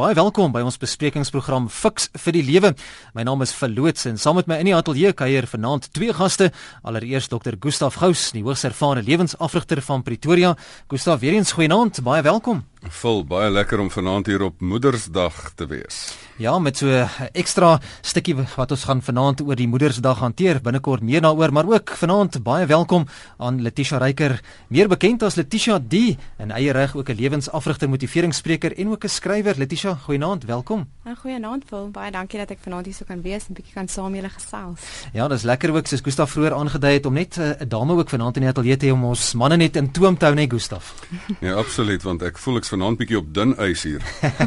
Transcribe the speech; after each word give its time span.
Baie 0.00 0.14
welkom 0.16 0.48
by 0.48 0.62
ons 0.64 0.78
besprekingsprogram 0.80 1.66
Fix 1.68 2.06
vir 2.22 2.32
die 2.32 2.40
Lewe. 2.46 2.70
My 3.12 3.20
naam 3.28 3.44
is 3.44 3.50
Verloots 3.52 4.06
en 4.08 4.16
saam 4.16 4.38
met 4.38 4.48
my 4.48 4.56
in 4.62 4.70
die 4.70 4.72
ateljee 4.72 5.12
kuier 5.12 5.44
vanaand 5.50 5.90
twee 5.92 6.14
gaste. 6.16 6.48
Allereers 6.88 7.28
Dr. 7.28 7.58
Gustaf 7.60 7.98
Gous, 8.00 8.30
die 8.32 8.40
hoogs 8.46 8.64
ervare 8.64 9.04
lewensafrigter 9.04 9.84
van 9.84 10.06
Pretoria. 10.06 10.54
Gustaf, 10.88 11.20
weer 11.20 11.36
eens 11.36 11.52
goeienaand, 11.52 12.00
baie 12.06 12.24
welkom. 12.24 12.64
Vol 13.02 13.26
baie 13.28 13.52
lekker 13.52 13.84
om 13.84 13.92
vanaand 13.92 14.32
hier 14.32 14.48
op 14.48 14.64
Moedersdag 14.64 15.50
te 15.60 15.68
wees. 15.68 16.06
Ja, 16.40 16.58
met 16.58 16.76
so 16.76 16.86
'n 16.86 17.08
ekstra 17.32 17.80
stukkie 18.00 18.34
wat 18.34 18.70
ons 18.70 18.84
gaan 18.84 19.02
vanaand 19.02 19.40
oor 19.40 19.56
die 19.56 19.68
Moedersdag 19.68 20.18
hanteer, 20.18 20.60
binnekort 20.60 21.02
meer 21.02 21.20
daaroor, 21.20 21.52
maar 21.52 21.66
ook 21.68 21.90
vanaand 21.90 22.42
baie 22.42 22.66
welkom 22.66 23.06
aan 23.36 23.62
Letitia 23.62 23.98
Reiker, 23.98 24.40
meer 24.68 24.88
bekend 24.88 25.22
as 25.22 25.34
Letitia 25.34 25.78
D, 25.78 26.16
en 26.36 26.50
eie 26.50 26.72
reg 26.72 26.96
ook 26.96 27.08
'n 27.10 27.14
lewensafrigter, 27.14 27.88
motiveringsspreker 27.88 28.78
en 28.78 28.88
ook 28.88 29.04
'n 29.04 29.08
skrywer. 29.08 29.54
Letitia, 29.58 29.94
goeienaand, 29.94 30.44
welkom. 30.44 30.88
Nou 31.04 31.16
goeienaand, 31.16 31.64
Phil. 31.66 31.90
Baie 31.90 32.10
dankie 32.10 32.38
dat 32.38 32.50
ek 32.50 32.58
vanaand 32.60 32.84
hier 32.86 32.94
so 32.94 33.04
kan 33.04 33.22
wees 33.22 33.48
en 33.48 33.54
bietjie 33.54 33.74
kan 33.74 33.88
saam 33.88 34.14
julle 34.14 34.28
gesels. 34.28 34.80
Ja, 35.12 35.28
dis 35.28 35.42
lekker 35.42 35.74
ook 35.74 35.86
soos 35.86 36.00
Gustaf 36.00 36.30
vroeër 36.30 36.54
aangedui 36.54 36.92
het 36.92 37.06
om 37.06 37.12
net 37.12 37.36
eh, 37.36 37.44
'n 37.44 37.62
uh, 37.62 37.68
dame 37.68 37.92
ook 37.92 38.08
vanaand 38.08 38.36
in 38.36 38.42
die 38.42 38.50
ateljee 38.50 38.76
te 38.76 38.86
hê 38.86 38.92
om 38.92 39.04
ons 39.04 39.34
manne 39.34 39.56
net 39.56 39.76
in 39.76 39.90
toom 39.90 40.16
te 40.16 40.24
hou, 40.24 40.34
nee 40.34 40.48
Gustaf. 40.48 40.94
Ja, 41.40 41.54
absoluut, 41.54 42.02
want 42.02 42.22
ek 42.22 42.38
voel 42.38 42.56
ek's 42.56 42.68
vanaand 42.68 42.96
bietjie 42.98 43.18
op 43.18 43.34
dun 43.34 43.54
ys 43.58 43.82
hier. 43.82 44.00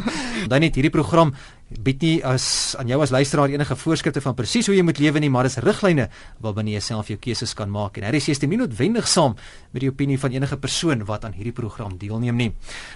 Dan 0.49 0.59
net 0.59 0.75
hierdie 0.75 0.91
program 0.91 1.33
bied 1.81 2.01
nie 2.03 2.17
as 2.25 2.75
aan 2.79 2.89
jou 2.91 2.99
as 3.01 3.11
luisteraar 3.13 3.51
enige 3.53 3.75
voorskrifte 3.79 4.21
van 4.21 4.35
presies 4.37 4.67
hoe 4.69 4.75
jy 4.75 4.83
moet 4.85 4.99
lewe 5.01 5.21
nie, 5.23 5.29
maar 5.31 5.47
dis 5.47 5.57
riglyne 5.63 6.09
waarbinne 6.43 6.73
jy 6.75 6.81
self 6.83 7.09
jou 7.11 7.17
keuses 7.21 7.53
kan 7.57 7.71
maak. 7.71 7.97
En 7.97 8.05
hierdie 8.07 8.33
is 8.33 8.41
nie 8.43 8.57
noodwendig 8.59 9.07
saam 9.07 9.35
met 9.73 9.81
die 9.81 9.89
opinie 9.89 10.19
van 10.19 10.35
enige 10.35 10.57
persoon 10.57 11.05
wat 11.07 11.25
aan 11.25 11.33
hierdie 11.33 11.55
program 11.55 11.95
deelneem 11.97 12.37
nie. 12.37 12.49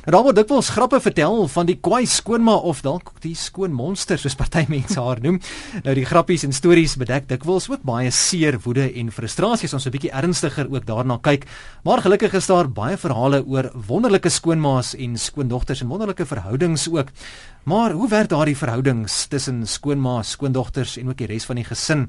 Nou 0.06 0.16
daar 0.16 0.26
word 0.28 0.40
dikwels 0.42 0.70
grappe 0.76 1.00
vertel 1.02 1.48
van 1.48 1.70
die 1.70 1.78
kwai 1.82 2.06
skoonma 2.06 2.58
of 2.70 2.84
dalk 2.86 3.14
die 3.24 3.36
skoon 3.36 3.74
monster 3.74 4.20
soos 4.22 4.38
party 4.38 4.66
mense 4.74 5.00
haar 5.02 5.22
noem. 5.24 5.40
Nou 5.84 5.96
die 5.98 6.06
grappies 6.06 6.46
en 6.48 6.54
stories 6.54 6.98
bedek 7.00 7.28
dikwels 7.32 7.70
ook 7.72 7.86
baie 7.88 8.12
seer, 8.12 8.60
woede 8.66 8.90
en 8.94 9.12
frustrasies. 9.12 9.74
Ons 9.74 9.88
'n 9.88 9.96
bietjie 9.96 10.12
ernstiger 10.12 10.68
ook 10.70 10.86
daarna 10.86 11.18
kyk. 11.18 11.48
Maar 11.84 12.02
gelukkig 12.02 12.34
is 12.34 12.48
daar 12.48 12.70
baie 12.70 12.98
verhale 12.98 13.44
oor 13.46 13.72
wonderlike 13.88 14.30
skoonmaas 14.30 14.96
en 14.96 15.18
skoondogters 15.18 15.82
en 15.82 15.88
wonderlike 15.88 16.26
verhoudings 16.26 16.90
ook. 16.90 17.12
Maar 17.68 17.92
hoe 17.92 18.08
werk 18.08 18.30
daardie 18.30 18.58
verhoudings 18.68 19.16
tussen 19.32 19.62
skoonma, 19.68 20.20
skoondogters 20.28 20.98
en 21.00 21.08
ook 21.08 21.22
die 21.22 21.30
res 21.30 21.46
van 21.48 21.60
die 21.60 21.66
gesin? 21.68 22.08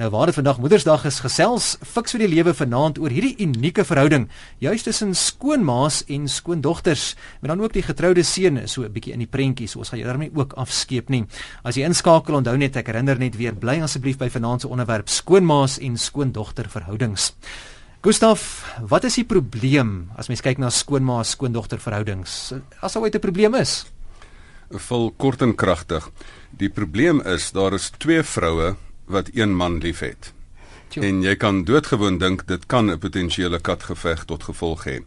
Nou 0.00 0.08
waar 0.10 0.30
dit 0.30 0.38
vandag 0.40 0.58
Moedersdag 0.58 1.04
is, 1.06 1.20
gesels 1.22 1.76
fiks 1.86 2.16
vir 2.16 2.24
die 2.24 2.30
lewe 2.32 2.54
vanaand 2.56 2.98
oor 2.98 3.14
hierdie 3.14 3.36
unieke 3.44 3.84
verhouding, 3.86 4.26
juis 4.62 4.82
tussen 4.86 5.14
skoonmaas 5.14 6.02
en 6.10 6.26
skoondogters, 6.28 7.14
maar 7.40 7.54
dan 7.54 7.62
ook 7.62 7.76
die 7.76 7.86
getroude 7.86 8.24
seun 8.26 8.58
so 8.66 8.82
'n 8.82 8.92
bietjie 8.92 9.12
in 9.12 9.22
die 9.22 9.30
prentjie, 9.30 9.68
so 9.68 9.78
ons 9.78 9.90
gaan 9.90 10.02
daarmee 10.02 10.32
ook 10.34 10.52
afskeep 10.54 11.10
nie. 11.10 11.24
As 11.62 11.76
jy 11.76 11.84
inskakel, 11.84 12.34
onthou 12.34 12.56
net 12.56 12.76
ek 12.76 12.86
herinner 12.86 13.18
net 13.18 13.36
weer 13.36 13.54
bly 13.54 13.80
asseblief 13.80 14.18
by 14.18 14.28
vanaand 14.28 14.60
se 14.60 14.68
onderwerp 14.68 15.08
skoonmaas 15.08 15.78
en 15.78 15.96
skoondogter 15.96 16.68
verhoudings. 16.68 17.34
Gustaf, 18.02 18.64
wat 18.88 19.04
is 19.04 19.14
die 19.14 19.24
probleem 19.24 20.10
as 20.16 20.28
mens 20.28 20.40
kyk 20.40 20.58
na 20.58 20.70
skoonma 20.70 21.22
skoondogter 21.22 21.78
verhoudings? 21.78 22.52
As 22.80 22.92
daar 22.92 23.02
ooit 23.02 23.14
'n 23.14 23.20
probleem 23.20 23.54
is? 23.54 23.84
Vol 24.70 25.10
kort 25.16 25.42
en 25.42 25.54
kragtig. 25.54 26.10
Die 26.50 26.68
probleem 26.68 27.20
is 27.20 27.50
daar 27.52 27.74
is 27.74 27.90
twee 27.98 28.22
vroue 28.22 28.76
wat 29.06 29.30
een 29.34 29.54
man 29.56 29.78
liefhet. 29.78 30.32
En 30.98 31.22
jy 31.22 31.36
kan 31.36 31.64
doodgewoon 31.64 32.18
dink 32.18 32.46
dit 32.46 32.66
kan 32.66 32.90
'n 32.90 32.98
potensiële 32.98 33.60
katgeveg 33.60 34.24
tot 34.24 34.42
gevolg 34.42 34.84
hê. 34.84 35.00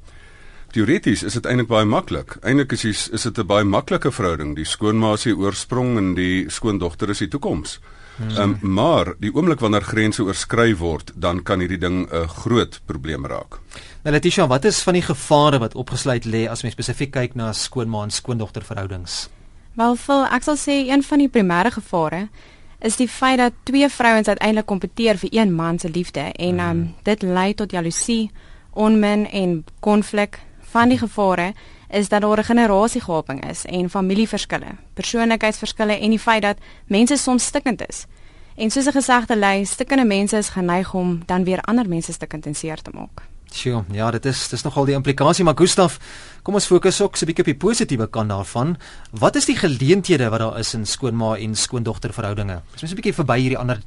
Teoreties 0.71 1.23
is 1.23 1.33
dit 1.33 1.45
eintlik 1.45 1.67
baie 1.67 1.85
maklik. 1.85 2.37
Eintlik 2.41 2.71
is 2.71 2.81
dit 2.81 3.09
is 3.13 3.21
dit 3.21 3.37
'n 3.37 3.45
baie 3.45 3.63
maklike 3.63 4.11
verhouding. 4.11 4.55
Die 4.55 4.65
skoonma 4.65 5.13
is 5.13 5.23
die 5.23 5.37
oorsprong 5.37 5.97
en 5.97 6.13
die 6.15 6.49
skoondogter 6.49 7.09
is 7.09 7.17
die 7.17 7.27
toekoms. 7.27 7.79
Hmm. 8.17 8.37
Um, 8.37 8.57
maar 8.61 9.13
die 9.19 9.33
oomblik 9.33 9.59
wanneer 9.59 9.81
grense 9.81 10.23
oorskry 10.23 10.75
word, 10.75 11.11
dan 11.15 11.43
kan 11.43 11.59
hierdie 11.59 11.77
ding 11.77 12.07
'n 12.11 12.27
groot 12.27 12.81
probleem 12.85 13.25
raak. 13.25 13.59
Nou 14.03 14.13
Letitia, 14.15 14.47
wat 14.47 14.65
is 14.65 14.81
van 14.81 14.93
die 14.93 15.01
gevare 15.01 15.59
wat 15.59 15.75
opgesluit 15.75 16.25
lê 16.25 16.49
as 16.49 16.61
mens 16.63 16.73
spesifiek 16.73 17.11
kyk 17.11 17.35
na 17.35 17.53
skoonma 17.53 18.03
en 18.03 18.11
skoondogter 18.11 18.63
verhoudings? 18.63 19.29
Wel, 19.73 19.95
Phil, 19.97 20.21
ek 20.29 20.43
sal 20.45 20.57
sê 20.61 20.73
een 20.85 21.01
van 21.01 21.17
die 21.17 21.31
primêre 21.33 21.71
gevare 21.73 22.27
is 22.85 22.99
die 22.99 23.07
feit 23.09 23.39
dat 23.39 23.55
twee 23.65 23.87
vrouens 23.89 24.27
uiteindelik 24.27 24.67
kompeteer 24.69 25.17
vir 25.17 25.31
een 25.33 25.53
man 25.55 25.79
se 25.79 25.89
liefde 25.89 26.27
en 26.45 26.59
um, 26.59 26.83
dit 27.07 27.21
lei 27.25 27.53
tot 27.57 27.71
jaloesie, 27.71 28.29
onmin 28.73 29.25
en 29.31 29.63
konflik. 29.79 30.37
Van 30.73 30.93
die 30.93 30.97
gevare 30.97 31.53
is 31.89 32.09
dat 32.09 32.21
daar 32.21 32.37
'n 32.37 32.43
generasiegaping 32.43 33.49
is 33.49 33.65
en 33.65 33.89
familieverskille, 33.89 34.77
persoonlikheidsverskille 34.93 35.97
en 35.99 36.09
die 36.09 36.19
feit 36.19 36.41
dat 36.41 36.57
mense 36.87 37.17
soms 37.17 37.45
stikkend 37.45 37.87
is. 37.87 38.05
En 38.55 38.69
soos 38.69 38.85
'n 38.85 38.91
gesegde 38.91 39.35
lei, 39.35 39.65
stikkende 39.65 40.05
mense 40.05 40.37
is 40.37 40.49
geneig 40.49 40.93
om 40.93 41.21
dan 41.25 41.43
weer 41.43 41.61
ander 41.61 41.89
mense 41.89 42.11
stikkend 42.11 42.45
en 42.45 42.55
seer 42.55 42.81
te 42.81 42.91
maak. 42.93 43.32
Sjoe, 43.53 43.83
ja, 43.93 44.09
dit 44.11 44.25
is 44.25 44.47
dis 44.49 44.63
nogal 44.65 44.87
die 44.89 44.95
implikasie, 44.97 45.45
maar 45.45 45.57
Gustaf, 45.59 45.99
kom 46.41 46.57
ons 46.57 46.65
fokus 46.65 47.01
ook 47.01 47.15
so 47.15 47.25
'n 47.25 47.29
bietjie 47.29 47.45
op 47.45 47.51
die 47.53 47.61
positiewe 47.67 48.07
kant 48.07 48.29
daarvan. 48.29 48.77
Wat 49.11 49.35
is 49.35 49.45
die 49.45 49.55
geleenthede 49.55 50.29
wat 50.29 50.39
daar 50.39 50.59
is 50.59 50.73
in 50.73 50.85
skoonma 50.85 51.37
en 51.37 51.55
skoondogter 51.55 52.13
verhoudinge? 52.13 52.61
Ons 52.73 52.81
moet 52.81 52.91
'n 52.91 52.95
bietjie 52.95 53.13
verby 53.13 53.39
hierdie 53.39 53.57
ander 53.57 53.79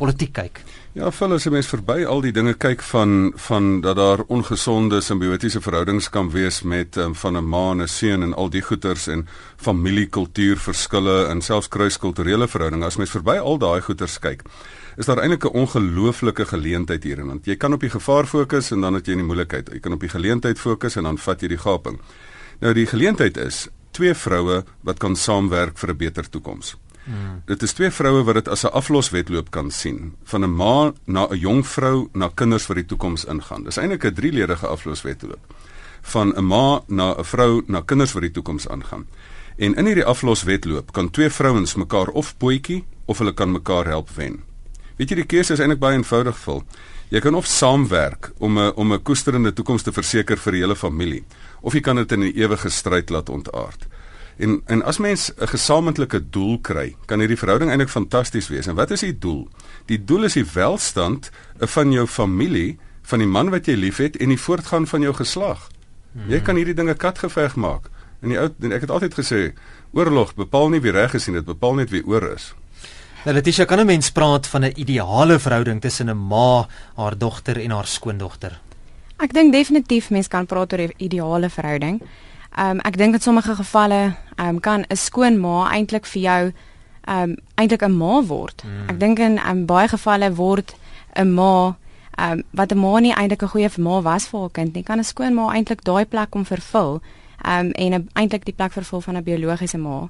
politiek 0.00 0.32
kyk. 0.32 0.62
Ja, 0.96 1.10
val 1.10 1.32
as 1.32 1.46
'n 1.46 1.52
mens 1.52 1.66
verby 1.66 2.04
al 2.04 2.20
die 2.20 2.32
dinge 2.32 2.54
kyk 2.54 2.82
van 2.82 3.32
van 3.36 3.80
dat 3.80 3.96
daar 3.96 4.24
ongesonde 4.28 5.00
simbiotiese 5.00 5.60
verhoudings 5.60 6.08
kan 6.10 6.30
wees 6.30 6.62
met 6.62 6.96
um, 6.96 7.14
van 7.14 7.36
'n 7.36 7.48
ma 7.48 7.70
en 7.70 7.82
'n 7.82 7.88
seun 7.88 8.22
en 8.22 8.34
al 8.34 8.50
die 8.50 8.62
goeters 8.62 9.06
en 9.06 9.28
familiekultuurverskille 9.56 11.26
en 11.28 11.40
selfs 11.40 11.68
kruiskulturele 11.68 12.48
verhoudinge. 12.48 12.84
As 12.84 12.96
mens 12.96 13.10
verby 13.10 13.36
al 13.38 13.58
daai 13.58 13.80
goeters 13.80 14.18
kyk, 14.18 14.42
is 14.96 15.06
daar 15.06 15.18
eintlik 15.18 15.44
'n 15.44 15.56
ongelooflike 15.62 16.44
geleentheid 16.44 17.04
hierin 17.04 17.26
want 17.26 17.46
jy 17.46 17.56
kan 17.56 17.72
op 17.72 17.80
die 17.80 17.90
gevaar 17.90 18.26
fokus 18.26 18.70
en 18.70 18.80
dan 18.80 18.94
het 18.94 19.06
jy 19.06 19.14
die 19.14 19.24
moeilikheid. 19.24 19.70
Jy 19.72 19.80
kan 19.80 19.92
op 19.92 20.00
die 20.00 20.08
geleentheid 20.08 20.58
fokus 20.58 20.96
en 20.96 21.02
dan 21.02 21.18
vat 21.18 21.40
jy 21.40 21.48
die 21.48 21.58
gaping. 21.58 22.00
Nou 22.60 22.74
die 22.74 22.86
geleentheid 22.86 23.36
is 23.36 23.68
twee 23.90 24.14
vroue 24.14 24.64
wat 24.80 24.98
kan 24.98 25.16
saamwerk 25.16 25.78
vir 25.78 25.90
'n 25.90 25.96
beter 25.96 26.30
toekoms. 26.30 26.76
Hmm. 27.04 27.42
Dit 27.46 27.62
is 27.62 27.72
twee 27.72 27.90
vroue 27.90 28.24
wat 28.24 28.34
dit 28.34 28.48
as 28.48 28.64
'n 28.64 28.72
afloswetloop 28.72 29.50
kan 29.50 29.70
sien 29.70 30.14
van 30.24 30.44
'n 30.44 30.54
ma 30.56 30.92
na 31.04 31.26
'n 31.28 31.38
jong 31.38 31.66
vrou 31.66 32.08
na 32.12 32.30
kinders 32.34 32.66
vir 32.66 32.74
die 32.74 32.86
toekoms 32.86 33.24
ingaan. 33.24 33.64
Dis 33.64 33.76
eintlik 33.76 34.04
'n 34.04 34.14
drieledige 34.14 34.66
afloswetloop 34.66 35.54
van 36.02 36.32
'n 36.36 36.44
ma 36.44 36.82
na 36.86 37.14
'n 37.18 37.24
vrou 37.24 37.62
na 37.66 37.80
kinders 37.80 38.10
vir 38.10 38.20
die 38.20 38.30
toekoms 38.30 38.68
aangaan. 38.68 39.06
En 39.56 39.74
in 39.74 39.86
hierdie 39.86 40.04
afloswetloop 40.04 40.92
kan 40.92 41.10
twee 41.10 41.30
vrouens 41.30 41.74
mekaar 41.74 42.08
of 42.08 42.36
potjie 42.36 42.84
of 43.04 43.18
hulle 43.18 43.34
kan 43.34 43.50
mekaar 43.50 43.86
help 43.86 44.10
wen. 44.10 44.49
Weet 45.00 45.14
jy 45.14 45.22
die 45.22 45.30
keuse 45.32 45.54
is 45.54 45.60
eintlik 45.64 45.80
baie 45.80 45.96
eenvoudig 45.96 46.36
vol. 46.42 46.58
Jy 47.08 47.22
kan 47.24 47.36
of 47.38 47.46
saamwerk 47.48 48.34
om 48.38 48.58
'n 48.58 48.72
om 48.76 48.92
'n 48.92 49.02
koesterende 49.02 49.52
toekoms 49.52 49.82
te 49.82 49.92
verseker 49.92 50.36
vir 50.36 50.52
die 50.52 50.60
hele 50.60 50.76
familie 50.76 51.24
of 51.62 51.72
jy 51.72 51.80
kan 51.80 51.96
dit 51.96 52.12
in 52.12 52.20
'n 52.20 52.32
ewige 52.36 52.68
stryd 52.68 53.10
laat 53.10 53.28
ontaard. 53.28 53.86
En 54.38 54.62
en 54.66 54.82
as 54.82 54.98
mens 54.98 55.32
'n 55.32 55.46
gesamentlike 55.46 56.30
doel 56.30 56.58
kry, 56.60 56.96
kan 57.06 57.18
hierdie 57.18 57.38
verhouding 57.38 57.70
eintlik 57.70 57.88
fantasties 57.88 58.48
wees. 58.48 58.66
En 58.66 58.74
wat 58.74 58.90
is 58.90 59.00
die 59.00 59.18
doel? 59.18 59.48
Die 59.86 60.04
doel 60.04 60.24
is 60.24 60.34
die 60.34 60.46
welstand 60.52 61.30
van 61.58 61.92
jou 61.92 62.06
familie, 62.06 62.78
van 63.02 63.18
die 63.18 63.28
man 63.28 63.50
wat 63.50 63.66
jy 63.66 63.74
liefhet 63.74 64.16
en 64.16 64.28
die 64.28 64.40
voortgaan 64.40 64.86
van 64.86 65.00
jou 65.00 65.14
geslag. 65.14 65.68
Jy 66.28 66.40
kan 66.40 66.56
hierdie 66.56 66.74
dinge 66.74 66.94
katgeveg 66.94 67.56
maak. 67.56 67.90
En 68.20 68.28
die 68.28 68.38
ou 68.38 68.50
ek 68.72 68.80
het 68.80 68.90
altyd 68.90 69.14
gesê, 69.14 69.54
oorlog 69.92 70.34
bepaal 70.34 70.68
nie 70.68 70.80
wie 70.80 70.92
reg 70.92 71.14
is 71.14 71.26
nie, 71.26 71.36
dit 71.36 71.44
bepaal 71.44 71.74
net 71.74 71.90
wie 71.90 72.06
oor 72.06 72.22
is. 72.34 72.54
Nou 73.20 73.34
Letitia, 73.34 73.64
kan 73.64 73.78
'n 73.78 73.86
mens 73.86 74.10
praat 74.10 74.46
van 74.46 74.64
'n 74.64 74.72
ideale 74.74 75.38
verhouding 75.38 75.80
tussen 75.80 76.08
'n 76.08 76.26
ma, 76.26 76.66
haar 76.94 77.18
dogter 77.18 77.60
en 77.60 77.70
haar 77.70 77.86
skoondogter? 77.86 78.60
Ek 79.16 79.32
dink 79.32 79.52
definitief 79.52 80.10
mens 80.10 80.28
kan 80.28 80.46
praat 80.46 80.72
oor 80.72 80.80
'n 80.80 80.92
ideale 80.96 81.50
verhouding. 81.50 82.02
Ehm 82.56 82.70
um, 82.70 82.78
ek 82.78 82.96
dink 82.96 83.14
in 83.14 83.20
sommige 83.20 83.54
gevalle 83.54 84.16
ehm 84.36 84.48
um, 84.48 84.60
kan 84.60 84.84
'n 84.88 84.96
skoonma 84.96 85.70
eintlik 85.70 86.06
vir 86.06 86.22
jou 86.22 86.52
ehm 87.04 87.30
um, 87.30 87.36
eintlik 87.54 87.82
'n 87.82 87.96
ma 87.96 88.22
word. 88.22 88.62
Hmm. 88.62 88.88
Ek 88.88 89.00
dink 89.00 89.18
in 89.18 89.38
um, 89.48 89.66
baie 89.66 89.88
gevalle 89.88 90.34
word 90.34 90.74
'n 91.14 91.34
ma 91.34 91.76
ehm 92.16 92.32
um, 92.32 92.42
wat 92.50 92.72
'n 92.72 92.78
ma 92.78 92.98
nie 92.98 93.14
eintlik 93.14 93.42
'n 93.42 93.48
goeie 93.48 93.70
ma 93.78 94.00
was 94.00 94.28
vir 94.28 94.40
haar 94.40 94.50
kind 94.50 94.74
nie, 94.74 94.82
kan 94.82 94.98
'n 94.98 95.04
skoonma 95.04 95.52
eintlik 95.52 95.84
daai 95.84 96.06
plek 96.06 96.34
om 96.34 96.44
vervul. 96.44 97.00
Ehm 97.44 97.66
um, 97.66 97.72
en 97.72 98.08
eintlik 98.12 98.44
die 98.44 98.54
plek 98.54 98.72
vervul 98.72 99.00
van 99.00 99.16
'n 99.16 99.22
biologiese 99.22 99.78
ma. 99.78 100.08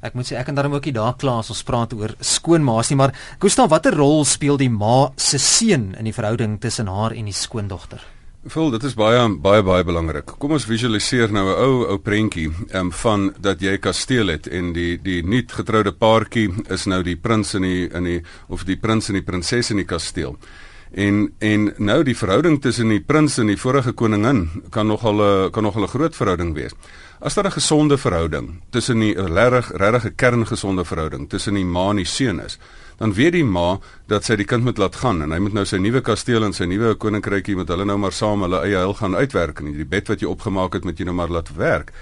Ek 0.00 0.14
moet 0.14 0.26
sê 0.26 0.36
ek 0.38 0.46
kan 0.46 0.54
daarom 0.54 0.74
ook 0.74 0.84
nie 0.84 0.92
daar 0.92 1.16
klaar 1.16 1.42
as 1.42 1.50
ons 1.50 1.62
praat 1.62 1.92
oor 1.92 2.14
skoonmaas 2.20 2.90
nie, 2.90 2.96
maar 2.96 3.14
Gustav, 3.40 3.70
watter 3.70 3.94
rol 3.94 4.24
speel 4.24 4.56
die 4.56 4.70
ma 4.70 5.10
se 5.16 5.38
seun 5.38 5.94
in 5.98 6.04
die 6.04 6.14
verhouding 6.14 6.60
tussen 6.60 6.86
haar 6.86 7.12
en 7.12 7.24
die 7.24 7.34
skoondogter? 7.34 8.04
Vol, 8.46 8.70
dit 8.70 8.84
is 8.86 8.94
baie 8.94 9.18
baie 9.42 9.64
baie 9.66 9.84
belangrik. 9.84 10.36
Kom 10.38 10.54
ons 10.54 10.64
visualiseer 10.64 11.32
nou 11.34 11.44
'n 11.48 11.58
ou 11.58 11.74
ou 11.90 11.98
prentjie 11.98 12.48
um, 12.72 12.92
van 12.92 13.34
dat 13.40 13.60
jy 13.60 13.78
kasteel 13.78 14.28
het 14.28 14.46
en 14.46 14.72
die 14.72 14.96
die 14.96 15.22
nuut 15.22 15.52
getroude 15.52 15.92
paartjie 15.92 16.48
is 16.70 16.86
nou 16.86 17.02
die 17.02 17.16
prins 17.16 17.54
in 17.54 17.62
die 17.62 17.90
in 17.92 18.04
die 18.04 18.22
of 18.48 18.64
die 18.64 18.76
prins 18.76 19.08
en 19.08 19.14
die 19.14 19.26
prinses 19.26 19.70
in 19.70 19.76
die 19.76 19.84
kasteel. 19.84 20.38
En 20.92 21.32
en 21.40 21.74
nou 21.78 22.02
die 22.04 22.14
verhouding 22.16 22.62
tussen 22.62 22.88
die 22.88 23.00
prins 23.00 23.38
en 23.38 23.46
die 23.46 23.56
vorige 23.56 23.92
koningin 23.92 24.48
kan 24.70 24.86
nogal 24.86 25.20
'n 25.20 25.50
kan 25.50 25.64
nogal 25.64 25.82
'n 25.82 25.88
groot 25.88 26.16
verhouding 26.16 26.54
wees. 26.54 26.72
As 27.20 27.34
daar 27.34 27.46
'n 27.46 27.52
gesonde 27.52 27.98
verhouding 27.98 28.60
tussen 28.70 29.00
die 29.00 29.14
regtig 29.14 29.70
regtig 29.74 30.04
'n 30.04 30.14
kerngesonde 30.14 30.84
verhouding 30.84 31.28
tussen 31.28 31.54
die 31.54 31.64
ma 31.64 31.90
en 31.90 31.96
die 31.96 32.04
seun 32.04 32.40
is, 32.40 32.58
dan 32.98 33.14
weet 33.14 33.32
die 33.32 33.44
ma 33.44 33.78
dat 34.06 34.24
sy 34.24 34.36
die 34.36 34.44
kind 34.44 34.64
moet 34.64 34.78
laat 34.78 34.96
gaan 34.96 35.22
en 35.22 35.32
hy 35.32 35.38
moet 35.38 35.52
nou 35.52 35.64
sy 35.64 35.76
nuwe 35.76 36.00
kasteel 36.00 36.44
en 36.44 36.52
sy 36.52 36.64
nuwe 36.64 36.94
koninkrykie 36.94 37.56
met 37.56 37.68
hulle 37.68 37.84
nou 37.84 37.98
maar 37.98 38.12
saam 38.12 38.42
hulle 38.42 38.62
eie 38.62 38.76
huil 38.76 38.94
gaan 38.94 39.14
uitwerk 39.14 39.58
en 39.58 39.72
die 39.72 39.84
bed 39.84 40.08
wat 40.08 40.20
jy 40.20 40.26
opgemaak 40.26 40.72
het 40.72 40.84
moet 40.84 40.98
jy 40.98 41.04
nou 41.04 41.14
maar 41.14 41.28
laat 41.28 41.54
werk. 41.56 41.92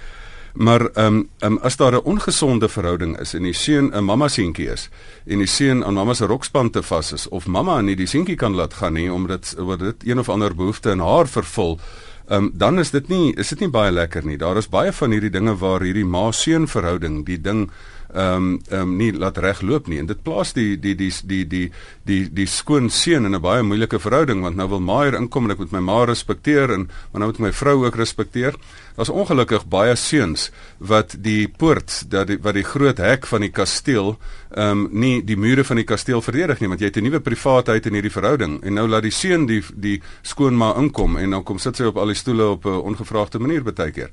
Maar 0.53 0.89
ehm 0.93 1.05
um, 1.05 1.29
um, 1.41 1.57
as 1.61 1.77
daar 1.77 1.93
'n 1.93 2.03
ongesonde 2.03 2.69
verhouding 2.69 3.19
is 3.19 3.33
en 3.33 3.43
die 3.43 3.53
seun 3.53 3.91
'n 3.93 4.03
mamma 4.03 4.27
seentjie 4.27 4.71
is 4.71 4.89
en 5.25 5.37
die 5.37 5.47
seun 5.47 5.85
aan 5.85 5.93
mamma 5.93 6.13
se 6.13 6.25
rokspan 6.25 6.69
te 6.69 6.83
vas 6.83 7.11
is 7.13 7.27
of 7.29 7.47
mamma 7.47 7.81
nie 7.81 7.95
die 7.95 8.07
seentjie 8.07 8.35
kan 8.35 8.55
laat 8.55 8.73
gaan 8.73 8.93
nie 8.93 9.11
omdat 9.13 9.55
omdat 9.57 9.79
dit 9.79 9.95
een 10.05 10.19
of 10.19 10.29
ander 10.29 10.55
behoefte 10.55 10.91
in 10.91 10.99
haar 10.99 11.27
vervul, 11.27 11.79
ehm 12.27 12.43
um, 12.43 12.51
dan 12.53 12.79
is 12.79 12.91
dit 12.91 13.07
nie 13.07 13.33
is 13.39 13.49
dit 13.49 13.59
nie 13.63 13.71
baie 13.71 13.91
lekker 13.91 14.25
nie. 14.25 14.37
Daar 14.37 14.57
is 14.57 14.67
baie 14.67 14.91
van 14.91 15.11
hierdie 15.11 15.31
dinge 15.31 15.55
waar 15.55 15.81
hierdie 15.81 16.05
ma-seun 16.05 16.67
verhouding, 16.67 17.25
die 17.25 17.39
ding 17.41 17.69
ehm 18.13 18.35
um, 18.35 18.59
ehm 18.69 18.81
um, 18.81 18.95
nie 18.97 19.11
laat 19.11 19.37
regloop 19.37 19.87
nie 19.87 19.99
en 19.99 20.07
dit 20.07 20.19
plaas 20.23 20.53
die 20.55 20.77
die 20.79 20.95
die 20.95 21.11
die 21.23 21.43
die 21.47 21.71
die 22.07 22.21
die 22.31 22.47
skoon 22.47 22.89
seun 22.89 23.25
in 23.25 23.35
'n 23.35 23.41
baie 23.41 23.63
moeilike 23.63 23.99
verhouding 23.99 24.41
want 24.41 24.55
nou 24.55 24.67
wil 24.69 24.79
ma 24.79 25.03
hier 25.03 25.15
inkom 25.15 25.45
en 25.45 25.51
ek 25.51 25.57
moet 25.57 25.71
my 25.71 25.79
ma 25.79 26.05
respekteer 26.05 26.71
en 26.71 26.87
maar 27.11 27.19
nou 27.19 27.31
moet 27.31 27.39
my 27.39 27.51
vrou 27.51 27.85
ook 27.85 27.95
respekteer. 27.95 28.55
Daar's 28.95 29.09
ongelukkig 29.09 29.67
baie 29.67 29.95
seuns 29.95 30.51
wat 30.77 31.15
die 31.19 31.47
poort 31.47 32.09
dat 32.09 32.27
die, 32.27 32.37
wat 32.41 32.53
die 32.53 32.63
groot 32.63 32.97
hek 32.97 33.27
van 33.27 33.41
die 33.41 33.51
kasteel 33.51 34.17
ehm 34.55 34.71
um, 34.71 34.89
nie 34.91 35.21
die 35.21 35.37
mure 35.37 35.63
van 35.63 35.75
die 35.75 35.85
kasteel 35.85 36.21
verdedig 36.21 36.59
nie 36.59 36.69
want 36.69 36.79
jy 36.79 36.87
het 36.87 36.97
'n 36.97 37.03
nuwe 37.03 37.19
privaatheid 37.19 37.85
in 37.85 37.93
hierdie 37.93 38.11
verhouding 38.11 38.63
en 38.63 38.73
nou 38.73 38.87
laat 38.87 39.03
die 39.03 39.11
seun 39.11 39.45
die 39.45 39.63
die 39.75 40.01
skoonma 40.21 40.75
inkom 40.77 41.17
en 41.17 41.29
dan 41.31 41.43
kom 41.43 41.59
sit 41.59 41.75
sy 41.75 41.83
op 41.83 41.97
al 41.97 42.07
die 42.07 42.15
stoele 42.15 42.45
op 42.45 42.65
'n 42.65 42.69
ongevraagde 42.69 43.39
manier 43.39 43.63
baie 43.63 43.91
keer. 43.91 44.11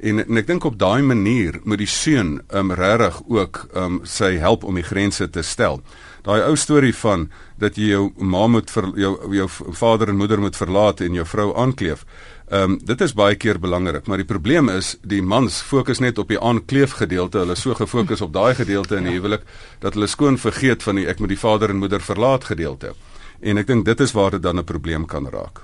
En 0.00 0.18
en 0.18 0.36
ek 0.40 0.46
dink 0.46 0.64
op 0.64 0.78
daai 0.78 1.02
manier 1.02 1.60
moet 1.64 1.78
die 1.78 1.90
seun 1.90 2.40
um 2.50 2.72
regtig 2.72 3.20
ook 3.28 3.66
um 3.76 4.00
sy 4.08 4.36
help 4.40 4.64
om 4.64 4.74
die 4.74 4.86
grense 4.86 5.28
te 5.30 5.42
stel. 5.42 5.82
Daai 6.22 6.42
ou 6.46 6.56
storie 6.56 6.94
van 6.94 7.28
dat 7.58 7.76
jy 7.76 7.92
jou 7.92 8.12
ma 8.16 8.46
moet 8.46 8.70
vir 8.70 8.88
jou 8.96 9.12
jou 9.34 9.48
vader 9.78 10.08
en 10.08 10.16
moeder 10.16 10.40
moet 10.40 10.56
verlaat 10.56 11.00
en 11.00 11.14
jou 11.14 11.26
vrou 11.26 11.52
aankleef. 11.58 12.06
Um 12.50 12.78
dit 12.84 13.00
is 13.00 13.14
baie 13.14 13.36
keer 13.36 13.58
belangrik, 13.60 14.06
maar 14.06 14.20
die 14.20 14.28
probleem 14.28 14.68
is 14.68 14.96
die 15.02 15.22
mans 15.22 15.60
fokus 15.60 16.00
net 16.00 16.18
op 16.18 16.28
die 16.28 16.40
aankleef 16.40 16.98
gedeelte. 16.98 17.38
Hulle 17.44 17.56
is 17.58 17.62
so 17.62 17.74
gefokus 17.74 18.20
op 18.20 18.32
daai 18.32 18.54
gedeelte 18.54 18.96
in 18.96 19.08
die 19.10 19.16
huwelik 19.18 19.46
dat 19.80 19.94
hulle 19.94 20.08
skoon 20.08 20.38
vergeet 20.38 20.82
van 20.82 21.00
die 21.00 21.08
ek 21.08 21.20
moet 21.20 21.34
die 21.34 21.40
vader 21.40 21.70
en 21.70 21.82
moeder 21.82 22.00
verlaat 22.00 22.44
gedeelte. 22.44 22.94
En 23.42 23.58
ek 23.58 23.66
dink 23.66 23.84
dit 23.84 24.00
is 24.00 24.12
waar 24.14 24.30
dit 24.30 24.42
dan 24.42 24.58
'n 24.58 24.64
probleem 24.64 25.06
kan 25.06 25.26
raak. 25.26 25.62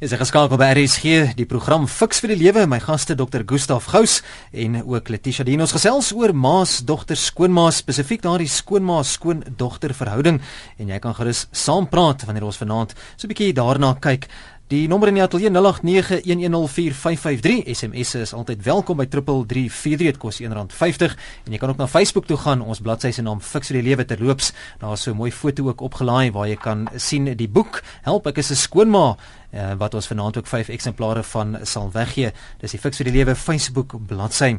Is 0.00 0.14
geskakel 0.16 0.56
by 0.56 0.70
RSG, 0.72 1.34
die 1.36 1.44
program 1.44 1.82
Fix 1.84 2.22
vir 2.24 2.30
die 2.32 2.38
Lewe, 2.40 2.62
my 2.64 2.78
gaste 2.80 3.12
Dr. 3.12 3.42
Gustaf 3.44 3.90
Gous 3.92 4.22
en 4.48 4.78
ook 4.80 5.10
Letitia 5.12 5.44
Dinos 5.44 5.74
gesels 5.76 6.08
oor 6.16 6.32
maas, 6.32 6.78
dogter, 6.88 7.20
skoonma, 7.20 7.66
spesifiek 7.68 8.22
daardie 8.24 8.48
skoonma 8.48 9.02
skoondogter 9.04 9.92
verhouding 9.92 10.38
en 10.80 10.94
jy 10.94 11.02
kan 11.04 11.12
gerus 11.18 11.50
saam 11.52 11.84
praat 11.92 12.24
wanneer 12.24 12.48
ons 12.48 12.62
vanaand 12.62 12.96
so 12.96 13.28
'n 13.28 13.32
bietjie 13.34 13.52
daarna 13.52 13.92
kyk. 14.00 14.24
Die 14.70 14.84
nommer 14.86 15.10
in 15.10 15.16
die 15.18 15.22
ateljee 15.24 15.50
0891104553 15.50 17.64
SMS 17.72 18.12
is 18.14 18.30
altyd 18.38 18.60
welkom 18.62 19.00
by 19.00 19.08
3343 19.10 19.98
dit 19.98 20.18
kos 20.22 20.38
R1.50 20.38 21.16
en 21.48 21.56
jy 21.56 21.58
kan 21.58 21.72
ook 21.72 21.80
na 21.80 21.88
Facebook 21.90 22.28
toe 22.30 22.38
gaan 22.38 22.62
ons 22.62 22.78
bladsy 22.78 23.10
se 23.10 23.24
naam 23.26 23.42
Fix 23.42 23.72
vir 23.72 23.80
die 23.80 23.88
lewe 23.88 24.06
terloops 24.06 24.52
daar 24.78 24.94
is 24.94 25.02
so 25.02 25.10
'n 25.10 25.18
mooi 25.18 25.34
foto 25.34 25.66
ook 25.66 25.80
opgelaai 25.80 26.30
waar 26.30 26.46
jy 26.46 26.54
kan 26.54 26.86
sien 26.94 27.34
die 27.34 27.48
boek 27.48 27.82
help 28.06 28.30
ek 28.30 28.38
is 28.38 28.50
'n 28.50 28.62
skoonma 28.62 29.16
uh, 29.16 29.74
wat 29.74 29.94
ons 29.94 30.06
vanaand 30.06 30.38
ook 30.38 30.46
5 30.46 30.68
eksemplare 30.68 31.22
van 31.22 31.58
sal 31.62 31.90
weggee. 31.90 32.32
Dis 32.60 32.70
die 32.70 32.78
Fix 32.78 32.96
vir 32.96 33.10
die 33.10 33.18
Lewe 33.18 33.34
Facebook 33.34 34.06
bladsy. 34.06 34.58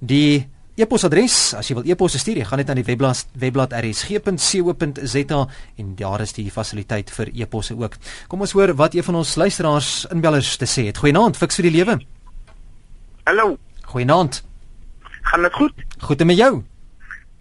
Die 0.00 0.48
e-posadres, 0.76 1.52
as 1.58 1.68
jy 1.68 1.76
wil 1.76 1.88
e-posse 1.88 2.20
stuur, 2.20 2.38
jy 2.40 2.46
gaan 2.48 2.62
net 2.62 2.70
aan 2.72 2.78
die 2.80 2.86
webblad 2.86 3.26
webblad 3.38 3.74
rsg.co.za 3.76 5.40
en 5.82 5.94
daar 5.98 6.24
is 6.24 6.32
die 6.36 6.48
fasiliteit 6.50 7.12
vir 7.12 7.30
e-posse 7.34 7.76
ook. 7.76 7.98
Kom 8.32 8.44
ons 8.44 8.54
hoor 8.56 8.72
wat 8.78 8.96
een 8.96 9.04
van 9.04 9.20
ons 9.20 9.34
luisteraars 9.36 9.92
inbellers 10.14 10.54
te 10.56 10.68
sê 10.70 10.86
het. 10.88 11.00
Goeienaand, 11.02 11.36
Fix 11.36 11.60
vir 11.60 11.68
die 11.68 11.74
Lewe. 11.76 11.98
Hallo. 13.28 13.56
Goeienaand. 13.92 14.42
Gaan 15.28 15.42
dit 15.46 15.54
goed? 15.54 15.84
Goed 16.02 16.20
en 16.20 16.26
met 16.26 16.40
jou? 16.40 16.52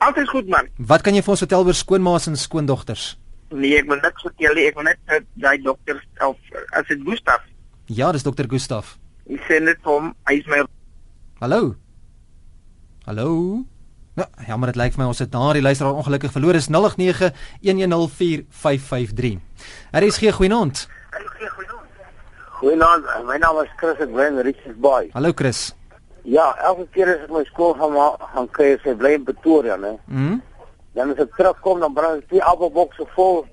Altyd 0.01 0.29
goed 0.29 0.47
man. 0.49 0.67
Wat 0.77 1.03
kan 1.05 1.15
jy 1.15 1.21
vir 1.23 1.33
ons 1.35 1.43
vertel 1.45 1.65
oor 1.65 1.77
skoonmaas 1.77 2.27
en 2.27 2.37
skoondogters? 2.37 3.13
Nee, 3.51 3.77
ek 3.79 3.87
wil 3.87 3.99
net 4.01 4.17
vertel, 4.23 4.59
ek 4.63 4.77
wil 4.79 4.87
net 4.87 5.15
daai 5.39 5.57
dokter 5.63 5.99
of 6.25 6.37
as 6.77 6.87
dit 6.89 6.99
Gustaf. 7.07 7.43
Ja, 7.91 8.11
dis 8.11 8.23
dokter 8.27 8.47
Gustaf. 8.49 8.97
Ek 9.31 9.43
sê 9.47 9.59
net 9.63 9.79
hom, 9.87 10.11
hy 10.27 10.39
is 10.39 10.51
my 10.51 10.63
Hallo. 11.41 11.75
Hallo. 13.11 13.59
Ja, 14.15 14.23
jammer 14.47 14.71
dit 14.71 14.77
lyk 14.79 14.93
vir 14.95 15.01
my 15.01 15.09
ons 15.11 15.19
het 15.19 15.27
daardie 15.33 15.59
luisteraar 15.59 15.97
ongelukkig 15.99 16.31
verloor. 16.31 16.55
Is 16.55 16.71
0891104553. 16.71 16.79
Er 19.91 20.03
is 20.07 20.15
geen 20.21 20.31
goeienaand. 20.31 20.87
Goeienaand, 22.61 23.03
my 23.27 23.35
naam 23.43 23.59
is 23.65 23.73
Chris 23.81 23.99
ek 23.99 24.13
bly 24.13 24.29
in 24.31 24.39
Richards 24.47 24.79
Bay. 24.79 25.09
Hallo 25.11 25.35
Chris. 25.35 25.75
Ja, 26.23 26.55
elke 26.69 26.85
keer 26.95 27.11
as 27.11 27.19
ek 27.25 27.33
my 27.35 27.43
skool 27.49 27.75
gaan 27.81 27.91
gaan 28.37 28.47
kry, 28.55 28.69
sy 28.85 28.93
bly 28.95 29.11
in 29.19 29.27
Pretoria, 29.27 29.75
né? 29.75 29.93
Mhm. 30.05 30.29
Mm 30.29 30.39
dan 30.95 31.11
as 31.11 31.19
ek 31.23 31.35
terugkom 31.35 31.83
dan 31.83 31.93
bring 31.95 32.19
ek 32.19 32.27
twee 32.31 32.43
appelbokse 32.43 33.05
vol 33.15 33.45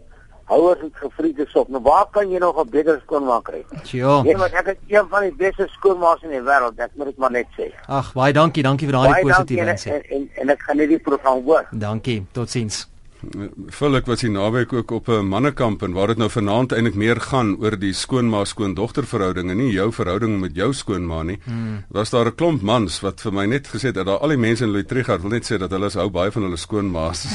houers 0.48 0.80
met 0.82 0.96
gefriede 0.96 1.46
sop. 1.48 1.68
Nou 1.68 1.82
waar 1.82 2.06
kan 2.10 2.30
jy 2.30 2.38
nog 2.38 2.58
'n 2.60 2.70
beter 2.70 3.00
skoonmaak 3.04 3.44
kry? 3.44 3.64
Ja. 3.92 4.22
Nee, 4.22 4.36
maar 4.36 4.52
ek 4.52 4.66
is 4.66 4.96
een 4.96 5.06
van 5.08 5.22
die 5.22 5.34
beste 5.34 5.68
skoonmaaks 5.68 6.22
in 6.22 6.30
die 6.30 6.42
wêreld, 6.42 6.78
ek 6.78 6.90
moet 6.94 7.06
dit 7.06 7.16
maar 7.16 7.30
net 7.30 7.46
sê. 7.56 7.72
Ag, 7.86 8.12
baie 8.12 8.32
dankie, 8.32 8.62
dankie 8.62 8.88
vir 8.88 8.96
daardie 8.96 9.22
positiewe 9.22 9.66
insig. 9.70 9.92
En, 9.92 10.02
en 10.10 10.30
en 10.34 10.48
ek 10.50 10.62
gaan 10.62 10.76
net 10.76 10.88
die 10.88 10.98
program 10.98 11.44
hoor. 11.44 11.66
Dankie. 11.70 12.26
Totsiens. 12.32 12.88
Vul 13.18 13.98
ek 13.98 14.06
was 14.06 14.20
hier 14.22 14.30
naweek 14.30 14.72
ook 14.72 14.92
op 14.94 15.08
'n 15.10 15.26
mannekamp 15.26 15.82
en 15.82 15.92
waar 15.92 16.06
dit 16.06 16.18
nou 16.18 16.30
vanaand 16.30 16.72
eintlik 16.72 16.94
meer 16.94 17.20
gaan 17.20 17.56
oor 17.58 17.76
die 17.78 17.92
skoonma 17.92 18.44
skoondogter 18.44 19.06
verhouding 19.06 19.50
en 19.50 19.56
nie 19.56 19.72
jou 19.72 19.92
verhouding 19.92 20.40
met 20.40 20.54
jou 20.54 20.72
skoonma 20.72 21.22
nie. 21.22 21.38
Hmm. 21.44 21.84
Was 21.90 22.10
daar 22.10 22.26
'n 22.26 22.34
klomp 22.34 22.62
mans 22.62 23.00
wat 23.00 23.20
vir 23.20 23.32
my 23.32 23.46
net 23.46 23.66
gesê 23.66 23.90
het 23.90 23.94
dat 23.94 24.06
daar 24.06 24.18
al 24.18 24.28
die 24.28 24.36
mense 24.36 24.64
in 24.64 24.70
Louitrigard 24.70 25.22
wil 25.22 25.30
net 25.30 25.50
sê 25.50 25.58
dat 25.58 25.70
hulle 25.70 25.90
hou 25.90 26.10
baie 26.10 26.30
van 26.30 26.42
hulle 26.42 26.56
skoonmaas. 26.56 27.26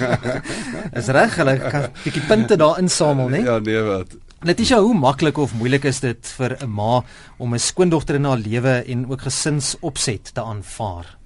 is 1.00 1.06
reg, 1.08 1.36
hulle 1.36 1.58
kan 1.58 1.82
'n 1.82 1.92
bietjie 2.04 2.26
punte 2.26 2.56
daar 2.56 2.78
insamel, 2.78 3.28
né? 3.28 3.44
Ja, 3.44 3.58
nee 3.58 3.82
wat. 3.82 4.16
Netisha, 4.40 4.78
hoe 4.80 4.94
maklik 4.94 5.36
of 5.36 5.54
moeilik 5.54 5.84
is 5.84 6.00
dit 6.00 6.26
vir 6.36 6.56
'n 6.60 6.70
ma 6.70 7.02
om 7.38 7.54
'n 7.54 7.58
skoondogter 7.58 8.14
in 8.14 8.24
haar 8.24 8.38
lewe 8.38 8.84
en 8.86 9.10
ook 9.10 9.20
gesinsopset 9.20 10.34
te 10.34 10.42
aanvaar? 10.42 11.19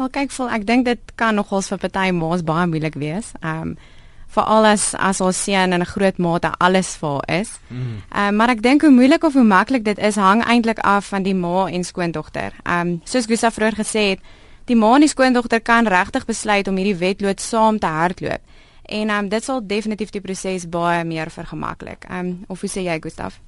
Wel 0.00 0.08
kyk 0.08 0.30
vol, 0.32 0.48
ek 0.48 0.62
dink 0.64 0.86
dit 0.88 1.10
kan 1.20 1.36
nogals 1.36 1.66
vir 1.68 1.80
party 1.82 2.06
ma's 2.16 2.40
baie 2.48 2.64
moeilik 2.70 2.94
wees. 2.96 3.34
Ehm 3.42 3.72
um, 3.72 3.80
veral 4.30 4.68
as 4.68 4.94
as 4.94 5.18
ons 5.20 5.36
sien 5.44 5.74
in 5.74 5.82
'n 5.82 5.90
groot 5.92 6.18
mate 6.18 6.52
alles 6.58 6.94
vir 6.96 7.20
is. 7.28 7.50
Ehm 7.68 7.76
mm. 7.76 7.96
um, 8.16 8.36
maar 8.36 8.48
ek 8.48 8.62
dink 8.62 8.80
hoe 8.80 8.90
moeilik 8.90 9.24
of 9.24 9.34
hoe 9.34 9.44
maklik 9.44 9.84
dit 9.84 9.98
is 9.98 10.16
hang 10.16 10.40
eintlik 10.44 10.78
af 10.78 11.08
van 11.08 11.22
die 11.22 11.34
ma 11.34 11.66
en 11.66 11.84
skoondogter. 11.84 12.52
Ehm 12.64 12.88
um, 12.88 13.00
soos 13.04 13.26
Gustav 13.26 13.54
vroeër 13.54 13.76
gesê 13.76 14.08
het, 14.10 14.20
die 14.64 14.76
ma 14.76 14.94
en 14.94 15.00
die 15.00 15.08
skoondogter 15.08 15.60
kan 15.60 15.86
regtig 15.86 16.24
besluit 16.24 16.68
om 16.68 16.76
hierdie 16.76 16.96
wedloop 16.96 17.38
saam 17.38 17.78
te 17.78 17.86
hardloop. 17.86 18.40
En 18.82 19.08
ehm 19.08 19.24
um, 19.24 19.28
dit 19.28 19.44
sal 19.44 19.66
definitief 19.66 20.10
die 20.10 20.20
proses 20.20 20.68
baie 20.68 21.04
meer 21.04 21.30
vergemaklik. 21.30 22.04
Ehm 22.08 22.26
um, 22.26 22.44
of 22.48 22.60
hoe 22.60 22.70
sê 22.70 22.80
jy 22.80 22.98
Gustav? 23.00 23.40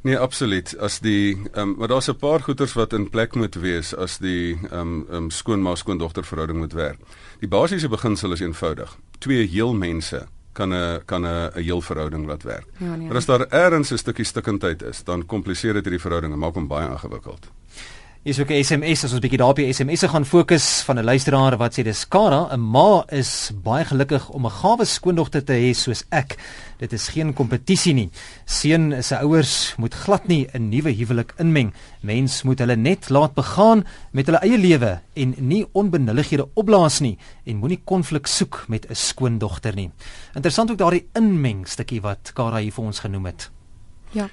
Nee, 0.00 0.18
absoluut. 0.18 0.76
As 0.78 1.00
die 1.00 1.36
ehm 1.52 1.60
um, 1.60 1.74
maar 1.78 1.88
daar's 1.88 2.08
'n 2.08 2.16
paar 2.16 2.40
goeters 2.40 2.72
wat 2.72 2.92
in 2.92 3.10
plek 3.10 3.34
moet 3.34 3.54
wees 3.54 3.94
as 3.94 4.18
die 4.18 4.58
ehm 4.70 4.80
um, 4.80 5.06
ehm 5.08 5.14
um, 5.16 5.30
skoonma 5.30 5.74
skoondogter 5.74 6.24
verhouding 6.24 6.58
moet 6.58 6.72
werk. 6.72 6.98
Die 7.40 7.48
basiese 7.48 7.88
beginsel 7.88 8.32
is 8.32 8.40
eenvoudig. 8.40 8.96
Twee 9.18 9.46
heel 9.46 9.74
mense 9.74 10.26
kan 10.52 10.72
'n 10.74 11.02
kan 11.04 11.22
'n 11.26 11.50
'n 11.54 11.62
heel 11.62 11.80
verhouding 11.80 12.26
laat 12.26 12.42
werk. 12.42 12.66
Ja, 12.76 12.94
nee, 12.96 13.06
maar 13.06 13.16
as 13.16 13.26
daar 13.26 13.46
ergens 13.48 13.90
'n 13.90 13.96
stukkie 13.96 14.24
stikkindheid 14.24 14.82
is, 14.82 15.04
dan 15.04 15.26
kompliseer 15.26 15.72
dit 15.72 15.84
hierdie 15.84 16.00
verhouding 16.00 16.32
en 16.32 16.38
maak 16.38 16.54
hom 16.54 16.66
baie 16.66 16.90
ingewikkeld. 16.90 17.50
Hier 18.28 18.36
is 18.36 18.42
ook 18.42 18.50
'n 18.52 18.64
SMS 18.64 19.04
as 19.04 19.12
ons 19.12 19.20
bietjie 19.24 19.54
die 19.54 19.72
SMS'e 19.72 20.08
gaan 20.08 20.24
fokus 20.24 20.82
van 20.84 20.98
'n 20.98 21.04
luisteraar 21.04 21.56
wat 21.56 21.72
sê 21.72 21.82
dis 21.82 22.08
Kara, 22.08 22.52
'n 22.52 22.60
ma 22.60 23.02
is 23.08 23.50
baie 23.54 23.84
gelukkig 23.84 24.28
om 24.28 24.44
'n 24.44 24.50
gawe 24.50 24.84
skoondogter 24.84 25.44
te 25.44 25.52
hê 25.52 25.72
soos 25.72 26.04
ek. 26.10 26.36
Dit 26.76 26.92
is 26.92 27.08
geen 27.08 27.32
kompetisie 27.32 27.94
nie. 27.94 28.10
Seun 28.44 29.02
se 29.02 29.16
ouers 29.18 29.74
moet 29.78 29.94
glad 29.94 30.28
nie 30.28 30.46
'n 30.52 30.68
nuwe 30.68 30.92
huwelik 30.92 31.32
inmeng. 31.38 31.72
Mens 32.02 32.42
moet 32.42 32.58
hulle 32.58 32.76
net 32.76 33.08
laat 33.08 33.34
begaan 33.34 33.86
met 34.12 34.26
hulle 34.26 34.40
eie 34.40 34.58
lewe 34.58 35.00
en 35.14 35.34
nie 35.38 35.66
onbenullighede 35.72 36.48
opblaas 36.54 37.00
nie 37.00 37.18
en 37.44 37.56
moenie 37.56 37.80
konflik 37.84 38.26
soek 38.26 38.64
met 38.68 38.90
'n 38.90 38.94
skoondogter 38.94 39.74
nie. 39.74 39.90
Interessant 40.34 40.70
ook 40.70 40.78
daardie 40.78 41.08
inmeng 41.14 41.66
stukkie 41.66 42.00
wat 42.00 42.32
Kara 42.34 42.58
hier 42.58 42.72
vir 42.72 42.84
ons 42.84 42.98
genoem 42.98 43.24
het. 43.24 43.50
Ja. 44.10 44.28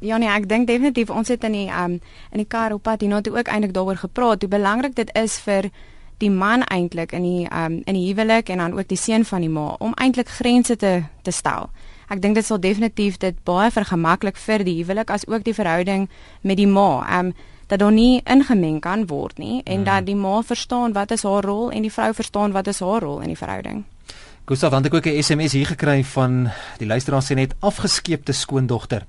Ja 0.00 0.16
nee, 0.16 0.28
ek 0.28 0.48
dink 0.48 0.66
definitief 0.66 1.10
ons 1.10 1.28
het 1.28 1.44
in 1.44 1.52
die 1.52 1.68
um 1.68 2.00
in 2.32 2.40
die 2.40 2.48
kar 2.48 2.72
op 2.72 2.82
pad 2.82 3.00
hierna 3.04 3.20
toe 3.20 3.36
ook 3.36 3.48
eintlik 3.48 3.74
daaroor 3.76 4.00
gepraat 4.00 4.42
hoe 4.42 4.50
belangrik 4.50 4.94
dit 4.96 5.10
is 5.14 5.38
vir 5.44 5.70
die 6.18 6.30
man 6.30 6.64
eintlik 6.72 7.12
in 7.12 7.22
die 7.22 7.46
um 7.52 7.82
in 7.84 7.94
die 7.94 8.06
huwelik 8.08 8.48
en 8.48 8.58
dan 8.58 8.78
ook 8.78 8.88
die 8.88 8.96
seun 8.96 9.24
van 9.24 9.40
die 9.40 9.52
ma 9.52 9.74
om 9.78 9.92
eintlik 9.94 10.28
grense 10.28 10.76
te 10.76 11.02
te 11.22 11.30
stel. 11.30 11.70
ek 12.08 12.22
dink 12.22 12.34
dit 12.34 12.44
sal 12.44 12.58
definitief 12.58 13.18
dit 13.18 13.36
baie 13.44 13.70
vergemaklik 13.70 14.36
vir 14.36 14.64
die 14.64 14.80
huwelik 14.82 15.10
as 15.10 15.26
ook 15.28 15.44
die 15.44 15.54
verhouding 15.54 16.08
met 16.42 16.56
die 16.56 16.66
ma. 16.66 17.06
Um, 17.18 17.34
dat 17.70 17.78
daar 17.78 17.92
nie 17.92 18.20
ingemeng 18.24 18.80
kan 18.80 19.06
word 19.06 19.38
nie 19.38 19.62
en 19.62 19.74
hmm. 19.74 19.84
dat 19.84 20.06
die 20.06 20.16
ma 20.18 20.40
verstaan 20.42 20.92
wat 20.92 21.10
is 21.14 21.22
haar 21.22 21.46
rol 21.46 21.70
en 21.70 21.86
die 21.86 21.92
vrou 21.92 22.10
verstaan 22.14 22.52
wat 22.52 22.66
is 22.66 22.80
haar 22.80 23.02
rol 23.06 23.20
in 23.20 23.30
die 23.30 23.38
verhouding. 23.38 23.84
Gustav, 24.50 24.72
want 24.74 24.86
ek 24.86 24.94
ook 24.94 25.06
'n 25.06 25.22
SMS 25.22 25.52
hier 25.52 25.66
gekry 25.66 26.02
van 26.04 26.50
die 26.78 26.86
luisteraar 26.86 27.22
sê 27.22 27.34
net 27.34 27.54
afgeskeepte 27.60 28.32
skoondogter. 28.32 29.06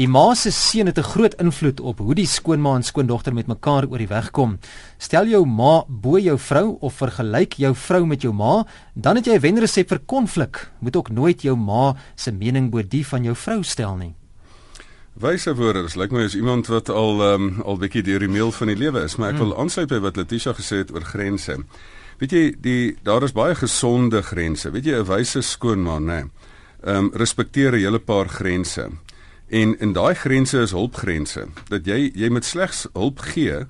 Die 0.00 0.08
ma 0.08 0.32
se 0.34 0.50
seun 0.50 0.88
het 0.88 0.98
'n 0.98 1.02
groot 1.02 1.34
invloed 1.34 1.80
op 1.80 1.98
hoe 1.98 2.14
die 2.14 2.26
skoonma 2.26 2.74
en 2.74 2.82
skoondogter 2.82 3.34
met 3.34 3.46
mekaar 3.46 3.86
oor 3.90 3.98
die 3.98 4.08
weg 4.08 4.30
kom. 4.30 4.58
Stel 4.98 5.26
jou 5.26 5.46
ma 5.46 5.84
bo 5.88 6.18
jou 6.18 6.38
vrou 6.38 6.76
of 6.80 6.94
vergelyk 6.94 7.52
jou 7.52 7.74
vrou 7.74 8.06
met 8.06 8.22
jou 8.22 8.32
ma, 8.32 8.66
dan 8.94 9.16
het 9.16 9.26
jy 9.26 9.34
'n 9.34 9.40
wenresep 9.40 9.88
vir 9.88 9.98
konflik. 10.06 10.70
Moet 10.80 10.96
ook 10.96 11.10
nooit 11.10 11.42
jou 11.42 11.56
ma 11.56 11.94
se 12.14 12.32
mening 12.32 12.70
bo 12.70 12.82
die 12.82 13.06
van 13.06 13.24
jou 13.24 13.34
vrou 13.34 13.62
stel 13.62 13.96
nie. 13.96 14.14
Wyse 15.12 15.54
woorde, 15.54 15.82
dit 15.82 15.94
lyk 15.96 16.10
my 16.10 16.22
is 16.22 16.34
iemand 16.34 16.66
wat 16.66 16.88
al 16.88 17.34
um, 17.34 17.60
al 17.64 17.76
bietjie 17.76 18.02
deur 18.02 18.18
die 18.18 18.28
meel 18.28 18.52
van 18.52 18.66
die 18.66 18.76
lewe 18.76 19.02
is, 19.04 19.16
maar 19.16 19.30
ek 19.30 19.38
wil 19.38 19.52
hmm. 19.52 19.60
aansluit 19.60 19.88
by 19.88 19.98
wat 20.00 20.16
Letitia 20.16 20.52
gesê 20.52 20.76
het 20.76 20.92
oor 20.94 21.04
grense. 21.04 21.56
Weet 22.18 22.32
jy, 22.32 22.54
die 22.60 22.96
daar 23.02 23.22
is 23.22 23.32
baie 23.32 23.54
gesonde 23.54 24.22
grense. 24.22 24.70
Weet 24.70 24.84
jy, 24.84 24.96
'n 24.98 25.04
wyse 25.04 25.42
skoonma, 25.42 25.98
nê. 25.98 26.06
Nee, 26.06 26.24
ehm 26.82 26.96
um, 26.96 27.10
respekteer 27.14 27.72
'n 27.72 27.78
hele 27.78 27.98
paar 27.98 28.28
grense. 28.28 28.88
En 29.52 29.78
in 29.78 29.92
daai 29.92 30.14
grense 30.14 30.60
is 30.60 30.72
hulpgrense. 30.72 31.46
Dat 31.68 31.84
jy 31.84 32.08
jy 32.16 32.28
moet 32.32 32.44
slegs 32.44 32.86
hulp 32.96 33.20
gee 33.34 33.66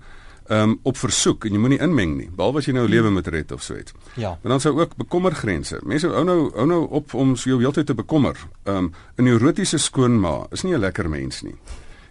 um 0.53 0.77
op 0.87 0.99
versoek 0.99 1.47
en 1.47 1.57
jy 1.57 1.61
moenie 1.63 1.79
inmeng 1.83 2.13
nie 2.19 2.29
behalwe 2.35 2.61
as 2.61 2.69
jy 2.69 2.75
nou 2.77 2.85
lewe 2.91 3.11
met 3.15 3.27
red 3.35 3.53
of 3.55 3.65
so 3.67 3.75
iets. 3.79 3.95
Ja. 4.15 4.37
Maar 4.43 4.55
dan 4.55 4.63
sou 4.63 4.73
ook 4.79 4.95
bekommergrense. 5.01 5.81
Mense 5.83 6.11
hou 6.13 6.23
nou 6.29 6.39
hou 6.55 6.67
nou 6.71 6.81
op 7.01 7.15
om 7.19 7.35
jou 7.35 7.59
heeltyd 7.59 7.91
te 7.91 7.99
bekommer. 7.99 8.39
Um 8.63 8.93
'n 9.17 9.25
neurotiese 9.25 9.79
skoonma 9.79 10.47
is 10.51 10.63
nie 10.63 10.75
'n 10.75 10.81
lekker 10.81 11.09
mens 11.09 11.43
nie. 11.43 11.57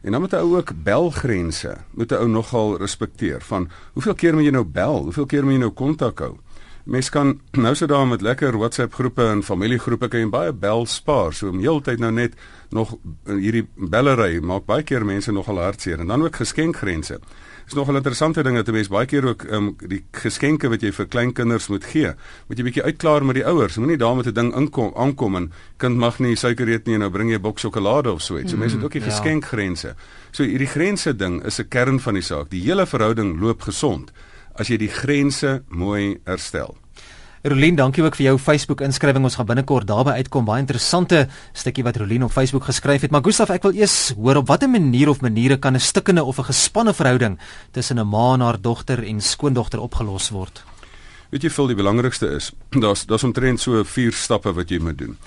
En 0.01 0.12
dan 0.12 0.22
moet 0.22 0.34
'n 0.34 0.44
ou 0.44 0.58
ook 0.58 0.74
belgrense. 0.84 1.78
Moet 1.92 2.12
'n 2.12 2.16
ou 2.16 2.28
nogal 2.28 2.78
respekteer 2.78 3.42
van 3.42 3.70
hoeveel 3.94 4.16
keer 4.16 4.34
moet 4.34 4.44
jy 4.44 4.51
nou 4.51 4.66
bel? 4.66 5.04
Hoeveel 5.04 5.25
keer 5.25 5.44
moet 5.44 5.54
jy 5.54 5.60
nou 5.60 5.72
kontak 5.72 6.20
hou? 6.20 6.38
Mens 6.85 7.09
kan 7.09 7.39
nou 7.51 7.75
so 7.75 7.85
daar 7.85 8.07
met 8.07 8.21
lekker 8.21 8.57
WhatsApp 8.57 8.93
groepe 8.93 9.25
en 9.29 9.43
familiegroepe 9.43 10.07
kan 10.07 10.19
jy 10.19 10.29
baie 10.29 10.53
bel 10.53 10.85
spaar. 10.85 11.33
So 11.33 11.50
om 11.50 11.59
heeltyd 11.61 12.00
nou 12.01 12.11
net 12.11 12.33
nog 12.73 12.95
hierdie 13.27 13.67
bellery 13.75 14.39
maak 14.39 14.65
baie 14.65 14.83
keer 14.83 15.05
mense 15.05 15.31
nogal 15.31 15.61
hartseer 15.61 16.01
en 16.01 16.07
dan 16.07 16.23
ook 16.25 16.41
geskenkgrense. 16.41 17.19
Dis 17.65 17.73
nog 17.73 17.89
'n 17.89 17.95
interessante 17.95 18.43
ding 18.43 18.55
dat 18.55 18.67
'n 18.67 18.73
mens 18.73 18.88
baie 18.88 19.05
keer 19.05 19.25
ook 19.25 19.43
um, 19.43 19.75
die 19.88 20.03
geskenke 20.11 20.69
wat 20.69 20.81
jy 20.81 20.91
vir 20.91 21.05
kleinkinders 21.05 21.67
moet 21.67 21.85
gee, 21.85 22.13
moet 22.47 22.57
jy 22.57 22.63
bietjie 22.63 22.83
uitklaar 22.83 23.25
met 23.25 23.35
die 23.35 23.45
ouers. 23.45 23.77
Moenie 23.77 23.97
daar 23.97 24.15
met 24.15 24.25
'n 24.25 24.33
ding 24.33 24.55
inkom 24.55 24.91
aankom 24.95 25.35
en 25.35 25.51
kind 25.77 25.97
mag 25.97 26.19
nie 26.19 26.35
suiker 26.35 26.67
eet 26.67 26.85
nie 26.85 26.93
en 26.93 27.00
nou 27.00 27.11
bring 27.11 27.29
jy 27.29 27.35
'n 27.35 27.41
boks 27.41 27.61
sjokolade 27.61 28.11
of 28.11 28.21
so 28.21 28.38
iets. 28.38 28.51
So 28.51 28.57
mense 28.57 28.75
het 28.75 28.83
ook 28.83 28.91
die 28.91 29.01
mm, 29.01 29.07
ja. 29.07 29.13
geskenkgrense. 29.13 29.95
So 30.31 30.43
hierdie 30.43 30.67
grense 30.67 31.15
ding 31.15 31.45
is 31.45 31.59
'n 31.59 31.67
kern 31.67 32.00
van 32.00 32.13
die 32.13 32.23
saak. 32.23 32.50
Die 32.50 32.61
hele 32.61 32.85
verhouding 32.85 33.39
loop 33.39 33.61
gesond 33.61 34.11
as 34.62 34.70
jy 34.70 34.77
die 34.77 34.91
grense 34.94 35.62
mooi 35.70 36.20
herstel. 36.30 36.77
Rolien, 37.41 37.74
dankie 37.74 38.03
ook 38.06 38.13
vir 38.20 38.27
jou 38.27 38.36
Facebook 38.38 38.84
inskrywing. 38.86 39.24
Ons 39.25 39.36
gaan 39.39 39.48
binnekort 39.50 39.88
daarby 39.89 40.13
uitkom. 40.22 40.46
Baie 40.46 40.62
interessante 40.62 41.24
stukkie 41.58 41.82
wat 41.82 41.98
Rolien 41.98 42.27
op 42.27 42.34
Facebook 42.36 42.68
geskryf 42.70 43.01
het. 43.01 43.12
Maar 43.12 43.24
Gustaf, 43.25 43.50
ek 43.50 43.65
wil 43.65 43.80
eers 43.80 44.12
hoor 44.13 44.44
op 44.44 44.51
watter 44.51 44.70
manier 44.70 45.10
of 45.10 45.24
maniere 45.25 45.58
kan 45.58 45.74
'n 45.74 45.82
stikkende 45.82 46.24
of 46.24 46.38
'n 46.38 46.53
gespanne 46.53 46.94
verhouding 46.94 47.39
tussen 47.72 47.98
'n 47.98 48.08
ma 48.08 48.34
en 48.34 48.41
haar 48.41 48.62
dogter 48.62 49.03
en 49.03 49.22
skoondogter 49.22 49.80
opgelos 49.80 50.30
word? 50.30 50.63
Weet 51.32 51.41
jy, 51.41 51.50
veel 51.50 51.68
die 51.68 51.75
belangrikste 51.75 52.27
is, 52.27 52.51
daar's 52.70 53.06
daar's 53.06 53.24
omtrent 53.24 53.60
so 53.60 53.84
vier 53.84 54.12
stappe 54.12 54.53
wat 54.53 54.70
jy 54.70 54.80
moet 54.80 54.98
doen. 54.98 55.18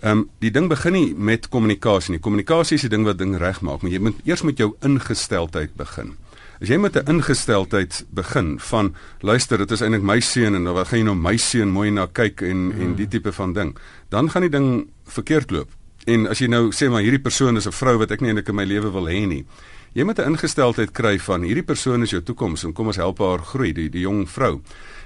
Ehm 0.00 0.18
um, 0.18 0.30
die 0.38 0.50
ding 0.50 0.68
begin 0.68 0.92
nie 0.92 1.14
met 1.14 1.48
kommunikasie 1.48 2.10
nie. 2.10 2.20
Kommunikasie 2.20 2.74
is 2.74 2.80
die 2.80 2.90
ding 2.90 3.04
wat 3.04 3.18
ding 3.18 3.36
regmaak, 3.38 3.82
maar 3.82 3.92
jy 3.92 3.98
moet 3.98 4.16
eers 4.24 4.42
met 4.42 4.58
jou 4.58 4.74
ingesteldheid 4.80 5.76
begin. 5.76 6.16
As 6.62 6.68
jy 6.68 6.76
met 6.78 6.94
'n 6.94 7.10
ingesteldheid 7.10 8.04
begin 8.10 8.60
van 8.60 8.94
luister, 9.20 9.58
dit 9.58 9.70
is 9.70 9.80
eintlik 9.80 10.02
my 10.02 10.20
seun 10.20 10.54
en 10.54 10.64
dan 10.64 10.86
gaan 10.86 10.98
jy 10.98 11.04
nou 11.04 11.16
my 11.16 11.36
seun 11.36 11.68
mooi 11.68 11.90
na 11.90 12.06
kyk 12.06 12.40
en 12.40 12.56
mm. 12.56 12.80
en 12.80 12.94
die 12.94 13.08
tipe 13.08 13.32
van 13.32 13.52
ding, 13.52 13.76
dan 14.08 14.30
gaan 14.30 14.42
die 14.42 14.50
ding 14.50 14.86
verkeerd 15.04 15.50
loop. 15.50 15.70
En 16.06 16.28
as 16.28 16.38
jy 16.38 16.46
nou 16.46 16.70
sê 16.70 16.88
maar 16.88 17.02
hierdie 17.02 17.22
persoon 17.22 17.56
is 17.56 17.66
'n 17.66 17.72
vrou 17.72 17.98
wat 17.98 18.10
ek 18.10 18.20
nie 18.20 18.28
eintlik 18.28 18.48
in 18.48 18.54
my 18.54 18.64
lewe 18.64 18.92
wil 18.92 19.08
hê 19.08 19.26
nie. 19.26 19.44
Jy 19.92 20.04
moet 20.04 20.18
'n 20.18 20.30
ingesteldheid 20.30 20.92
kry 20.92 21.18
van 21.18 21.42
hierdie 21.42 21.66
persoon 21.66 22.02
is 22.02 22.10
jou 22.10 22.22
toekoms 22.22 22.64
en 22.64 22.72
kom 22.72 22.86
ons 22.86 22.96
help 22.96 23.18
haar 23.18 23.38
groei, 23.38 23.72
die 23.72 23.88
die 23.90 24.02
jong 24.02 24.28
vrou. 24.28 24.60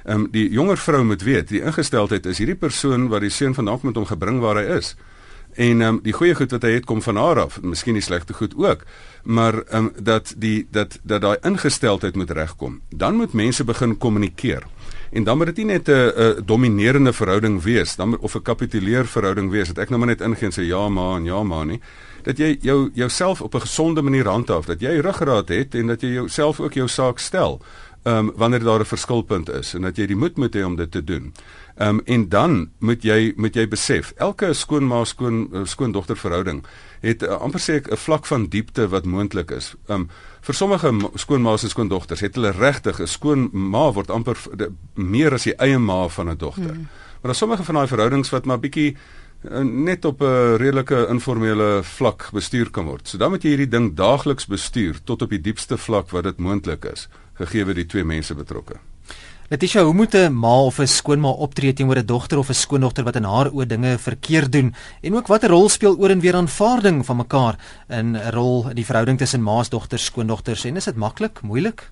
Ehm 0.05 0.21
um, 0.21 0.29
die 0.31 0.51
jonger 0.51 0.77
vrou 0.77 1.05
moet 1.05 1.23
weet, 1.23 1.49
die 1.49 1.63
ingesteldheid 1.63 2.27
is 2.27 2.39
hierdie 2.39 2.59
persoon 2.59 3.09
wat 3.09 3.21
die 3.21 3.31
seun 3.31 3.55
vandaan 3.55 3.79
met 3.83 3.95
hom 3.97 4.07
gebring 4.07 4.41
waar 4.41 4.57
hy 4.57 4.77
is. 4.77 4.95
En 5.57 5.81
ehm 5.81 5.95
um, 5.95 6.01
die 6.03 6.13
goeie 6.13 6.35
goed 6.35 6.51
wat 6.51 6.63
hy 6.63 6.71
het 6.71 6.85
kom 6.85 7.03
van 7.03 7.17
haar 7.17 7.41
af, 7.41 7.63
miskien 7.63 7.95
die 7.95 8.03
slegte 8.03 8.35
goed 8.35 8.55
ook. 8.57 8.85
Maar 9.27 9.63
ehm 9.63 9.85
um, 9.85 9.93
dat 10.03 10.35
die 10.39 10.67
dat 10.71 10.99
dat 11.03 11.21
daai 11.21 11.39
ingesteldheid 11.43 12.15
moet 12.15 12.31
regkom. 12.31 12.81
Dan 12.89 13.15
moet 13.15 13.33
mense 13.33 13.65
begin 13.65 13.99
kommunikeer. 13.99 14.63
En 15.11 15.25
dan 15.25 15.37
moet 15.37 15.47
dit 15.47 15.57
nie 15.57 15.65
net 15.65 15.89
'n 15.89 16.13
'n 16.15 16.43
dominerende 16.45 17.13
verhouding 17.13 17.63
wees, 17.63 17.97
dan 17.97 18.19
of 18.19 18.35
'n 18.35 18.43
kapituleer 18.43 19.07
verhouding 19.07 19.51
wees 19.51 19.69
dat 19.69 19.79
ek 19.79 19.89
nou 19.89 19.99
maar 19.99 20.09
net 20.09 20.21
ingaan 20.21 20.53
sê 20.53 20.63
ja 20.63 20.89
maar 20.89 21.17
en 21.17 21.25
ja 21.25 21.43
maar 21.43 21.67
nie. 21.67 21.81
Dat 22.23 22.39
jy 22.39 22.57
jou 22.61 22.91
jouself 22.95 23.41
op 23.41 23.55
'n 23.55 23.61
gesonde 23.61 24.03
manier 24.03 24.29
handhaaf, 24.29 24.65
dat 24.65 24.81
jy 24.81 24.99
ruggraat 25.01 25.49
het 25.49 25.75
en 25.75 25.87
dat 25.87 26.01
jy 26.01 26.09
jouself 26.09 26.61
ook 26.61 26.73
jou 26.73 26.89
saak 26.89 27.19
stel. 27.19 27.63
Ehm 28.07 28.17
um, 28.17 28.33
wanneer 28.37 28.63
daar 28.63 28.81
'n 28.81 28.85
verskilpunt 28.85 29.49
is 29.51 29.75
en 29.75 29.83
dat 29.83 29.97
jy 29.97 30.07
die 30.07 30.17
moed 30.17 30.37
moet 30.37 30.55
hê 30.55 30.63
om 30.63 30.77
dit 30.77 30.91
te 30.91 31.05
doen. 31.05 31.33
Ehm 31.75 31.89
um, 31.89 32.01
en 32.05 32.29
dan 32.29 32.71
moet 32.79 33.03
jy 33.03 33.33
moet 33.37 33.55
jy 33.55 33.69
besef, 33.69 34.13
elke 34.17 34.53
skoonma 34.53 35.05
skoon 35.05 35.49
eh, 35.53 35.61
skoondogter 35.65 36.17
verhouding 36.17 36.65
het 37.01 37.23
uh, 37.23 37.29
amper 37.29 37.61
sê 37.61 37.75
ek 37.75 37.91
'n 37.91 37.97
vlak 37.97 38.27
van 38.27 38.47
diepte 38.47 38.89
wat 38.89 39.05
moontlik 39.05 39.51
is. 39.51 39.75
Ehm 39.89 40.01
um, 40.01 40.09
vir 40.41 40.55
sommige 40.55 41.11
skoonma's 41.15 41.63
en 41.63 41.69
skoondogters 41.69 42.21
het 42.21 42.35
hulle 42.35 42.51
regtig 42.51 43.01
'n 43.01 43.07
skoonma 43.07 43.93
word 43.93 44.11
amper 44.11 44.37
de, 44.55 44.71
meer 44.95 45.33
as 45.33 45.43
die 45.43 45.57
eie 45.59 45.79
ma 45.79 46.09
van 46.09 46.31
'n 46.31 46.37
dogter. 46.37 46.75
Hmm. 46.75 46.89
Maar 47.21 47.33
daar 47.33 47.35
sommige 47.35 47.65
van 47.65 47.75
daai 47.75 47.89
verhoudings 47.89 48.31
wat 48.31 48.45
maar 48.45 48.61
bietjie 48.61 48.97
uh, 49.51 49.59
net 49.63 50.05
op 50.05 50.21
'n 50.21 50.57
redelike 50.57 51.07
informele 51.09 51.81
vlak 51.83 52.29
bestuur 52.33 52.71
kan 52.71 52.85
word. 52.85 53.09
So 53.09 53.19
dan 53.19 53.31
moet 53.31 53.43
jy 53.43 53.49
hierdie 53.49 53.69
ding 53.69 53.97
daagliks 53.97 54.47
bestuur 54.47 54.95
tot 55.05 55.23
op 55.23 55.31
die 55.31 55.41
diepste 55.41 55.77
vlak 55.77 56.11
wat 56.11 56.25
dit 56.25 56.39
moontlik 56.39 56.85
is, 56.85 57.09
gegee 57.39 57.65
word 57.65 57.77
die 57.77 57.87
twee 57.87 58.05
mense 58.05 58.35
betrokke. 58.35 58.81
Letitia, 59.49 59.85
hoe 59.85 59.95
moet 59.95 60.15
'n 60.15 60.35
ma 60.35 60.65
of 60.65 60.79
'n 60.81 60.87
skoonma 60.87 61.29
optree 61.29 61.73
teenoor 61.73 61.99
'n 61.99 62.07
dogter 62.07 62.39
of 62.39 62.49
'n 62.49 62.55
skoondogter 62.55 63.05
wat 63.05 63.17
in 63.17 63.25
haar 63.25 63.51
oë 63.51 63.67
dinge 63.67 63.99
verkeerd 63.99 64.53
doen 64.53 64.75
en 65.03 65.15
ook 65.15 65.27
watter 65.27 65.51
rol 65.51 65.69
speel 65.69 65.97
oor 65.99 66.11
en 66.11 66.21
weer 66.21 66.35
aanvaarding 66.35 67.07
van 67.07 67.17
mekaar 67.17 67.59
in 67.89 68.17
'n 68.17 68.31
rol 68.31 68.69
in 68.69 68.75
die 68.75 68.85
verhouding 68.85 69.19
tussen 69.19 69.43
ma's 69.43 69.69
dogters, 69.69 70.05
skoondogters 70.05 70.65
en 70.65 70.77
is 70.77 70.85
dit 70.85 70.97
maklik, 70.97 71.43
moeilik? 71.43 71.91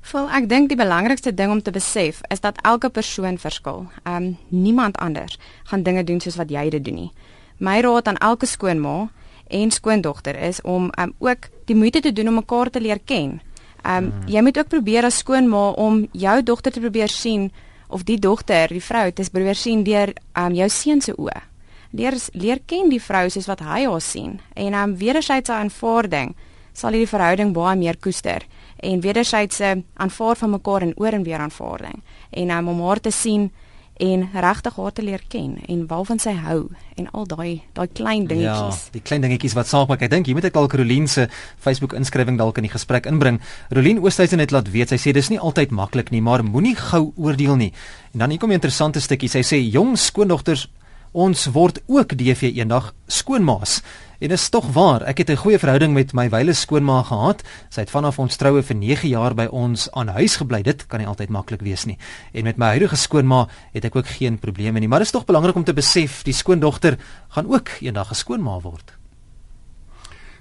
Vol 0.00 0.28
ek 0.30 0.48
dink 0.48 0.68
die 0.68 0.76
belangrikste 0.76 1.34
ding 1.34 1.50
om 1.50 1.62
te 1.62 1.70
besef 1.70 2.20
is 2.30 2.40
dat 2.40 2.58
elke 2.62 2.88
persoon 2.88 3.38
verskil. 3.38 3.86
Ehm 4.02 4.16
um, 4.16 4.36
niemand 4.48 4.96
anders 4.96 5.38
gaan 5.64 5.82
dinge 5.82 6.04
doen 6.04 6.20
soos 6.20 6.36
wat 6.36 6.50
jy 6.50 6.70
dit 6.70 6.84
doen 6.84 6.94
nie. 6.94 7.12
My 7.58 7.80
raad 7.80 8.08
aan 8.08 8.16
elke 8.16 8.46
skoonma 8.46 9.08
en 9.46 9.70
skoondogter 9.70 10.36
is 10.36 10.60
om 10.62 10.90
um, 10.98 11.12
ook 11.18 11.48
die 11.64 11.76
moeite 11.76 12.00
te 12.00 12.12
doen 12.12 12.28
om 12.28 12.34
mekaar 12.34 12.70
te 12.70 12.80
leer 12.80 12.98
ken. 13.04 13.40
Ehm 13.82 14.04
um, 14.04 14.04
mm. 14.04 14.28
jy 14.28 14.42
moet 14.42 14.58
ook 14.58 14.68
probeer 14.68 15.04
as 15.04 15.18
skoonma 15.18 15.70
om 15.70 16.06
jou 16.12 16.42
dogter 16.42 16.72
te 16.72 16.80
probeer 16.80 17.08
sien 17.08 17.50
of 17.88 18.04
die 18.04 18.18
dogter, 18.18 18.68
die 18.68 18.84
vrou, 18.84 19.10
te 19.12 19.30
probeer 19.30 19.54
sien 19.54 19.84
deur 19.84 20.12
ehm 20.32 20.46
um, 20.46 20.54
jou 20.54 20.68
seun 20.68 21.00
se 21.00 21.14
oë. 21.16 21.40
Leer 21.90 22.14
leer 22.32 22.60
ken 22.66 22.90
die 22.90 23.00
vrou 23.00 23.28
soos 23.30 23.46
wat 23.48 23.60
hy 23.60 23.84
haar 23.86 24.00
sien 24.00 24.40
en 24.54 24.72
ehm 24.72 24.82
um, 24.82 24.96
wederwysige 24.96 25.52
aanvaarding 25.52 26.34
sal 26.72 26.94
hierdie 26.94 27.10
verhouding 27.10 27.54
baie 27.56 27.76
meer 27.76 27.96
koester 27.96 28.44
en 28.76 29.00
wederwysige 29.00 29.82
aanvaar 29.94 30.36
van 30.36 30.50
mekaar 30.50 30.82
en 30.82 30.92
oor 30.96 31.12
en 31.12 31.24
weer 31.26 31.42
aanvaarding 31.42 32.02
en 32.30 32.50
um, 32.50 32.68
om 32.68 32.84
haar 32.86 33.00
te 33.00 33.10
sien 33.10 33.50
en 33.98 34.28
regtig 34.32 34.76
haar 34.76 34.92
te 34.92 35.02
leer 35.02 35.22
ken 35.28 35.56
en 35.66 35.86
waarvan 35.90 36.20
sy 36.22 36.32
hou 36.38 36.68
en 36.96 37.08
al 37.12 37.26
daai 37.26 37.62
daai 37.74 37.88
klein 37.92 38.26
dingetjies. 38.30 38.80
Ja, 38.86 38.94
die 38.94 39.02
klein 39.02 39.24
dingetjies 39.24 39.56
wat 39.58 39.70
saak 39.70 39.90
maak. 39.90 40.02
Ek 40.06 40.12
dink 40.12 40.30
jy 40.30 40.36
moet 40.38 40.46
ek 40.48 40.58
al 40.58 40.70
Caroline 40.70 41.10
se 41.10 41.26
Facebook 41.58 41.96
inskrywing 41.98 42.38
dalk 42.38 42.60
in 42.62 42.68
die 42.68 42.72
gesprek 42.72 43.08
inbring. 43.10 43.40
Caroline 43.72 44.02
Oosthuizen 44.04 44.42
het 44.42 44.54
laat 44.54 44.70
weet 44.70 44.94
sy 44.94 45.00
sê 45.02 45.14
dis 45.16 45.30
nie 45.32 45.40
altyd 45.42 45.74
maklik 45.74 46.12
nie, 46.14 46.22
maar 46.22 46.46
moenie 46.46 46.76
gou 46.78 47.12
oordeel 47.16 47.58
nie. 47.58 47.72
En 48.14 48.22
dan 48.24 48.30
hier 48.30 48.38
kom 48.38 48.50
'n 48.50 48.60
interessante 48.60 49.00
stukkie. 49.00 49.28
Sy 49.28 49.42
sê 49.42 49.58
jong 49.58 49.96
skoondogters 49.98 50.68
ons 51.12 51.46
word 51.46 51.80
ook 51.86 52.16
DV 52.16 52.52
eendag 52.54 52.94
skoonmaas. 53.06 53.82
En 54.18 54.28
dit 54.28 54.38
is 54.38 54.48
tog 54.48 54.66
waar. 54.74 55.02
Ek 55.06 55.18
het 55.18 55.30
'n 55.30 55.36
goeie 55.36 55.58
verhouding 55.58 55.92
met 55.94 56.12
my 56.12 56.28
wyle 56.28 56.52
skoonma 56.52 57.02
gehad. 57.02 57.42
Sy 57.68 57.80
het 57.80 57.90
vanaf 57.90 58.18
ons 58.18 58.36
troue 58.36 58.62
vir 58.62 58.76
9 58.76 59.08
jaar 59.08 59.34
by 59.34 59.46
ons 59.46 59.90
aan 59.90 60.08
huis 60.08 60.36
gebly. 60.36 60.62
Dit 60.62 60.86
kan 60.86 60.98
nie 60.98 61.08
altyd 61.08 61.28
maklik 61.28 61.60
wees 61.60 61.84
nie. 61.84 61.98
En 62.32 62.44
met 62.44 62.56
my 62.56 62.66
huidige 62.66 62.96
skoonma 62.96 63.48
het 63.72 63.84
ek 63.84 63.96
ook 63.96 64.06
geen 64.06 64.38
probleme 64.38 64.78
nie. 64.80 64.88
Maar 64.88 64.98
dit 64.98 65.06
is 65.06 65.12
tog 65.12 65.24
belangrik 65.24 65.54
om 65.54 65.64
te 65.64 65.72
besef 65.72 66.22
die 66.22 66.34
skoondogter 66.34 66.98
gaan 67.28 67.46
ook 67.46 67.68
eendag 67.80 68.10
'n 68.10 68.14
skoonma 68.14 68.60
word. 68.60 68.97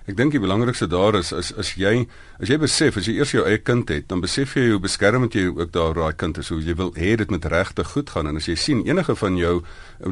Ek 0.07 0.15
dink 0.15 0.31
die 0.31 0.39
belangrikste 0.39 0.87
daar 0.87 1.17
is 1.19 1.33
is 1.35 1.49
as 1.59 1.73
jy 1.75 2.05
as 2.39 2.47
jy 2.47 2.55
besef 2.61 2.95
as 2.95 3.09
jy 3.09 3.17
eers 3.17 3.33
jou 3.33 3.41
eie 3.43 3.59
kind 3.59 3.89
het, 3.91 4.05
dan 4.07 4.21
besef 4.23 4.53
jy 4.55 4.69
hoe 4.69 4.79
beskermend 4.79 5.35
jy 5.35 5.49
ook 5.49 5.73
daar 5.75 5.97
daai 5.97 6.15
kind 6.15 6.37
is. 6.39 6.47
Hoe 6.47 6.61
jy 6.63 6.77
wil 6.79 6.93
hê 6.95 7.17
dit 7.19 7.33
moet 7.33 7.47
regtig 7.51 7.91
goed 7.91 8.13
gaan 8.15 8.31
en 8.31 8.39
as 8.39 8.47
jy 8.47 8.55
sien 8.55 8.85
enige 8.87 9.17
van 9.19 9.35
jou 9.35 9.57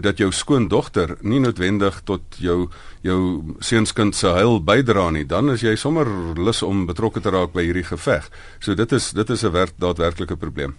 dat 0.03 0.19
jou 0.19 0.27
skoondogter 0.35 1.15
nie 1.23 1.39
noodwendig 1.39 2.01
tot 2.03 2.35
jou 2.43 2.65
jou 3.07 3.21
seunskind 3.63 4.19
se 4.19 4.33
heil 4.35 4.59
bydra 4.59 5.13
nie, 5.15 5.23
dan 5.23 5.53
is 5.53 5.63
jy 5.63 5.77
sommer 5.79 6.11
lus 6.35 6.59
om 6.67 6.83
betrokke 6.89 7.23
te 7.23 7.31
raak 7.31 7.55
by 7.55 7.63
hierdie 7.63 7.87
geveg. 7.87 8.27
So 8.59 8.75
dit 8.75 8.91
is 8.91 9.13
dit 9.15 9.29
is 9.29 9.45
'n 9.45 9.55
werk 9.55 9.79
daadwerklike 9.79 10.35
probleem. 10.35 10.75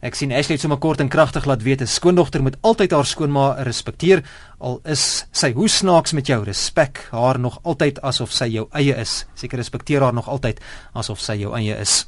Ek 0.00 0.14
sien 0.14 0.32
Ashley 0.32 0.56
het 0.56 0.60
sommer 0.60 0.78
kort 0.78 1.00
en 1.00 1.08
kragtig 1.08 1.44
laat 1.44 1.62
weet 1.62 1.80
'n 1.80 1.86
skoondogter 1.86 2.42
moet 2.42 2.56
altyd 2.60 2.90
haar 2.90 3.06
skoonma 3.06 3.62
respekteer 3.62 4.22
al 4.58 4.80
is 4.84 5.26
sy 5.32 5.52
hoe 5.52 5.68
snaaks 5.68 6.12
met 6.12 6.26
jou 6.26 6.44
respek 6.44 7.08
haar 7.10 7.38
nog 7.38 7.60
altyd 7.62 8.00
asof 8.02 8.32
sy 8.32 8.46
jou 8.46 8.68
eie 8.72 8.94
is. 8.94 9.26
Seker 9.34 9.58
respekteer 9.58 10.02
haar 10.02 10.14
nog 10.14 10.28
altyd 10.28 10.60
asof 10.92 11.20
sy 11.20 11.34
jou 11.34 11.54
eie 11.54 11.76
is 11.80 12.06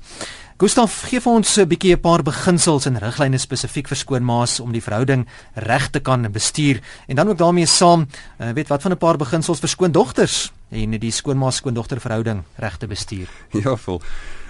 Gustaf 0.59 1.04
gee 1.07 1.21
vir 1.23 1.37
ons 1.38 1.59
'n 1.59 1.68
bietjie 1.71 1.95
'n 1.95 2.00
paar 2.00 2.23
beginsels 2.23 2.87
en 2.87 2.99
riglyne 2.99 3.38
spesifiek 3.38 3.87
vir 3.87 3.97
skoonmaas 3.97 4.59
om 4.61 4.73
die 4.73 4.83
verhouding 4.83 5.25
reg 5.54 5.90
te 5.90 6.00
kan 6.00 6.33
bestuur. 6.33 6.80
En 7.07 7.16
dan 7.16 7.28
ook 7.28 7.38
daarmee 7.38 7.66
saam 7.66 8.09
uh, 8.40 8.50
weet 8.50 8.68
wat 8.68 8.83
van 8.83 8.92
'n 8.92 8.99
paar 8.99 9.16
beginsels 9.16 9.61
vir 9.61 9.68
skoondogters 9.68 10.52
en 10.71 10.90
die 10.90 11.11
skoonmaas 11.12 11.57
skoondogter 11.57 12.00
verhouding 12.00 12.42
reg 12.57 12.76
te 12.76 12.87
bestuur. 12.87 13.28
Ja 13.52 13.76
vol 13.76 14.02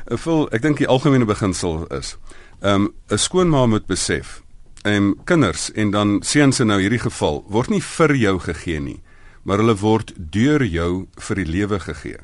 vol 0.06 0.48
ek 0.50 0.62
dink 0.62 0.78
die 0.78 0.88
algemene 0.88 1.24
beginsel 1.24 1.86
is 1.86 2.16
um, 2.60 2.92
'n 3.10 3.18
skoonma 3.18 3.66
moet 3.66 3.86
besef, 3.86 4.42
ehm 4.82 4.94
um, 4.94 5.14
kinders 5.24 5.72
en 5.72 5.90
dan 5.90 6.22
seuns 6.22 6.60
in 6.60 6.66
nou 6.66 6.80
hierdie 6.80 7.02
geval 7.02 7.44
word 7.48 7.70
nie 7.70 7.82
vir 7.82 8.14
jou 8.14 8.38
gegee 8.38 8.80
nie, 8.80 9.00
maar 9.42 9.58
hulle 9.58 9.76
word 9.76 10.12
deur 10.16 10.64
jou 10.64 11.06
vir 11.16 11.36
die 11.36 11.46
lewe 11.46 11.80
gegee. 11.80 12.18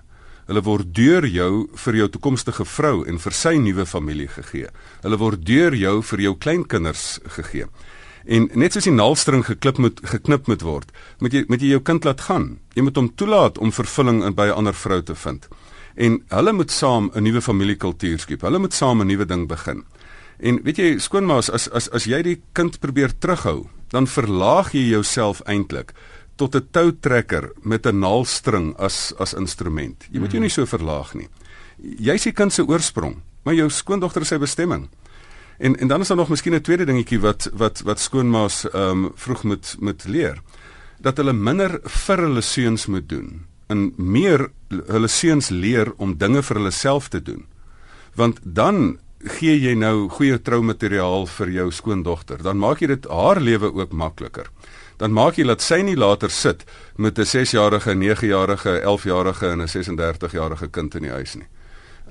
Hulle 0.46 0.60
word 0.62 0.94
deur 0.94 1.24
jou 1.26 1.68
vir 1.74 1.96
jou 1.96 2.08
toekomstige 2.08 2.64
vrou 2.64 3.04
en 3.08 3.18
vir 3.18 3.32
sy 3.32 3.56
nuwe 3.56 3.86
familie 3.86 4.28
gegee. 4.28 4.68
Hulle 5.02 5.16
word 5.16 5.44
deur 5.46 5.74
jou 5.74 6.02
vir 6.02 6.20
jou 6.20 6.34
kleinkinders 6.36 7.18
gegee. 7.36 7.64
En 8.24 8.48
net 8.54 8.72
soos 8.72 8.84
die 8.84 8.92
naalstring 8.92 9.44
geklip 9.44 9.78
moet 9.80 10.00
geknip 10.04 10.46
moet 10.48 10.62
word, 10.64 10.92
moet 11.20 11.32
jy 11.32 11.44
moet 11.48 11.64
jy 11.64 11.74
jou 11.74 11.80
kind 11.84 12.04
laat 12.04 12.20
gaan. 12.28 12.46
Jy 12.76 12.84
moet 12.84 12.96
hom 12.96 13.10
toelaat 13.16 13.58
om 13.58 13.72
vervulling 13.72 14.22
in 14.24 14.36
by 14.36 14.48
'n 14.48 14.58
ander 14.64 14.74
vrou 14.74 15.02
te 15.02 15.14
vind. 15.14 15.48
En 15.96 16.22
hulle 16.28 16.52
moet 16.52 16.70
saam 16.70 17.10
'n 17.14 17.22
nuwe 17.22 17.40
familiekultuur 17.40 18.18
skep. 18.18 18.40
Hulle 18.40 18.58
moet 18.58 18.72
saam 18.72 19.00
'n 19.00 19.06
nuwe 19.06 19.24
ding 19.24 19.48
begin. 19.48 19.84
En 20.38 20.62
weet 20.62 20.76
jy 20.76 20.98
skoonmaas 20.98 21.50
as 21.50 21.68
as 21.70 21.88
as 21.90 22.04
jy 22.04 22.22
die 22.22 22.42
kind 22.52 22.80
probeer 22.80 23.12
terughou, 23.18 23.68
dan 23.90 24.06
verlaag 24.06 24.72
jy 24.74 24.88
jouself 24.90 25.42
eintlik 25.46 25.94
tot 26.36 26.54
'n 26.54 26.68
toutrekker 26.70 27.52
met 27.62 27.86
'n 27.86 27.98
naalstring 27.98 28.74
as 28.76 29.12
as 29.18 29.34
instrument. 29.34 30.06
Jy 30.10 30.20
moet 30.20 30.32
jou 30.32 30.40
nie 30.40 30.50
so 30.50 30.66
verlaag 30.66 31.14
nie. 31.14 31.28
Jy 31.78 32.14
is 32.14 32.22
die 32.22 32.32
kind 32.32 32.52
se 32.52 32.66
oorsprong, 32.66 33.22
maar 33.44 33.54
jou 33.54 33.70
skoondogter 33.70 34.22
is 34.22 34.28
sy 34.28 34.38
bestemming. 34.38 34.88
En 35.58 35.76
en 35.76 35.88
dan 35.88 36.00
is 36.00 36.08
daar 36.08 36.16
nog 36.16 36.28
miskien 36.28 36.54
'n 36.54 36.60
tweede 36.60 36.84
dingetjie 36.84 37.20
wat 37.20 37.50
wat 37.52 37.80
wat 37.80 38.00
skoonmaas 38.00 38.64
ehm 38.64 39.04
um, 39.04 39.12
vroeg 39.14 39.42
moet 39.44 39.76
moet 39.78 40.04
leer 40.04 40.42
dat 41.00 41.16
hulle 41.16 41.32
minder 41.32 41.80
vir 41.84 42.18
hulle 42.18 42.40
seuns 42.40 42.86
moet 42.86 43.08
doen 43.08 43.46
en 43.66 43.92
meer 43.96 44.50
hulle 44.68 45.08
seuns 45.08 45.48
leer 45.48 45.92
om 45.96 46.16
dinge 46.18 46.42
vir 46.42 46.56
hulle 46.56 46.70
self 46.70 47.08
te 47.08 47.22
doen. 47.22 47.46
Want 48.14 48.38
dan 48.42 48.98
gee 49.24 49.56
jy 49.58 49.74
nou 49.74 50.08
goeie 50.08 50.38
troumateriaal 50.42 51.26
vir 51.26 51.50
jou 51.50 51.70
skoondogter, 51.72 52.42
dan 52.42 52.58
maak 52.58 52.82
jy 52.82 52.86
dit 52.92 53.06
haar 53.08 53.40
lewe 53.40 53.72
ook 53.72 53.92
makliker. 53.92 54.50
Dan 55.00 55.12
maak 55.12 55.38
jy 55.38 55.46
dat 55.48 55.62
sy 55.62 55.80
nie 55.82 55.96
later 55.96 56.30
sit 56.30 56.64
met 56.96 57.18
'n 57.18 57.24
6-jarige, 57.24 57.94
9-jarige, 57.94 58.80
11-jarige 58.84 59.48
en 59.48 59.62
'n 59.62 59.68
36-jarige 59.68 60.68
kind 60.70 60.94
in 60.94 61.02
die 61.02 61.10
huis 61.10 61.34
nie. 61.34 61.48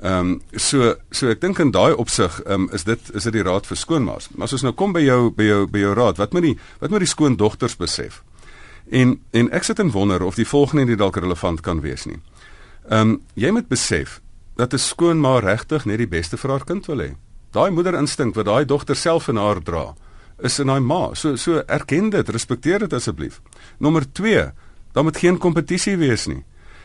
Ehm 0.02 0.20
um, 0.20 0.42
so 0.60 0.96
so 1.12 1.30
ek 1.30 1.40
dink 1.42 1.60
in 1.60 1.72
daai 1.72 1.94
opsig 1.96 2.42
ehm 2.44 2.66
um, 2.66 2.70
is 2.74 2.84
dit 2.84 3.00
is 3.16 3.24
dit 3.24 3.34
die 3.34 3.44
raad 3.44 3.68
vir 3.68 3.78
skoonmaas. 3.78 4.30
Maar 4.36 4.44
as 4.44 4.54
ons 4.54 4.66
nou 4.68 4.74
kom 4.74 4.92
by 4.92 5.00
jou 5.00 5.32
by 5.32 5.44
jou 5.44 5.68
by 5.68 5.80
jou 5.80 5.94
raad, 5.94 6.18
wat 6.18 6.34
moet 6.34 6.44
die 6.44 6.58
wat 6.80 6.90
moet 6.90 7.00
die 7.00 7.08
skoondogters 7.08 7.78
besef? 7.80 8.24
En 8.92 9.22
en 9.32 9.52
ek 9.52 9.64
sit 9.64 9.80
en 9.80 9.92
wonder 9.92 10.24
of 10.24 10.36
die 10.36 10.48
volgende 10.48 10.86
nie 10.86 11.00
dalk 11.00 11.16
relevant 11.16 11.62
kan 11.62 11.82
wees 11.82 12.04
nie. 12.06 12.20
Ehm 12.90 13.00
um, 13.00 13.22
jy 13.34 13.52
moet 13.52 13.68
besef 13.68 14.20
dat 14.56 14.74
'n 14.74 14.78
skoonma 14.78 15.40
regtig 15.40 15.86
net 15.86 15.98
die 15.98 16.08
beste 16.08 16.38
vir 16.38 16.50
haar 16.50 16.66
kind 16.66 16.86
wil 16.86 17.00
hê. 17.00 17.16
Daai 17.52 17.72
moederinstink 17.72 18.36
wat 18.36 18.46
daai 18.46 18.66
dogter 18.66 18.96
self 18.96 19.28
in 19.28 19.38
haar 19.38 19.62
dra, 19.64 19.94
is 20.42 20.60
in 20.60 20.68
haar 20.68 20.82
ma. 20.82 21.14
So 21.14 21.36
so 21.36 21.64
erken 21.68 22.10
dit, 22.10 22.30
respekteer 22.30 22.80
dit 22.80 22.94
asseblief. 22.94 23.42
Nommer 23.80 24.06
2, 24.12 24.52
daar 24.94 25.04
moet 25.04 25.18
geen 25.18 25.38
kompetisie 25.38 25.98
wees 25.98 26.28
nie. 26.28 26.44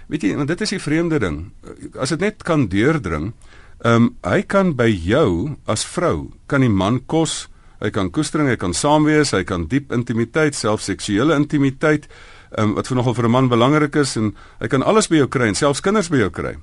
Weet 0.08 0.22
jy, 0.22 0.36
want 0.36 0.48
dit 0.48 0.60
is 0.60 0.70
die 0.70 0.80
vreemde 0.80 1.18
ding. 1.18 1.50
As 1.98 2.08
dit 2.08 2.20
net 2.20 2.42
kan 2.42 2.68
deurdring, 2.68 3.32
ehm 3.84 3.94
um, 3.94 4.08
hy 4.22 4.42
kan 4.42 4.74
by 4.74 4.88
jou 4.90 5.56
as 5.66 5.84
vrou 5.86 6.32
kan 6.46 6.60
die 6.60 6.72
man 6.72 7.00
kos, 7.06 7.48
hy 7.80 7.90
kan 7.90 8.10
koestering, 8.10 8.48
hy 8.48 8.56
kan 8.56 8.74
saam 8.74 9.04
wees, 9.04 9.30
hy 9.30 9.44
kan 9.44 9.68
diep 9.68 9.92
intimiteit, 9.92 10.54
selfs 10.54 10.88
seksuele 10.90 11.36
intimiteit, 11.36 12.08
ehm 12.56 12.70
um, 12.70 12.74
wat 12.74 12.88
vir 12.88 12.96
nogal 12.96 13.14
vir 13.14 13.28
'n 13.28 13.30
man 13.30 13.48
belangrik 13.48 13.96
is 13.96 14.16
en 14.16 14.34
hy 14.60 14.68
kan 14.68 14.82
alles 14.82 15.08
by 15.08 15.16
jou 15.16 15.28
kry 15.28 15.48
en 15.48 15.54
selfs 15.54 15.80
kinders 15.80 16.08
by 16.08 16.16
jou 16.16 16.30
kry. 16.30 16.56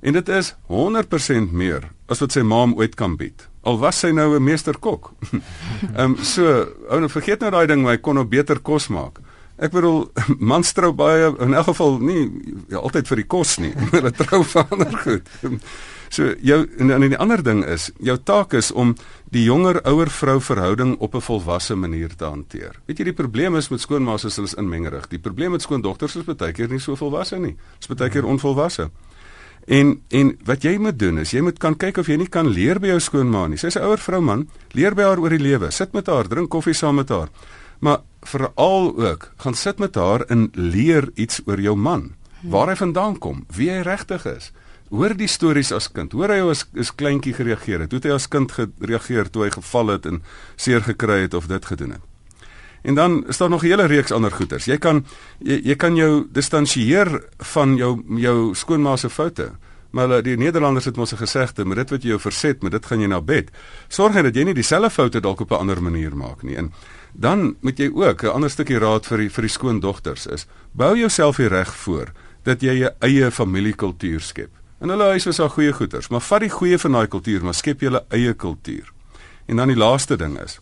En 0.00 0.12
dit 0.12 0.28
is 0.28 0.54
100% 0.68 1.52
meer 1.52 1.90
as 2.10 2.22
wat 2.22 2.32
sy 2.32 2.42
ma 2.42 2.64
ooit 2.72 2.94
kan 2.96 3.16
bied. 3.20 3.46
Al 3.68 3.78
was 3.78 3.98
sy 4.00 4.10
nou 4.16 4.34
'n 4.36 4.42
meesterkok. 4.42 5.12
Ehm 5.96 6.16
um, 6.16 6.16
so, 6.24 6.66
ou 6.88 7.00
nou 7.00 7.08
vergeet 7.08 7.40
nou 7.40 7.50
daai 7.50 7.66
ding, 7.66 7.86
hy 7.86 7.96
kon 7.96 8.14
nou 8.14 8.24
beter 8.24 8.58
kos 8.60 8.88
maak. 8.88 9.20
Ek 9.60 9.72
bedoel 9.72 10.08
mans 10.52 10.72
trou 10.72 10.92
baie 10.96 11.28
in 11.38 11.54
elk 11.54 11.68
geval 11.68 11.98
nie 12.00 12.30
ja, 12.68 12.78
altyd 12.80 13.08
vir 13.08 13.16
die 13.16 13.26
kos 13.28 13.58
nie, 13.58 13.74
maar 13.78 14.00
hulle 14.00 14.12
trou 14.16 14.42
vir 14.44 14.64
ander 14.70 14.96
goed. 15.04 15.28
So 16.10 16.32
jou 16.40 16.64
en, 16.78 16.90
en 16.90 17.06
die 17.12 17.20
ander 17.20 17.42
ding 17.44 17.60
is, 17.64 17.90
jou 18.00 18.16
taak 18.16 18.56
is 18.56 18.72
om 18.72 18.96
die 19.30 19.44
jonger 19.44 19.82
ouer 19.84 20.10
vrou 20.10 20.40
verhouding 20.40 20.96
op 20.98 21.14
'n 21.14 21.20
volwasse 21.20 21.76
manier 21.76 22.16
te 22.16 22.24
hanteer. 22.24 22.80
Weet 22.86 22.98
jy 22.98 23.04
die 23.04 23.20
probleem 23.20 23.56
is 23.56 23.68
met 23.68 23.80
skoonmaas 23.80 24.24
is 24.24 24.36
hulle 24.36 24.48
is 24.48 24.56
inmengerig. 24.56 25.08
Die 25.08 25.20
probleem 25.20 25.52
met 25.52 25.62
skoondogters 25.62 26.16
is 26.16 26.24
baie 26.24 26.52
keer 26.52 26.68
nie 26.68 26.80
so 26.80 26.96
volwasse 26.96 27.38
nie. 27.38 27.56
Dis 27.78 27.88
baie 27.88 28.10
keer 28.10 28.24
onvolwasse. 28.24 28.90
En 29.66 30.00
en 30.08 30.32
wat 30.44 30.62
jy 30.62 30.76
moet 30.78 30.98
doen 30.98 31.18
is 31.18 31.30
jy 31.30 31.42
moet 31.44 31.58
kan 31.58 31.76
kyk 31.76 31.98
of 31.98 32.08
jy 32.08 32.16
nie 32.16 32.28
kan 32.28 32.48
leer 32.48 32.80
by 32.80 32.94
jou 32.94 33.00
skoonma 33.00 33.46
nie. 33.48 33.58
Sy's 33.58 33.76
'n 33.76 33.84
ouer 33.84 33.98
vrou 33.98 34.20
man, 34.20 34.48
leer 34.72 34.94
by 34.94 35.02
haar 35.02 35.18
oor 35.18 35.30
die 35.30 35.38
lewe. 35.42 35.70
Sit 35.70 35.92
met 35.92 36.06
haar, 36.06 36.28
drink 36.28 36.50
koffie 36.50 36.74
saam 36.74 36.94
met 36.94 37.08
haar. 37.08 37.28
Maar 37.80 38.00
veral 38.22 38.96
ook, 38.96 39.32
gaan 39.36 39.54
sit 39.54 39.78
met 39.78 39.94
haar 39.94 40.20
en 40.28 40.50
leer 40.52 41.10
iets 41.14 41.40
oor 41.46 41.60
jou 41.60 41.76
man. 41.76 42.14
Waar 42.42 42.68
hy 42.68 42.76
vandaan 42.76 43.18
kom, 43.18 43.44
wie 43.56 43.70
hy 43.70 43.82
regtig 43.82 44.24
is. 44.26 44.52
Hoor 44.90 45.14
die 45.14 45.28
stories 45.28 45.72
as 45.72 45.88
kind. 45.92 46.12
Hoor 46.12 46.28
hy 46.28 46.40
as 46.50 46.66
as 46.78 46.94
kleintjie 46.94 47.34
gereageer 47.34 47.80
het. 47.80 47.92
Hoe 47.92 48.00
het 48.00 48.08
hy 48.08 48.14
as 48.16 48.28
kind 48.28 48.52
gereageer 48.52 49.30
toe 49.30 49.44
hy 49.44 49.50
geval 49.50 49.86
het 49.86 50.06
en 50.06 50.22
seer 50.56 50.82
gekry 50.82 51.22
het 51.22 51.34
of 51.34 51.46
dit 51.46 51.64
gedoen 51.64 51.90
het? 51.90 52.09
En 52.82 52.94
dan 52.94 53.26
is 53.28 53.36
daar 53.36 53.50
nog 53.50 53.62
'n 53.62 53.66
hele 53.66 53.86
reeks 53.86 54.12
ander 54.12 54.30
goeters. 54.30 54.64
Jy 54.64 54.78
kan 54.78 55.06
jy, 55.38 55.60
jy 55.64 55.76
kan 55.76 55.96
jou 55.96 56.26
distansieer 56.32 57.24
van 57.38 57.76
jou 57.76 58.02
jou 58.16 58.54
skoonma 58.54 58.96
se 58.96 59.10
foute. 59.10 59.50
Maar 59.90 60.22
die 60.22 60.36
Nederlanders 60.36 60.84
het 60.84 60.96
mos 60.96 61.12
'n 61.12 61.16
gesegde, 61.16 61.64
met 61.64 61.76
dit 61.76 61.90
wat 61.90 62.02
jy 62.02 62.08
jou 62.08 62.20
verset, 62.20 62.62
met 62.62 62.72
dit 62.72 62.86
gaan 62.86 63.00
jy 63.00 63.06
na 63.06 63.20
bed. 63.20 63.50
Sorg 63.88 64.14
net 64.14 64.22
dat 64.24 64.34
jy 64.34 64.42
nie 64.42 64.54
dieselfde 64.54 64.90
foute 64.90 65.20
dalk 65.20 65.40
op 65.40 65.50
'n 65.50 65.54
ander 65.54 65.82
manier 65.82 66.16
maak 66.16 66.42
nie. 66.42 66.56
En 66.56 66.72
dan 67.12 67.56
moet 67.60 67.78
jy 67.78 67.90
ook 67.94 68.22
'n 68.22 68.26
ander 68.26 68.50
stukkie 68.50 68.78
raad 68.78 69.06
vir 69.06 69.18
die 69.18 69.30
vir 69.30 69.42
die 69.42 69.50
skoondogters 69.50 70.26
is: 70.26 70.46
bou 70.72 70.98
jouself 70.98 71.36
hier 71.36 71.48
reg 71.48 71.76
voor 71.76 72.12
dat 72.42 72.60
jy 72.60 72.84
'n 72.84 72.94
eie 72.98 73.30
familiekultuur 73.30 74.20
skep. 74.20 74.50
En 74.80 74.88
hulle 74.88 75.04
huis 75.04 75.26
is 75.26 75.40
al 75.40 75.48
goeie 75.48 75.72
goeters, 75.72 76.08
maar 76.08 76.20
vat 76.20 76.40
die 76.40 76.50
goeie 76.50 76.78
van 76.78 76.92
daai 76.92 77.06
kultuur, 77.06 77.44
maar 77.44 77.54
skep 77.54 77.80
jou 77.80 78.00
eie 78.08 78.34
kultuur. 78.34 78.92
En 79.46 79.56
dan 79.56 79.68
die 79.68 79.76
laaste 79.76 80.16
ding 80.16 80.40
is: 80.40 80.60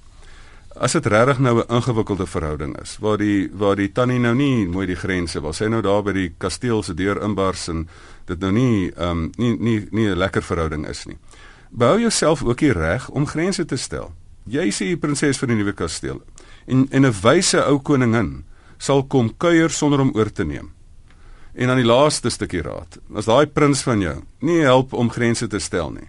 as 0.77 0.93
dit 0.93 1.07
regtig 1.07 1.39
nou 1.39 1.61
'n 1.61 1.75
ingewikkelde 1.75 2.27
verhouding 2.27 2.81
is 2.81 2.99
waar 3.01 3.19
die 3.19 3.51
waar 3.53 3.77
die 3.77 3.93
tannie 3.93 4.19
nou 4.19 4.35
nie 4.35 4.69
mooi 4.69 4.87
die 4.87 4.97
grense 4.97 5.41
wil 5.41 5.53
sy 5.53 5.67
nou 5.67 5.83
daar 5.83 6.03
by 6.03 6.13
die 6.13 6.35
kasteel 6.39 6.83
se 6.83 6.95
deur 6.95 7.23
inbars 7.23 7.69
en 7.69 7.89
dit 8.27 8.41
nou 8.41 8.53
nie 8.53 8.93
ehm 8.97 9.11
um, 9.11 9.31
nie 9.37 9.57
nie 9.59 9.89
nie 9.91 10.09
'n 10.09 10.19
lekker 10.19 10.43
verhouding 10.43 10.87
is 10.87 11.07
nie. 11.07 11.17
Bou 11.71 12.01
jouself 12.01 12.43
ook 12.43 12.59
die 12.59 12.73
reg 12.73 13.09
om 13.09 13.27
grense 13.27 13.65
te 13.65 13.77
stel. 13.77 14.13
Jy 14.47 14.71
sê 14.71 14.85
die 14.85 14.97
prinses 14.97 15.39
van 15.39 15.49
die 15.49 15.57
nuwe 15.57 15.73
kasteel 15.73 16.23
en 16.67 16.87
en 16.91 17.07
'n 17.07 17.15
wyse 17.23 17.65
ou 17.65 17.79
koningin 17.79 18.45
sal 18.79 19.03
kom 19.03 19.37
kuier 19.37 19.71
sonder 19.71 20.01
om 20.01 20.13
oor 20.15 20.33
te 20.33 20.45
neem. 20.45 20.71
En 21.55 21.67
dan 21.67 21.77
die 21.77 21.87
laaste 21.87 22.31
stukkie 22.31 22.63
raad 22.63 22.99
as 23.15 23.25
daai 23.25 23.47
prins 23.47 23.83
van 23.83 24.01
jou 24.01 24.23
nie 24.41 24.61
help 24.61 24.93
om 24.93 25.11
grense 25.11 25.47
te 25.47 25.59
stel 25.59 25.91
nie 25.91 26.09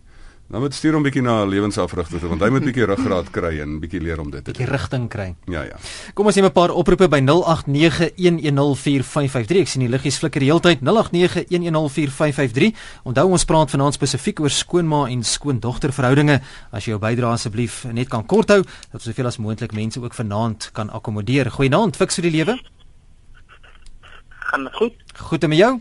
Dan 0.50 0.64
moet 0.66 0.74
stuur 0.74 0.98
hom 0.98 1.06
bietjie 1.06 1.22
na 1.22 1.46
'n 1.46 1.50
lewensafrigter 1.50 2.20
toe 2.20 2.30
want 2.30 2.42
hy 2.42 2.50
moet 2.50 2.64
bietjie 2.66 2.86
ruggraat 2.86 3.32
kry 3.32 3.60
en 3.62 3.80
bietjie 3.80 4.02
leer 4.02 4.20
om 4.20 4.32
dit 4.32 4.44
te 4.44 4.52
doen. 4.52 4.66
Bietjie 4.66 4.72
rigting 4.72 5.10
kry. 5.10 5.36
Ja 5.46 5.64
ja. 5.64 5.76
Kom 6.14 6.26
ons 6.26 6.36
neem 6.36 6.46
'n 6.46 6.52
paar 6.52 6.72
oproepe 6.72 7.08
by 7.08 7.20
0891104553. 7.20 9.62
Ek 9.62 9.68
sien 9.68 9.82
die 9.82 9.90
liggies 9.90 10.18
flikker 10.18 10.40
die 10.40 10.50
hele 10.50 10.60
tyd. 10.60 10.82
0891104553. 10.82 12.74
Onthou 13.04 13.32
ons 13.32 13.46
praat 13.46 13.70
vanaand 13.70 13.94
spesifiek 13.94 14.40
oor 14.40 14.50
skoonma 14.50 15.10
en 15.10 15.24
skoondogter 15.24 15.94
verhoudinge. 15.94 16.42
As 16.72 16.86
jy 16.86 16.92
jou 16.92 17.00
bydrae 17.00 17.32
asseblief 17.32 17.86
net 17.92 18.10
kan 18.10 18.26
kort 18.26 18.50
hou, 18.50 18.64
dat 18.92 19.02
soveel 19.02 19.26
as 19.28 19.38
moontlik 19.38 19.74
mense 19.74 20.02
ook 20.02 20.14
vanaand 20.14 20.70
kan 20.74 20.90
akkommodeer. 20.90 21.52
Goeienaand, 21.52 21.96
fiks 21.96 22.16
vir 22.16 22.24
die 22.24 22.32
lewe. 22.32 22.60
Gaan 24.30 24.70
goed. 24.74 24.94
Goed 25.16 25.44
en 25.44 25.50
met 25.50 25.60
jou? 25.60 25.80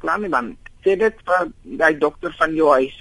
klaar 0.00 0.20
nie 0.20 0.32
man. 0.32 0.54
Sê 0.84 0.96
dit 0.96 1.24
vir 1.28 1.50
daai 1.80 1.98
dokter 2.00 2.32
van 2.38 2.54
jou 2.56 2.70
huis. 2.72 2.96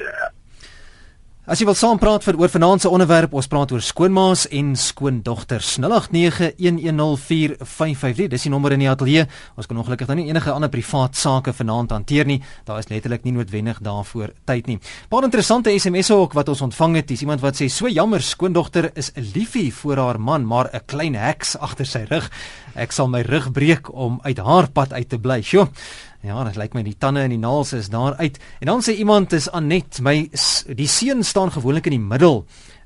As 1.50 1.58
jy 1.58 1.66
wil 1.66 1.74
saam 1.74 1.98
praat 1.98 2.22
vir 2.22 2.38
oor 2.38 2.52
vanaand 2.54 2.84
se 2.84 2.90
onderwerp, 2.94 3.32
ons 3.34 3.48
praat 3.50 3.72
oor 3.74 3.82
skoonmaas 3.82 4.46
en 4.54 4.78
skoondogters. 4.78 5.82
0891104553. 5.82 8.30
Dis 8.30 8.46
die 8.46 8.54
nommer 8.54 8.70
in 8.76 8.84
die 8.84 8.90
ateljee. 8.92 9.24
Ons 9.58 9.66
kan 9.66 9.80
ongelukkig 9.82 10.06
dan 10.12 10.22
nie 10.22 10.30
enige 10.30 10.54
ander 10.54 10.70
privaat 10.70 11.18
sake 11.18 11.50
vanaand 11.58 11.90
hanteer 11.96 12.30
nie. 12.30 12.38
Daar 12.70 12.78
is 12.84 12.92
letterlik 12.94 13.26
nie 13.26 13.34
noodwendig 13.34 13.82
daarvoor 13.82 14.30
tyd 14.46 14.70
nie. 14.70 14.78
Paar 15.10 15.26
interessante 15.26 15.74
SMS'e 15.74 16.14
ook 16.20 16.38
wat 16.38 16.52
ons 16.54 16.62
ontvang 16.68 17.02
het. 17.02 17.10
Dis 17.10 17.26
iemand 17.26 17.42
wat 17.42 17.58
sê: 17.58 17.66
"So 17.66 17.90
jammer, 17.90 18.22
skoondogter 18.22 18.94
is 18.94 19.10
'n 19.16 19.26
liefie 19.34 19.74
vir 19.74 19.98
haar 19.98 20.20
man, 20.20 20.46
maar 20.46 20.70
'n 20.72 20.82
klein 20.86 21.16
heks 21.16 21.58
agter 21.58 21.86
sy 21.86 22.06
rug. 22.10 22.30
Ek 22.76 22.92
sal 22.92 23.08
my 23.08 23.22
rug 23.22 23.52
breek 23.52 23.94
om 23.94 24.20
uit 24.22 24.38
haar 24.38 24.70
pad 24.70 24.94
uit 24.94 25.10
te 25.10 25.18
bly." 25.18 25.42
Sjoe. 25.42 25.68
Ja, 26.20 26.42
dit 26.44 26.58
lyk 26.60 26.74
my 26.76 26.82
die 26.84 26.98
tande 27.00 27.22
en 27.24 27.32
die 27.32 27.40
naels 27.40 27.70
is 27.78 27.88
daar 27.94 28.18
uit. 28.20 28.36
En 28.60 28.68
dan 28.68 28.82
sê 28.84 28.92
iemand 29.00 29.32
is 29.38 29.46
Anet, 29.56 30.02
my 30.04 30.26
die 30.76 30.88
seun 30.92 31.24
staan 31.24 31.54
gewoonlik 31.56 31.88
in 31.88 31.96
die 31.96 32.08
middel. 32.10 32.42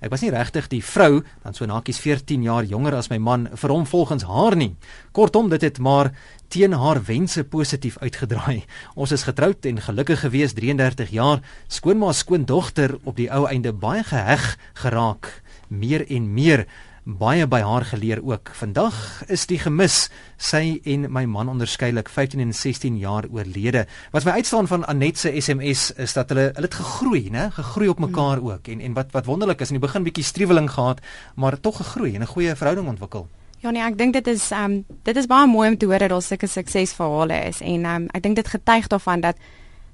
Ek 0.05 0.11
was 0.13 0.21
nie 0.21 0.29
regtig 0.29 0.67
die 0.69 0.83
vrou, 0.85 1.23
dan 1.41 1.57
so 1.57 1.65
nakies 1.65 1.97
14 2.03 2.43
jaar 2.45 2.67
jonger 2.69 2.93
as 2.99 3.09
my 3.09 3.17
man 3.17 3.47
vir 3.57 3.73
hom 3.73 3.87
volgens 3.89 4.27
haar 4.29 4.53
nie. 4.59 4.75
Kortom, 5.17 5.49
dit 5.49 5.65
het 5.65 5.81
maar 5.81 6.11
teen 6.53 6.77
haar 6.77 7.01
wense 7.07 7.41
positief 7.49 7.97
uitgedraai. 8.05 8.67
Ons 8.93 9.15
is 9.17 9.25
getroud 9.25 9.65
en 9.65 9.81
gelukkig 9.81 10.21
gewees 10.27 10.53
33 10.53 11.09
jaar. 11.17 11.41
Skoonma 11.73 12.13
skoondogter 12.13 12.99
op 13.01 13.17
die 13.17 13.31
ou 13.33 13.47
einde 13.49 13.73
baie 13.73 14.05
geheg 14.05 14.51
geraak, 14.83 15.31
meer 15.73 16.05
en 16.05 16.29
meer 16.37 16.67
baie 17.03 17.47
by 17.47 17.59
haar 17.59 17.83
geleer 17.85 18.21
ook. 18.23 18.49
Vandag 18.55 18.95
is 19.27 19.43
die 19.45 19.59
gemis 19.59 20.07
sy 20.39 20.79
en 20.87 21.09
my 21.11 21.25
man 21.27 21.49
onderskeidelik 21.51 22.09
15 22.09 22.39
en 22.39 22.53
16 22.53 22.97
jaar 22.97 23.27
oorlede. 23.27 23.85
Wat 24.11 24.23
my 24.23 24.31
uitstaan 24.39 24.67
van 24.67 24.85
Anet 24.87 25.17
se 25.17 25.33
SMS 25.41 25.91
is 25.91 26.13
dat 26.13 26.29
hulle 26.29 26.51
hulle 26.55 26.67
het 26.67 26.79
gegroei, 26.79 27.29
né? 27.29 27.49
Gegroei 27.51 27.89
op 27.89 27.99
mekaar 27.99 28.39
mm. 28.39 28.49
ook. 28.49 28.67
En 28.67 28.79
en 28.79 28.93
wat 28.93 29.11
wat 29.11 29.25
wonderlik 29.25 29.61
is, 29.61 29.71
in 29.71 29.79
die 29.79 29.87
begin 29.87 30.03
bietjie 30.03 30.23
streweling 30.23 30.71
gehad, 30.71 31.01
maar 31.35 31.59
tog 31.59 31.77
gegroei 31.77 32.15
en 32.15 32.21
'n 32.21 32.33
goeie 32.35 32.55
verhouding 32.55 32.87
ontwikkel. 32.87 33.27
Ja 33.59 33.71
nee, 33.71 33.83
ek 33.83 33.97
dink 33.97 34.13
dit 34.13 34.27
is 34.27 34.51
ehm 34.51 34.71
um, 34.71 34.85
dit 35.03 35.15
is 35.15 35.27
baie 35.27 35.47
mooi 35.47 35.69
om 35.69 35.77
te 35.77 35.85
hoor 35.85 35.99
dat 35.99 36.09
daar 36.09 36.21
sulke 36.21 36.47
suksesverhale 36.47 37.47
is 37.47 37.61
en 37.61 37.85
ehm 37.85 37.95
um, 37.95 38.07
ek 38.11 38.23
dink 38.23 38.35
dit 38.35 38.47
getuig 38.47 38.87
daarvan 38.87 39.21
dat 39.21 39.35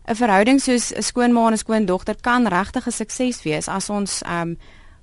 'n 0.08 0.16
verhouding 0.16 0.62
soos 0.62 0.94
'n 0.94 1.02
skoonma 1.02 1.48
en 1.48 1.54
'n 1.54 1.58
skoondogter 1.58 2.16
kan 2.22 2.48
regtig 2.48 2.88
'n 2.88 2.92
sukses 2.92 3.44
wees 3.44 3.68
as 3.68 3.90
ons 3.90 4.22
ehm 4.22 4.42
um, 4.42 4.58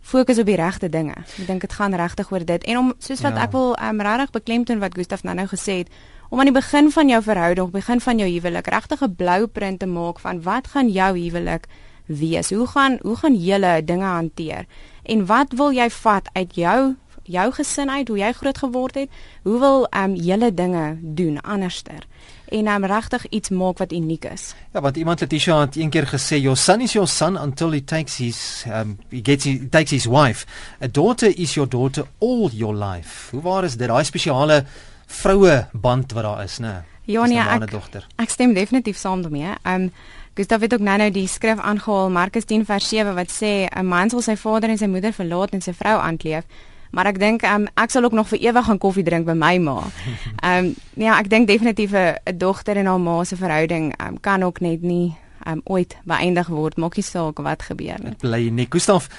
fokus 0.06 0.38
op 0.38 0.46
die 0.46 0.58
regte 0.58 0.88
dinge. 0.88 1.16
Ek 1.18 1.48
dink 1.48 1.64
dit 1.66 1.72
gaan 1.72 1.94
regtig 1.98 2.30
oor 2.30 2.44
dit. 2.46 2.66
En 2.70 2.78
om 2.78 2.92
soos 3.02 3.22
wat 3.26 3.34
ja. 3.34 3.46
ek 3.46 3.54
wil 3.56 3.74
um, 3.74 4.02
regtig 4.06 4.30
beklemtoon 4.36 4.82
wat 4.82 4.94
Gustaf 4.94 5.24
nou 5.26 5.34
nou 5.34 5.48
gesê 5.50 5.82
het, 5.82 5.90
om 6.30 6.42
aan 6.42 6.50
die 6.50 6.54
begin 6.54 6.90
van 6.94 7.10
jou 7.10 7.22
verhouding, 7.22 7.72
begin 7.74 8.02
van 8.02 8.22
jou 8.22 8.28
huwelik, 8.30 8.70
regtig 8.74 9.02
'n 9.02 9.14
blouprint 9.18 9.78
te 9.78 9.86
maak 9.86 10.20
van 10.22 10.42
wat 10.42 10.66
gaan 10.74 10.88
jou 10.88 11.10
huwelik 11.18 11.66
wees? 12.06 12.50
Hoe 12.50 12.66
gaan 12.66 12.98
hoe 13.02 13.16
gaan 13.16 13.34
julle 13.34 13.84
dinge 13.84 14.06
hanteer? 14.06 14.66
En 15.02 15.26
wat 15.26 15.52
wil 15.52 15.70
jy 15.70 15.90
vat 15.90 16.28
uit 16.32 16.54
jou 16.54 16.94
jou 17.26 17.52
gesin 17.52 17.90
uit, 17.90 18.08
hoe 18.08 18.18
jy 18.18 18.32
groot 18.32 18.58
geword 18.58 18.94
het? 18.94 19.10
Hoe 19.42 19.58
wil 19.58 19.86
ehm 19.90 20.10
um, 20.10 20.14
julle 20.14 20.54
dinge 20.54 20.98
doen 21.02 21.40
anderster? 21.40 22.06
En 22.48 22.68
um, 22.68 22.84
regtig 22.84 23.26
iets 23.28 23.48
maak 23.48 23.78
wat 23.78 23.92
uniek 23.92 24.24
is. 24.24 24.54
Ja, 24.72 24.80
want 24.80 24.96
iemand 24.96 25.20
het 25.20 25.28
Tisha 25.28 25.60
het 25.60 25.76
een 25.76 25.90
keer 25.90 26.06
gesê 26.06 26.40
your 26.40 26.56
son 26.56 26.80
is 26.80 26.92
your 26.92 27.08
son 27.08 27.38
until 27.38 27.70
he 27.70 27.84
takes 27.84 28.16
his 28.16 28.64
um 28.68 28.98
he 29.10 29.20
gets 29.22 29.44
he 29.44 29.68
takes 29.68 29.90
his 29.90 30.06
wife. 30.06 30.46
A 30.82 30.88
daughter 30.88 31.32
is 31.38 31.54
your 31.54 31.68
daughter 31.68 32.04
all 32.18 32.50
your 32.52 32.74
life. 32.74 33.30
Hoe 33.30 33.42
waar 33.42 33.64
is 33.64 33.76
dit 33.76 33.88
daai 33.88 34.04
spesiale 34.04 34.64
vroue 35.06 35.66
band 35.72 36.12
wat 36.12 36.22
daar 36.22 36.44
is, 36.44 36.58
né? 36.58 36.84
Ja, 37.06 37.26
nee, 37.26 37.38
ek, 37.38 37.70
ek 38.16 38.30
stem 38.30 38.54
definitief 38.54 38.96
saam 38.98 39.22
daarmee. 39.22 39.54
Um 39.62 39.90
Gustav 40.36 40.60
het 40.60 40.74
ook 40.74 40.82
nou 40.84 40.98
nou 41.00 41.10
die 41.10 41.28
skrif 41.32 41.58
aangehaal 41.64 42.10
Markus 42.12 42.44
10 42.44 42.66
vers 42.68 42.88
7 42.88 43.14
wat 43.14 43.30
sê 43.32 43.68
'n 43.72 43.86
man 43.86 44.10
sal 44.10 44.20
sy 44.20 44.36
vader 44.36 44.68
en 44.68 44.78
sy 44.78 44.86
moeder 44.86 45.12
verlaat 45.12 45.50
en 45.50 45.60
sy 45.60 45.72
vrou 45.72 45.96
aankleef 45.98 46.44
maar 46.96 47.10
ek 47.12 47.20
dink 47.20 47.44
um, 47.44 47.68
ek 47.76 47.92
sal 47.92 48.08
ook 48.08 48.16
nog 48.16 48.30
vir 48.32 48.40
ewig 48.48 48.64
gaan 48.70 48.80
koffie 48.80 49.04
drink 49.04 49.28
by 49.28 49.36
my 49.36 49.56
ma. 49.60 49.78
Ehm 50.40 50.72
um, 50.72 50.74
ja, 50.96 51.18
ek 51.20 51.28
dink 51.28 51.48
definitief 51.48 51.92
'n 51.92 52.38
dogter 52.40 52.80
en 52.80 52.88
haar 52.88 53.00
ma 53.00 53.22
se 53.24 53.36
verhouding 53.36 53.92
um, 54.00 54.20
kan 54.20 54.42
ook 54.42 54.60
net 54.64 54.82
nie 54.82 55.16
um, 55.46 55.60
ooit 55.64 55.96
beëindig 56.04 56.48
word 56.48 56.76
maak 56.80 56.96
nie 56.96 57.04
saak 57.04 57.42
wat 57.44 57.62
gebeur 57.68 58.00
nie. 58.02 58.14
Bly 58.20 58.48
nie. 58.48 58.66
Gustaf, 58.70 59.10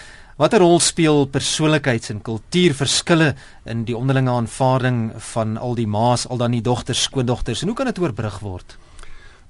watter 0.41 0.59
rol 0.59 0.79
speel 0.79 1.27
persoonlikheids- 1.27 2.09
en 2.09 2.21
kultuurverskille 2.21 3.35
in 3.65 3.85
die 3.85 3.97
onderlinge 3.97 4.31
aanvaarding 4.31 5.13
van 5.33 5.57
al 5.57 5.75
die 5.75 5.87
ma's, 5.87 6.27
al 6.27 6.37
dan 6.37 6.51
die 6.51 6.61
dogters, 6.61 7.03
skoondogters 7.03 7.61
en 7.61 7.67
hoe 7.67 7.77
kan 7.77 7.85
dit 7.85 7.99
oorbrug 7.99 8.39
word? 8.39 8.77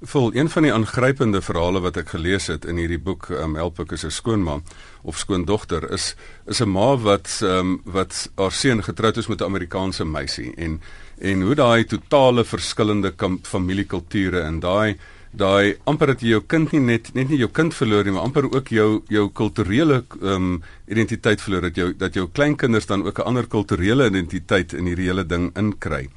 Vol 0.00 0.30
een 0.34 0.46
van 0.48 0.62
die 0.62 0.70
aangrypende 0.72 1.40
verhale 1.42 1.80
wat 1.82 1.96
ek 1.98 2.12
gelees 2.14 2.44
het 2.46 2.62
in 2.70 2.76
hierdie 2.78 3.00
boek 3.02 3.32
um, 3.34 3.56
Help 3.58 3.80
ek 3.82 3.96
is 3.96 4.04
'n 4.06 4.14
skoonma 4.14 4.60
of 5.02 5.18
skoondogter 5.18 5.90
is 5.90 6.14
is 6.46 6.60
'n 6.62 6.70
ma 6.70 6.94
wat 6.96 7.40
um, 7.42 7.80
wat 7.84 8.30
haar 8.36 8.52
seun 8.52 8.82
getroud 8.82 9.16
is 9.16 9.26
met 9.26 9.40
'n 9.40 9.50
Amerikaanse 9.50 10.04
meisie 10.04 10.54
en 10.56 10.80
en 11.18 11.42
hoe 11.42 11.54
daai 11.54 11.84
totale 11.84 12.44
verskillende 12.44 13.12
familiekulture 13.42 14.40
en 14.40 14.60
daai 14.60 14.96
daai 15.32 15.76
amper 15.84 16.06
dat 16.06 16.20
jy 16.20 16.28
jou 16.28 16.42
kind 16.46 16.72
nie 16.72 16.80
net 16.80 17.14
net 17.14 17.28
nie 17.28 17.38
jou 17.38 17.50
kind 17.50 17.74
verloor 17.74 18.04
nie 18.04 18.12
maar 18.12 18.22
amper 18.22 18.44
ook 18.54 18.68
jou 18.68 19.02
jou 19.08 19.28
kulturele 19.32 20.04
um, 20.22 20.62
identiteit 20.86 21.40
verloor 21.40 21.62
dat 21.62 21.76
jou 21.76 21.92
dat 21.92 22.14
jou 22.14 22.28
kleinkinders 22.32 22.86
dan 22.86 23.02
ook 23.02 23.18
'n 23.18 23.26
ander 23.26 23.46
kulturele 23.46 24.06
identiteit 24.06 24.72
in 24.72 24.86
hierdie 24.86 25.06
hele 25.06 25.26
ding 25.26 25.50
inkry. 25.56 26.08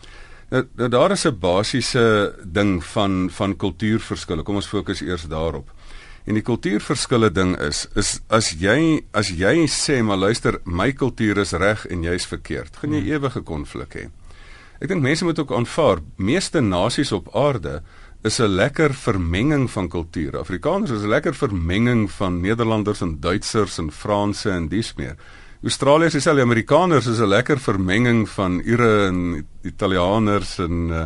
Nou, 0.52 0.66
nou 0.76 0.90
daar 0.90 1.12
is 1.12 1.24
'n 1.26 1.40
basiese 1.40 2.36
ding 2.44 2.84
van 2.84 3.30
van 3.32 3.56
kultuurverskille. 3.56 4.44
Kom 4.44 4.56
ons 4.56 4.68
fokus 4.68 5.02
eers 5.02 5.24
daarop. 5.24 5.72
En 6.26 6.34
die 6.34 6.44
kultuurverskille 6.44 7.32
ding 7.32 7.58
is 7.60 7.88
is 7.96 8.20
as 8.28 8.50
jy 8.60 9.02
as 9.12 9.30
jy 9.30 9.68
sê 9.68 10.04
maar 10.04 10.18
luister, 10.18 10.60
my 10.64 10.92
kultuur 10.92 11.38
is 11.38 11.52
reg 11.52 11.88
en 11.88 12.04
jy's 12.04 12.26
verkeerd, 12.26 12.78
gaan 12.78 12.94
jy 12.94 13.00
hmm. 13.00 13.12
ewige 13.12 13.42
konflik 13.42 13.94
hê. 13.94 14.10
Ek 14.82 14.88
dink 14.88 15.02
mense 15.02 15.26
moet 15.26 15.40
ook 15.40 15.52
aanvaar, 15.52 16.00
meeste 16.18 16.62
nasies 16.62 17.12
op 17.12 17.36
aarde 17.36 17.82
is 18.24 18.40
'n 18.40 18.48
lekker 18.48 18.94
vermenging 18.94 19.72
van 19.72 19.90
kulture. 19.90 20.38
Afrikaners 20.38 20.92
is 20.92 21.02
'n 21.02 21.08
lekker 21.08 21.36
vermenging 21.36 22.12
van 22.12 22.42
Nederlanders 22.42 23.02
en 23.02 23.20
Duitsers 23.20 23.78
en 23.78 23.92
Franse 23.92 24.50
en 24.50 24.68
dies 24.68 24.94
meer. 24.96 25.16
Australiërs 25.62 26.16
is 26.18 26.26
al 26.26 26.40
die 26.40 26.42
Amerikaners 26.42 27.06
is 27.06 27.20
'n 27.22 27.30
lekker 27.30 27.60
vermenging 27.60 28.30
van 28.30 28.62
Ire 28.66 29.08
en 29.08 29.46
Italianers 29.62 30.58
en 30.58 30.90
uh, 30.90 31.04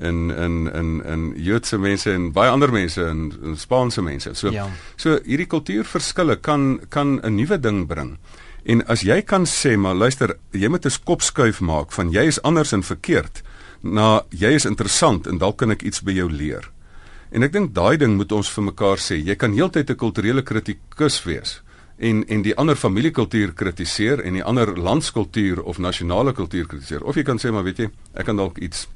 en 0.00 0.30
en 0.30 0.72
en 0.72 1.04
en 1.04 1.32
Joodse 1.36 1.78
mense 1.78 2.12
en 2.12 2.32
baie 2.32 2.50
ander 2.50 2.72
mense 2.72 3.04
en, 3.04 3.32
en 3.42 3.56
Spaanse 3.56 4.02
mense. 4.02 4.34
So 4.34 4.50
ja. 4.50 4.70
so 4.96 5.18
hierdie 5.24 5.46
kultuurverskille 5.46 6.36
kan 6.36 6.80
kan 6.88 7.20
'n 7.22 7.34
nuwe 7.34 7.60
ding 7.60 7.86
bring. 7.86 8.18
En 8.64 8.86
as 8.86 9.00
jy 9.00 9.22
kan 9.22 9.44
sê 9.44 9.76
maar 9.76 9.94
luister, 9.94 10.36
jy 10.52 10.68
moet 10.68 10.86
'n 10.86 10.90
skopskuif 10.90 11.60
maak 11.60 11.92
van 11.92 12.10
jy 12.10 12.26
is 12.26 12.42
anders 12.42 12.72
en 12.72 12.82
verkeerd 12.82 13.42
na 13.82 14.22
jy 14.30 14.54
is 14.54 14.64
interessant 14.64 15.26
en 15.26 15.38
dalk 15.38 15.56
kan 15.56 15.70
ek 15.70 15.82
iets 15.82 16.00
by 16.00 16.12
jou 16.12 16.30
leer. 16.30 16.70
En 17.30 17.42
ek 17.42 17.52
dink 17.52 17.74
daai 17.74 17.96
ding 17.96 18.16
moet 18.16 18.32
ons 18.32 18.50
vir 18.50 18.64
mekaar 18.64 18.96
sê. 18.96 19.20
Jy 19.20 19.34
kan 19.34 19.52
heeltyd 19.52 19.90
'n 19.90 19.96
kulturele 19.96 20.42
kritikus 20.42 21.24
wees 21.24 21.60
en 21.98 22.22
en 22.26 22.42
die 22.42 22.54
ander 22.56 22.76
familiekultuur 22.76 23.52
kritiseer 23.54 24.20
en 24.20 24.38
die 24.38 24.44
ander 24.44 24.76
landskultuur 24.78 25.62
of 25.62 25.78
nasionale 25.78 26.32
kultuur 26.32 26.66
kritiseer. 26.66 27.02
Of 27.02 27.18
jy 27.18 27.22
kan 27.22 27.38
sê 27.42 27.50
maar 27.50 27.66
weet 27.66 27.78
jy, 27.78 27.90
ek 28.14 28.30
kan 28.30 28.36
dalk 28.38 28.58
iets 28.58 28.86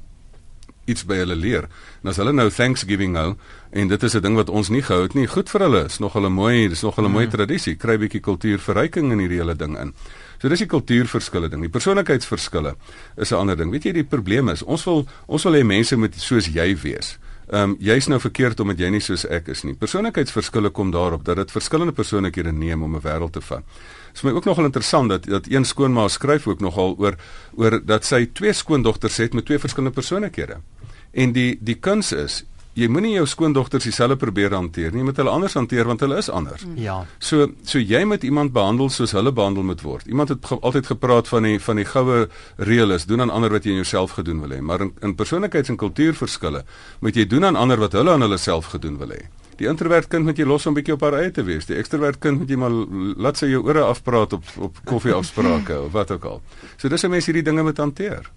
iets 0.85 1.05
by 1.07 1.21
hulle 1.21 1.35
leer. 1.39 1.69
En 2.03 2.11
as 2.11 2.19
hulle 2.19 2.33
nou 2.35 2.49
Thanksgiving 2.51 3.15
hou 3.15 3.29
en 3.71 3.87
dit 3.87 4.03
is 4.03 4.15
'n 4.15 4.21
ding 4.21 4.35
wat 4.35 4.49
ons 4.49 4.69
nie 4.69 4.81
gehou 4.81 5.03
het 5.03 5.13
nie, 5.13 5.27
goed 5.27 5.49
vir 5.49 5.61
hulle. 5.61 5.85
Is 5.85 5.99
nog 5.99 6.13
hulle 6.13 6.29
mooi, 6.29 6.67
dis 6.67 6.81
nog 6.81 6.95
hulle 6.95 7.09
mooi 7.09 7.25
mm. 7.25 7.31
tradisie. 7.31 7.75
Kry 7.75 7.97
bietjie 7.97 8.19
kultuurverryking 8.21 9.11
in 9.11 9.19
hierdie 9.19 9.39
hele 9.39 9.55
ding 9.55 9.79
in. 9.79 9.93
So 10.41 10.49
dis 10.49 10.59
die 10.59 10.67
kultuurverskille 10.67 11.49
ding. 11.49 11.61
Die 11.61 11.69
persoonlikheidsverskille 11.69 12.75
is 13.17 13.31
'n 13.31 13.35
ander 13.35 13.55
ding. 13.55 13.71
Weet 13.71 13.83
jy 13.83 13.91
die 13.91 14.03
probleem 14.03 14.49
is, 14.49 14.61
ons 14.61 14.83
wil 14.83 15.07
ons 15.27 15.43
wil 15.43 15.53
hê 15.53 15.63
mense 15.63 15.95
moet 15.95 16.15
soos 16.15 16.47
jy 16.47 16.75
wees. 16.75 17.17
Ehm 17.53 17.69
um, 17.69 17.73
jy's 17.79 18.07
nou 18.09 18.17
verkeerd 18.17 18.59
omdat 18.63 18.79
jy 18.81 18.87
nie 18.89 19.01
soos 19.03 19.27
ek 19.29 19.51
is 19.53 19.59
nie. 19.61 19.75
Persoonlikheidsverskille 19.77 20.71
kom 20.73 20.89
daarop 20.91 21.21
dat 21.27 21.37
dit 21.37 21.51
verskillende 21.53 21.93
persoonlikhede 21.93 22.51
neem 22.51 22.81
om 22.81 22.95
'n 22.95 23.01
wêreld 23.03 23.33
te 23.33 23.41
vat. 23.41 23.61
Dit 23.61 24.15
is 24.15 24.21
my 24.21 24.31
ook 24.31 24.45
nogal 24.45 24.65
interessant 24.65 25.09
dat 25.09 25.25
dat 25.25 25.45
een 25.49 25.65
skoonma 25.65 26.07
skryf 26.07 26.47
ook 26.47 26.59
nogal 26.59 26.95
oor 26.97 27.15
oor 27.55 27.85
dat 27.85 28.05
sy 28.05 28.25
twee 28.33 28.53
skoondogters 28.53 29.17
het 29.17 29.33
met 29.33 29.45
twee 29.45 29.59
verskillende 29.59 29.93
persoonlikhede. 29.93 30.57
En 31.11 31.31
die 31.31 31.59
die 31.61 31.75
kuns 31.75 32.11
is 32.11 32.43
jy 32.79 32.87
moenie 32.89 33.13
jou 33.13 33.25
skoondogters 33.29 33.85
dieselfde 33.85 34.17
probeer 34.17 34.53
hanteer 34.55 34.91
nie, 34.91 35.03
jy 35.03 35.07
moet 35.09 35.19
hulle 35.21 35.33
anders 35.33 35.53
hanteer 35.57 35.85
want 35.89 36.01
hulle 36.01 36.17
is 36.17 36.29
anders. 36.29 36.63
Mm. 36.65 36.79
Ja. 36.81 36.97
So 37.19 37.49
so 37.69 37.79
jy 37.79 38.03
moet 38.09 38.23
iemand 38.23 38.53
behandel 38.55 38.89
soos 38.89 39.13
hulle 39.13 39.31
behandel 39.31 39.63
moet 39.67 39.83
word. 39.85 40.07
Iemand 40.07 40.33
het 40.33 40.45
ge, 40.45 40.57
altyd 40.61 40.89
gepraat 40.95 41.29
van 41.29 41.43
die 41.43 41.59
van 41.59 41.81
die 41.81 41.85
goue 41.85 42.27
reël 42.57 42.97
is 42.97 43.05
doen 43.05 43.21
aan 43.21 43.33
ander 43.33 43.53
wat 43.53 43.67
jy 43.67 43.75
in 43.75 43.83
jouself 43.83 44.17
gedoen 44.17 44.41
wil 44.41 44.57
hê, 44.57 44.61
maar 44.61 44.81
in, 44.81 44.93
in 45.01 45.15
persoonlikheids- 45.15 45.69
en 45.69 45.77
kultuurverskille 45.77 46.63
moet 46.99 47.15
jy 47.15 47.27
doen 47.27 47.45
aan 47.45 47.55
ander 47.59 47.79
wat 47.79 47.93
hulle 47.93 48.11
aan 48.11 48.25
hulle 48.25 48.37
self 48.37 48.73
gedoen 48.73 48.97
wil 48.97 49.13
hê. 49.13 49.21
Die 49.59 49.69
introvert 49.69 50.09
kind 50.09 50.25
moet 50.25 50.39
jy 50.39 50.47
los 50.49 50.65
om 50.65 50.73
bietjie 50.73 50.95
op 50.95 51.03
haar 51.05 51.19
eie 51.21 51.31
te 51.31 51.43
wees. 51.45 51.67
Die 51.69 51.77
ekstrovert 51.77 52.19
kind 52.23 52.41
moet 52.41 52.49
jy 52.49 52.57
maar 52.57 52.73
laat 52.73 53.37
sy 53.37 53.51
jou 53.51 53.61
ore 53.67 53.85
afpraat 53.85 54.33
op 54.39 54.49
op 54.57 54.79
koffieafsprake 54.89 55.77
of 55.85 55.91
wat 55.93 56.11
ook 56.15 56.25
al. 56.25 56.41
So 56.77 56.89
dis 56.89 57.03
'n 57.03 57.09
mens 57.09 57.25
hierdie 57.25 57.43
dinge 57.43 57.63
moet 57.63 57.77
hanteer. 57.77 58.29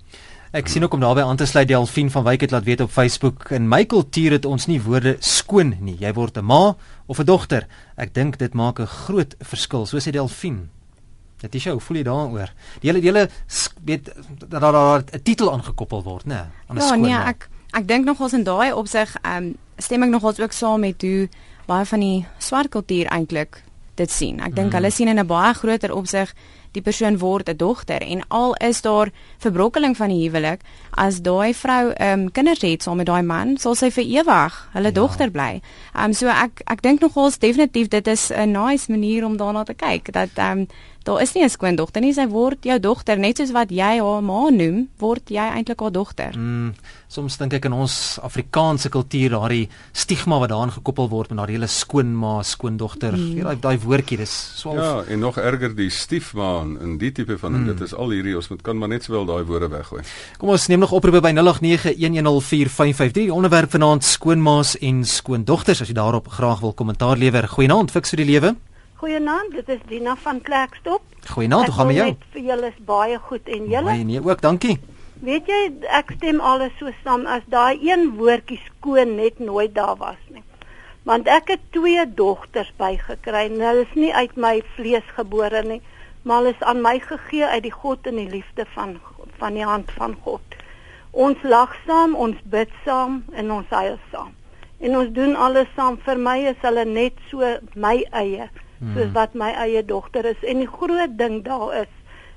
Ek 0.57 0.71
sien 0.73 0.85
ook 0.87 0.95
om 0.97 1.03
daarbey 1.03 1.25
aan 1.27 1.37
te 1.37 1.45
sluit 1.47 1.69
Delfien 1.69 2.09
van 2.11 2.25
Wyk 2.25 2.41
het 2.47 2.51
laat 2.55 2.65
weet 2.65 2.81
op 2.81 2.91
Facebook 2.91 3.51
in 3.53 3.67
my 3.69 3.83
kultuur 3.85 4.33
het 4.39 4.47
ons 4.49 4.65
nie 4.71 4.79
woorde 4.81 5.17
skoon 5.21 5.75
nie. 5.85 5.97
Jy 6.01 6.13
word 6.17 6.39
'n 6.39 6.45
ma 6.45 6.77
of 7.07 7.19
'n 7.21 7.25
dogter. 7.25 7.67
Ek 7.97 8.15
dink 8.15 8.39
dit 8.39 8.55
maak 8.55 8.79
'n 8.81 8.87
groot 8.87 9.35
verskil, 9.41 9.87
so 9.87 9.99
sê 9.99 10.11
Delfien. 10.13 10.69
Dit 11.41 11.55
is 11.55 11.65
hoe 11.65 11.81
voel 11.81 11.97
jy 11.97 12.03
daaroor? 12.03 12.51
Die 12.81 12.91
hele 12.91 13.01
die 13.01 13.11
hele 13.13 13.29
weet 13.85 14.11
dat 14.49 14.61
daar 14.61 15.03
'n 15.13 15.23
titel 15.23 15.53
aangekoppel 15.53 16.03
word, 16.03 16.25
né? 16.27 16.47
Aan 16.69 16.77
'n 16.77 16.81
Ja, 16.81 16.87
skoon 16.87 17.01
nee, 17.01 17.13
ma. 17.13 17.27
ek 17.29 17.49
ek 17.73 17.87
dink 17.89 18.05
nogals 18.07 18.33
in 18.33 18.45
daai 18.45 18.73
opsig 18.73 19.17
ehm 19.23 19.37
um, 19.45 19.57
stem 19.79 20.03
ek 20.03 20.11
nogals 20.11 20.41
ook 20.41 20.53
saam 20.53 20.81
met 20.81 21.03
hoe 21.03 21.29
baie 21.67 21.85
van 21.85 22.01
die 22.01 22.27
swart 22.39 22.69
kultuur 22.71 23.07
eintlik 23.07 23.63
dit 23.95 24.11
sien. 24.11 24.41
Ek 24.41 24.55
dink 24.55 24.69
Mm. 24.69 24.73
hulle 24.73 24.91
sien 24.91 25.09
in 25.09 25.19
'n 25.19 25.27
baie 25.27 25.55
groter 25.55 25.93
opsig 25.95 26.33
die 26.77 26.85
persoon 26.85 27.19
word 27.19 27.49
'n 27.49 27.57
dogter 27.57 28.03
en 28.03 28.23
al 28.29 28.55
is 28.61 28.83
daar 28.83 29.11
verbrokkeling 29.39 29.97
van 29.97 30.09
die 30.13 30.23
huwelik, 30.29 30.61
as 30.97 31.21
daai 31.23 31.55
vrou 31.55 31.93
ehm 31.93 32.21
um, 32.21 32.31
kinders 32.33 32.63
het 32.63 32.83
saam 32.83 32.97
met 32.97 33.07
daai 33.07 33.23
man, 33.23 33.57
sal 33.59 33.75
sy 33.75 33.91
vir 33.91 34.05
ewig 34.05 34.69
hulle 34.73 34.93
Ja. 34.93 34.99
dogter 35.01 35.31
bly. 35.31 35.61
Ehm 35.95 36.05
um, 36.05 36.13
so 36.13 36.29
ek 36.29 36.63
ek 36.67 36.83
dink 36.83 37.01
nogals 37.01 37.39
definitief 37.39 37.89
dit 37.89 38.07
is 38.09 38.31
'n 38.33 38.53
nice 38.53 38.91
manier 38.91 39.25
om 39.25 39.37
daarna 39.37 39.65
te 39.65 39.75
kyk 39.75 40.13
dat 40.13 40.31
ehm 40.37 40.59
um, 40.59 40.67
daar 41.07 41.23
is 41.23 41.33
nie 41.35 41.45
'n 41.45 41.49
skoondogter 41.49 42.01
nie, 42.03 42.13
sy 42.13 42.27
word 42.27 42.65
jou 42.65 42.79
dogter 42.81 43.19
net 43.19 43.37
soos 43.39 43.53
wat 43.53 43.71
jy 43.71 43.99
haar 44.01 44.23
ma 44.23 44.51
noem, 44.51 44.89
word 44.99 45.31
jy 45.31 45.43
eintlik 45.55 45.81
haar 45.81 45.93
dogter. 45.93 46.35
Mm, 46.37 46.75
soms 47.09 47.37
dink 47.37 47.53
ek 47.53 47.65
in 47.65 47.73
ons 47.73 48.19
Afrikaanse 48.23 48.89
kultuur 48.89 49.31
daardie 49.31 49.69
stigma 49.93 50.39
wat 50.39 50.49
daaraan 50.49 50.73
gekoppel 50.73 51.09
word 51.09 51.31
met 51.31 51.39
daardie 51.39 51.57
hele 51.57 51.67
skoonma, 51.67 52.43
skoondogter, 52.43 53.13
mm. 53.13 53.43
daai 53.43 53.57
daai 53.61 53.79
woordjie, 53.79 54.17
dis 54.17 54.53
swaalf. 54.57 54.77
Ja, 54.77 55.05
en 55.13 55.19
nog 55.19 55.39
erger 55.39 55.75
die 55.77 55.91
stiefma 55.91 56.61
en 56.61 56.99
die 56.99 57.13
tipe 57.13 57.39
van 57.39 57.53
mm. 57.53 57.67
dit 57.67 57.81
is 57.81 57.95
al 57.95 58.11
hierdie 58.11 58.37
ons 58.37 58.49
moet 58.49 58.63
kan 58.63 58.79
maar 58.79 58.89
net 58.89 59.05
sowel 59.05 59.25
daai 59.25 59.45
woorde 59.45 59.69
weggooi. 59.69 60.03
Kom 60.39 60.49
ons 60.49 60.67
neem 60.67 60.81
nog 60.81 60.93
oproepe 60.93 61.21
by 61.21 61.33
0891104553. 61.33 63.31
Onderwerp 63.31 63.71
vanaand 63.71 64.05
skoonmaas 64.05 64.79
en 64.79 65.05
skoondogters 65.05 65.81
as 65.81 65.89
jy 65.89 65.95
daarop 65.95 66.29
graag 66.29 66.61
wil 66.61 66.73
kommentaar 66.73 67.17
lewer. 67.17 67.49
Goeienaand, 67.49 67.91
fiks 67.91 68.11
vir 68.11 68.25
die 68.25 68.33
lewe. 68.33 68.57
Goeienaand, 68.97 69.53
dit 69.53 69.69
is 69.69 69.81
Dina 69.89 70.17
van 70.17 70.41
Klerksdorp. 70.41 71.03
Goeienaand, 71.31 71.67
hoe 71.67 71.75
gaan 71.75 71.87
met 71.87 71.97
jou? 71.97 72.07
Ek 72.15 72.23
vir 72.33 72.45
julle 72.51 72.69
is 72.73 72.79
baie 72.89 73.19
goed 73.29 73.49
en 73.49 73.67
julle, 73.69 73.91
Baie 73.91 74.05
nee, 74.09 74.23
ook 74.25 74.41
dankie. 74.41 74.79
weet 75.27 75.49
jy, 75.49 75.59
ek 75.99 76.13
stem 76.17 76.41
alles 76.41 76.73
so 76.79 76.89
saam 77.05 77.27
as 77.27 77.45
daai 77.53 77.77
een 77.85 78.07
woordjie 78.17 78.59
skoon 78.67 79.15
net 79.17 79.39
nooit 79.41 79.75
daar 79.75 79.97
was 80.01 80.21
nie. 80.33 80.43
Want 81.09 81.29
ek 81.29 81.53
het 81.55 81.61
twee 81.77 82.05
dogters 82.19 82.73
bygekry 82.81 83.45
en 83.51 83.61
hulle 83.61 83.85
is 83.85 83.95
nie 83.95 84.13
uit 84.15 84.37
my 84.37 84.63
vlees 84.77 85.07
gebore 85.17 85.63
nie, 85.63 85.81
maar 86.23 86.41
hulle 86.43 86.55
is 86.57 86.63
aan 86.65 86.81
my 86.83 86.97
gegee 87.01 87.45
uit 87.45 87.63
die 87.69 87.73
God 87.77 88.07
en 88.07 88.17
die 88.17 88.29
liefde 88.33 88.65
van 88.75 88.97
van 89.39 89.53
die 89.53 89.65
hand 89.69 89.91
van 89.93 90.15
God. 90.25 90.41
Ons 91.13 91.43
lag 91.45 91.75
saam, 91.87 92.15
ons 92.17 92.37
bid 92.49 92.71
saam 92.85 93.25
en 93.37 93.51
ons 93.53 93.67
huil 93.71 93.99
saam. 94.13 94.31
En 94.81 94.97
ons 94.97 95.11
doen 95.13 95.35
alles 95.37 95.69
saam. 95.77 95.99
Vir 96.05 96.17
my 96.17 96.39
is 96.53 96.63
hulle 96.65 96.85
net 96.89 97.13
so 97.31 97.45
my 97.75 97.99
eie, 98.17 98.49
soos 98.95 99.13
wat 99.13 99.35
my 99.35 99.51
eie 99.53 99.85
dogter 99.85 100.25
is. 100.25 100.43
En 100.43 100.59
die 100.59 100.71
groot 100.71 101.19
ding 101.19 101.45
daar 101.45 101.83
is, 101.83 101.93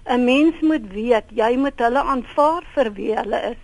'n 0.05 0.23
mens 0.25 0.61
moet 0.61 0.91
weet, 0.93 1.25
jy 1.29 1.57
moet 1.57 1.79
hulle 1.79 2.01
aanvaar 2.01 2.63
vir 2.75 2.93
wie 2.93 3.15
hulle 3.15 3.41
is. 3.51 3.63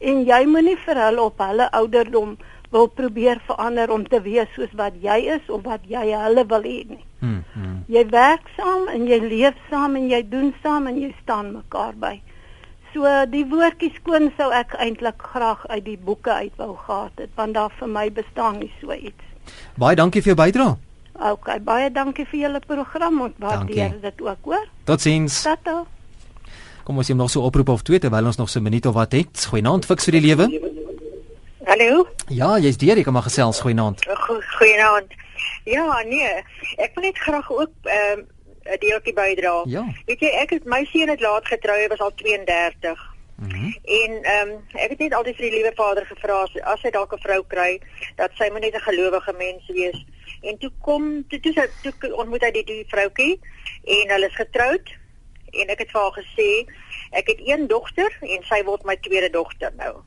En 0.00 0.24
jy 0.24 0.46
moenie 0.46 0.76
vir 0.76 0.96
hulle 0.96 1.22
op 1.22 1.38
hulle 1.38 1.70
ouderdom 1.70 2.36
wil 2.70 2.86
probeer 2.86 3.40
verander 3.46 3.90
om 3.90 4.04
te 4.08 4.20
wees 4.22 4.48
soos 4.56 4.72
wat 4.72 4.94
jy 5.00 5.18
is 5.36 5.48
of 5.52 5.62
wat 5.68 5.80
jy 5.88 6.04
hulle 6.16 6.44
wil 6.48 6.62
hê 6.62 6.78
nie. 6.88 7.04
Mm, 7.20 7.44
mm. 7.54 7.84
Jy 7.86 8.04
werk 8.10 8.48
saam 8.56 8.88
en 8.88 9.06
jy 9.06 9.18
leef 9.20 9.58
saam 9.70 9.96
en 9.96 10.08
jy 10.10 10.22
doen 10.28 10.54
saam 10.62 10.86
en 10.86 11.00
jy 11.00 11.14
staan 11.22 11.52
mekaar 11.52 11.92
by. 12.00 12.20
So 12.92 13.08
die 13.32 13.44
woordjie 13.48 13.92
skoon 13.96 14.30
sou 14.36 14.50
ek 14.52 14.74
eintlik 14.80 15.20
graag 15.34 15.66
uit 15.68 15.84
die 15.84 15.98
boeke 15.98 16.32
uit 16.32 16.56
wou 16.56 16.74
gehad 16.86 17.20
het 17.20 17.30
want 17.36 17.54
daar 17.54 17.72
vir 17.78 17.88
my 17.88 18.08
bestaan 18.10 18.58
nie 18.64 18.72
so 18.80 18.92
iets. 18.92 19.28
Baie 19.76 19.96
dankie 19.96 20.24
vir 20.24 20.34
jou 20.34 20.40
bydrae. 20.44 20.74
OK, 21.30 21.48
baie 21.62 21.90
dankie 21.94 22.26
vir 22.26 22.40
julle 22.40 22.60
program. 22.66 23.20
Ons 23.28 23.34
waardeer 23.38 24.00
dit 24.02 24.22
ook, 24.22 24.44
hoor. 24.44 24.68
Totsiens. 24.84 25.42
Tata. 25.42 25.84
Kom 26.82 26.98
ons 26.98 27.08
neem 27.08 27.16
nog 27.16 27.30
so 27.30 27.40
'n 27.40 27.44
oproep 27.44 27.68
of 27.68 27.82
twee 27.82 27.98
terwyl 27.98 28.26
ons 28.26 28.36
nog 28.36 28.48
so 28.48 28.58
'n 28.58 28.62
minuut 28.62 28.86
of 28.86 28.94
wat 28.94 29.12
het. 29.12 29.46
Goeienaand, 29.46 29.86
fiks 29.86 30.04
vir 30.04 30.12
die 30.12 30.26
lewe. 30.26 30.46
Hallo. 31.64 32.06
Ja, 32.28 32.58
jy's 32.58 32.76
deur, 32.76 32.96
jy 32.96 33.02
kan 33.02 33.12
maar 33.12 33.22
gesels. 33.22 33.60
Goeienaand. 33.60 34.04
Go 34.04 34.40
Goeienaand. 34.58 35.10
Ja, 35.64 36.02
nee. 36.02 36.42
Ek 36.76 36.90
wil 36.94 37.04
net 37.04 37.18
graag 37.18 37.50
ook 37.50 37.70
ehm 37.82 38.18
um, 38.18 38.26
'n 38.64 38.78
deeltjie 38.78 39.12
bydra. 39.12 39.62
Ja. 39.66 39.84
Weet 40.06 40.20
jy, 40.20 40.28
ek 40.28 40.50
het 40.50 40.64
my 40.64 40.84
seun 40.84 41.08
het 41.08 41.20
laat 41.20 41.46
getrou, 41.46 41.76
hy 41.78 41.88
was 41.88 42.00
al 42.00 42.14
32. 42.14 43.10
Mhm. 43.36 43.56
Mm 43.56 43.74
En 43.82 44.22
ehm 44.22 44.48
um, 44.48 44.58
ek 44.72 44.90
het 44.90 44.98
net 44.98 45.14
altyd 45.14 45.36
vir 45.36 45.50
die 45.50 45.54
liewe 45.54 45.72
Vader 45.74 46.06
gevra 46.06 46.42
as, 46.42 46.60
as 46.62 46.82
hy 46.82 46.90
dalk 46.90 47.12
'n 47.12 47.22
vrou 47.22 47.42
kry, 47.46 47.80
dat 48.16 48.30
sy 48.34 48.48
moet 48.52 48.60
net 48.60 48.74
'n 48.74 48.88
gelowige 48.88 49.34
mens 49.38 49.66
wees. 49.66 50.06
En 50.42 50.58
toe 50.58 50.70
kom 50.80 51.26
toe 51.28 51.40
toe, 51.40 51.68
toe, 51.82 51.92
toe 52.00 52.14
ontmoet 52.16 52.42
hy 52.42 52.50
die, 52.50 52.64
die 52.64 52.86
vroutjie 52.90 53.38
en 53.84 54.14
hulle 54.14 54.30
is 54.30 54.38
getroud 54.38 54.94
en 55.52 55.68
ek 55.74 55.84
het 55.84 55.92
vir 55.92 56.00
haar 56.00 56.16
gesê 56.16 56.48
ek 57.20 57.28
het 57.28 57.42
een 57.44 57.68
dogter 57.70 58.16
en 58.20 58.48
sy 58.48 58.62
word 58.66 58.84
my 58.88 58.96
tweede 59.04 59.30
dogter 59.30 59.74
nou. 59.76 60.00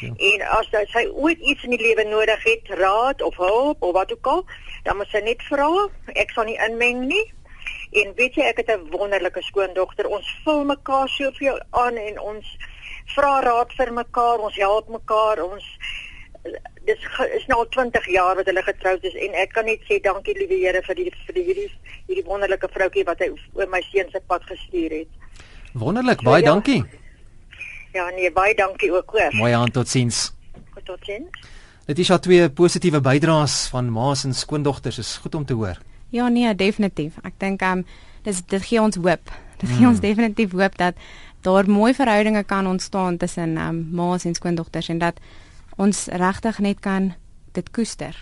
Ja. 0.00 0.12
En 0.32 0.42
as 0.60 0.68
sy, 0.70 0.84
sy 0.92 1.04
ooit 1.08 1.40
iets 1.40 1.64
in 1.66 1.74
die 1.74 1.82
lewe 1.82 2.04
nodig 2.06 2.42
het, 2.46 2.68
raad 2.78 3.22
of 3.26 3.36
hulp 3.40 3.82
of 3.82 3.94
wat 3.96 4.12
ook 4.12 4.26
al, 4.26 4.44
dan 4.86 5.00
moet 5.00 5.10
sy 5.12 5.22
net 5.24 5.42
vra. 5.48 5.68
Ek 6.14 6.30
sal 6.36 6.46
nie 6.48 6.58
inmeng 6.68 7.06
nie. 7.10 7.24
En 8.00 8.12
weet 8.18 8.36
jy, 8.38 8.46
ek 8.46 8.62
het 8.62 8.70
'n 8.70 8.90
wonderlike 8.92 9.42
skoondogter. 9.42 10.06
Ons 10.06 10.28
vul 10.44 10.64
mekaar 10.64 11.08
soveel 11.08 11.58
aan 11.70 11.96
en 11.96 12.20
ons 12.20 12.56
vra 13.16 13.40
raad 13.40 13.72
vir 13.72 13.92
mekaar, 13.92 14.38
ons 14.38 14.56
help 14.56 14.88
mekaar. 14.88 15.42
Ons 15.42 15.64
dis 16.90 17.06
is 17.38 17.46
nou 17.50 17.60
al 17.62 17.68
20 17.76 18.08
jaar 18.14 18.38
wat 18.38 18.48
hulle 18.50 18.62
getroud 18.66 19.04
is 19.10 19.16
en 19.26 19.36
ek 19.42 19.54
kan 19.56 19.68
net 19.68 19.82
sê 19.88 20.00
dankie 20.02 20.34
liewe 20.38 20.58
Here 20.60 20.82
vir 20.86 20.98
die 20.98 21.08
vir 21.26 21.36
die 21.38 21.44
hierdie 21.46 21.68
hierdie 22.08 22.26
wonderlike 22.26 22.70
vroutjie 22.74 23.06
wat 23.08 23.22
hy 23.22 23.30
oor 23.58 23.70
my 23.70 23.80
seun 23.90 24.10
se 24.12 24.20
pad 24.26 24.44
gestuur 24.48 24.96
het. 25.00 25.10
Wonderlik, 25.78 26.24
baie 26.26 26.42
ja. 26.42 26.50
dankie. 26.50 26.82
Ja 27.94 28.08
nee, 28.16 28.30
baie 28.34 28.54
dankie 28.58 28.90
ook 28.94 29.16
hoor. 29.16 29.34
Mooi 29.38 29.52
aan 29.54 29.70
totsiens. 29.74 30.30
Totsiens. 30.84 31.48
Dit 31.86 31.98
is 31.98 32.10
al 32.10 32.20
twee 32.22 32.48
positiewe 32.54 33.00
bydraes 33.02 33.66
van 33.72 33.90
ma's 33.90 34.24
en 34.24 34.34
skoondogters. 34.34 34.98
Is 35.02 35.16
goed 35.22 35.34
om 35.34 35.44
te 35.44 35.54
hoor. 35.58 35.78
Ja 36.14 36.28
nee, 36.28 36.54
definitief. 36.54 37.18
Ek 37.26 37.38
dink 37.42 37.62
ehm 37.62 37.82
um, 37.82 37.86
dis 38.26 38.42
dit 38.46 38.62
gee 38.66 38.82
ons 38.82 38.98
hoop. 39.00 39.32
Dit 39.60 39.68
gee 39.76 39.86
ons 39.88 40.00
definitief 40.00 40.54
hoop 40.56 40.76
dat 40.80 40.96
daar 41.44 41.68
mooi 41.68 41.92
verhoudinge 41.94 42.42
kan 42.44 42.66
ontstaan 42.66 43.16
tussen 43.16 43.56
ehm 43.56 43.68
um, 43.68 43.86
ma's 43.92 44.24
en 44.24 44.34
skoondogters 44.34 44.88
en 44.88 44.98
dat 44.98 45.20
ons 45.80 46.06
regtig 46.20 46.60
net 46.60 46.80
kan 46.84 47.12
dit 47.56 47.70
koester. 47.74 48.16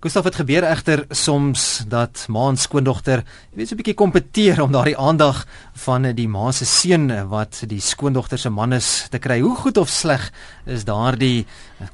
Gustav 0.00 0.24
het 0.24 0.38
gebeur 0.40 0.64
egter 0.64 1.02
soms 1.12 1.82
dat 1.90 2.22
ma 2.32 2.46
en 2.48 2.56
skoondogter, 2.56 3.20
weet 3.52 3.68
so 3.68 3.74
'n 3.74 3.80
bietjie 3.82 3.94
kompeteer 3.94 4.62
om 4.62 4.72
daardie 4.72 4.96
aandag 4.96 5.44
van 5.84 6.02
die 6.16 6.28
ma 6.28 6.52
se 6.52 6.64
seun 6.64 7.28
wat 7.28 7.62
die 7.66 7.80
skoondogter 7.80 8.38
se 8.38 8.48
man 8.48 8.72
is 8.72 9.08
te 9.10 9.18
kry. 9.18 9.40
Hoe 9.40 9.56
goed 9.56 9.76
of 9.76 9.88
sleg 9.88 10.32
is 10.64 10.84
daardie 10.84 11.46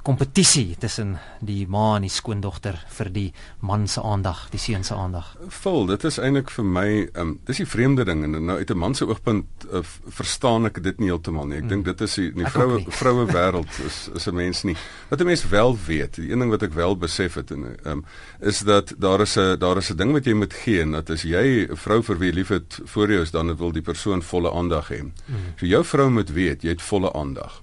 kompetisie 0.02 0.76
tussen 0.78 1.18
die 1.40 1.66
ma 1.68 1.96
en 1.96 2.02
die 2.06 2.10
skoondogter 2.10 2.78
vir 2.98 3.10
die 3.12 3.32
man 3.60 3.86
se 3.88 4.02
aandag, 4.02 4.48
die 4.50 4.58
seun 4.58 4.84
se 4.84 4.94
aandag? 4.94 5.34
Vol, 5.62 5.86
dit 5.86 6.04
is 6.04 6.18
eintlik 6.18 6.50
vir 6.50 6.64
my, 6.64 6.88
um, 7.14 7.38
dis 7.46 7.62
die 7.62 7.68
vreemde 7.68 8.04
ding 8.04 8.24
en 8.24 8.36
nou 8.46 8.58
uit 8.58 8.70
'n 8.70 8.78
man 8.78 8.94
se 8.94 9.06
oogpunt 9.06 9.66
uh, 9.72 9.82
verstaan 10.08 10.66
ek 10.66 10.82
dit 10.82 10.98
nie 10.98 11.08
heeltemal 11.08 11.46
nie. 11.46 11.58
Ek 11.58 11.68
dink 11.68 11.84
dit 11.84 12.00
is 12.00 12.14
die, 12.14 12.32
die 12.32 12.46
vroue 12.46 12.84
vroue 13.00 13.26
wêreld 13.26 13.70
is 13.86 14.08
is 14.14 14.26
'n 14.26 14.34
mens 14.34 14.64
nie. 14.64 14.76
Wat 15.08 15.20
'n 15.20 15.26
mens 15.26 15.48
wel 15.48 15.78
weet, 15.86 16.14
die 16.16 16.30
een 16.30 16.38
ding 16.38 16.50
wat 16.50 16.62
ek 16.62 16.74
wel 16.74 16.96
besef 16.96 17.34
het 17.34 17.50
en 17.50 17.76
um, 17.84 18.04
is 18.40 18.60
dat 18.60 18.94
daar 18.98 19.20
is 19.20 19.36
'n 19.36 19.58
daar 19.58 19.76
is 19.76 19.90
'n 19.90 19.96
ding 19.96 20.12
wat 20.12 20.24
jy 20.24 20.34
moet 20.34 20.52
gee 20.52 20.80
en 20.82 20.90
dat 20.92 21.10
as 21.10 21.22
jy 21.22 21.66
'n 21.70 21.76
vrou 21.76 22.02
vir 22.02 22.18
wie 22.18 22.30
jy 22.30 22.34
liefhet 22.34 22.80
voor 22.84 23.08
jou 23.10 23.22
is, 23.22 23.30
dan 23.30 23.56
wil 23.56 23.72
die 23.72 23.82
persoon 23.82 24.22
volle 24.22 24.52
aandag 24.52 24.90
hê. 24.90 25.00
So 25.56 25.66
jou 25.66 25.84
vrou 25.84 26.10
moet 26.10 26.30
weet 26.30 26.62
jy 26.62 26.74
het 26.74 26.82
volle 26.82 27.12
aandag. 27.12 27.62